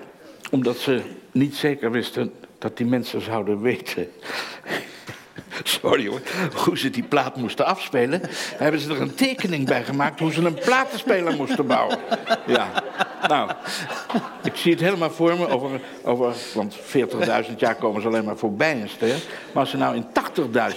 omdat 0.51 0.77
ze 0.77 1.01
niet 1.31 1.55
zeker 1.55 1.91
wisten 1.91 2.31
dat 2.57 2.77
die 2.77 2.85
mensen 2.85 3.21
zouden 3.21 3.61
weten 3.61 4.07
sorry 5.81 6.07
hoor, 6.07 6.21
hoe 6.53 6.77
ze 6.77 6.89
die 6.89 7.03
plaat 7.03 7.35
moesten 7.35 7.65
afspelen, 7.65 8.21
hebben 8.55 8.81
ze 8.81 8.89
er 8.89 9.01
een 9.01 9.15
tekening 9.15 9.65
bij 9.65 9.83
gemaakt 9.83 10.19
hoe 10.19 10.33
ze 10.33 10.45
een 10.45 10.53
platenspeler 10.53 11.35
moesten 11.35 11.67
bouwen. 11.67 11.97
Ja, 12.47 12.83
nou, 13.27 13.51
ik 14.43 14.55
zie 14.55 14.71
het 14.71 14.81
helemaal 14.81 15.11
voor 15.11 15.37
me 15.37 15.47
over, 15.47 15.69
over 16.03 16.33
want 16.53 16.77
40.000 17.49 17.55
jaar 17.57 17.75
komen 17.75 18.01
ze 18.01 18.07
alleen 18.07 18.25
maar 18.25 18.37
voorbij 18.37 18.81
een 18.81 18.89
ster. 18.89 19.15
Maar 19.53 19.63
als 19.63 19.69
ze 19.69 19.77
nou 19.77 19.95
in 19.95 20.05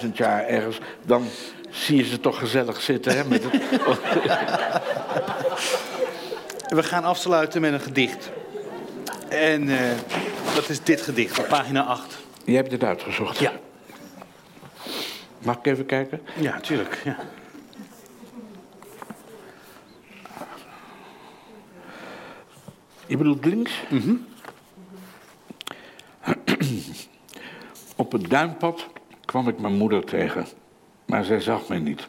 80.000 0.05 0.13
jaar 0.13 0.47
ergens, 0.47 0.79
dan 1.07 1.27
zie 1.71 1.97
je 1.97 2.05
ze 2.05 2.21
toch 2.21 2.39
gezellig 2.39 2.81
zitten 2.81 3.17
hè, 3.17 3.25
met 3.25 3.43
het... 3.45 3.63
We 6.69 6.83
gaan 6.83 7.05
afsluiten 7.05 7.61
met 7.61 7.73
een 7.73 7.81
gedicht. 7.81 8.31
En 9.29 9.69
eh, 9.69 9.91
dat 10.55 10.69
is 10.69 10.83
dit 10.83 11.01
gedicht 11.01 11.39
op 11.39 11.49
pagina 11.49 11.85
8. 11.85 12.17
Jij 12.45 12.57
hebt 12.57 12.71
het 12.71 12.85
uitgezocht. 12.85 13.39
Ja. 13.39 13.53
Mag 15.45 15.57
ik 15.57 15.67
even 15.67 15.87
kijken? 15.87 16.21
Ja, 16.41 16.61
tuurlijk. 16.61 17.01
Ja. 17.05 17.17
Je 23.07 23.17
bedoelt 23.17 23.45
links? 23.45 23.83
Op 27.97 28.13
het 28.13 28.31
duimpad 28.31 28.89
kwam 29.25 29.49
ik 29.49 29.59
mijn 29.59 29.75
moeder 29.75 30.05
tegen, 30.05 30.47
maar 31.07 31.25
zij 31.25 31.41
zag 31.41 31.69
mij 31.69 31.79
niet. 31.79 32.09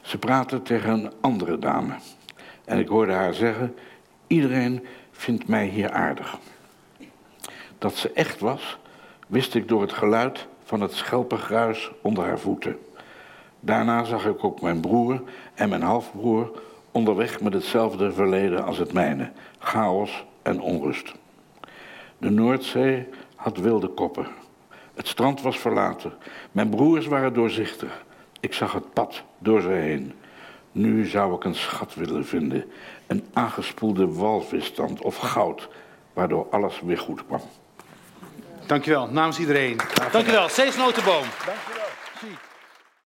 Ze 0.00 0.18
praatte 0.18 0.62
tegen 0.62 0.90
een 0.90 1.12
andere 1.20 1.58
dame. 1.58 1.94
En 2.64 2.78
ik 2.78 2.88
hoorde 2.88 3.12
haar 3.12 3.34
zeggen: 3.34 3.74
Iedereen 4.26 4.86
vindt 5.10 5.48
mij 5.48 5.66
hier 5.66 5.90
aardig. 5.90 6.38
Dat 7.78 7.94
ze 7.94 8.12
echt 8.12 8.40
was, 8.40 8.78
wist 9.26 9.54
ik 9.54 9.68
door 9.68 9.80
het 9.80 9.92
geluid 9.92 10.46
van 10.66 10.80
het 10.80 10.92
schelpengruis 10.92 11.90
onder 12.02 12.24
haar 12.24 12.38
voeten. 12.38 12.78
Daarna 13.60 14.04
zag 14.04 14.26
ik 14.26 14.44
ook 14.44 14.60
mijn 14.60 14.80
broer 14.80 15.22
en 15.54 15.68
mijn 15.68 15.82
halfbroer 15.82 16.50
onderweg 16.90 17.40
met 17.40 17.52
hetzelfde 17.52 18.12
verleden 18.12 18.64
als 18.64 18.78
het 18.78 18.92
mijne: 18.92 19.30
chaos 19.58 20.24
en 20.42 20.60
onrust. 20.60 21.14
De 22.18 22.30
Noordzee 22.30 23.08
had 23.34 23.58
wilde 23.58 23.88
koppen. 23.88 24.26
Het 24.94 25.08
strand 25.08 25.42
was 25.42 25.58
verlaten. 25.58 26.12
Mijn 26.52 26.68
broers 26.68 27.06
waren 27.06 27.32
doorzichtig. 27.32 28.04
Ik 28.40 28.52
zag 28.52 28.72
het 28.72 28.92
pad 28.92 29.22
door 29.38 29.60
ze 29.60 29.68
heen. 29.68 30.12
Nu 30.72 31.06
zou 31.06 31.34
ik 31.34 31.44
een 31.44 31.54
schat 31.54 31.94
willen 31.94 32.26
vinden. 32.26 32.64
Een 33.06 33.24
aangespoelde 33.32 34.12
walvisstand 34.12 35.02
of 35.02 35.16
goud, 35.16 35.68
waardoor 36.12 36.46
alles 36.50 36.80
weer 36.80 36.98
goed 36.98 37.26
kwam. 37.26 37.40
Dankjewel, 38.66 39.08
namens 39.10 39.38
iedereen. 39.38 39.76
Dankjewel, 40.12 40.48
Cees 40.48 40.76
Notenboom. 40.76 41.24
Dankjewel. 41.46 41.75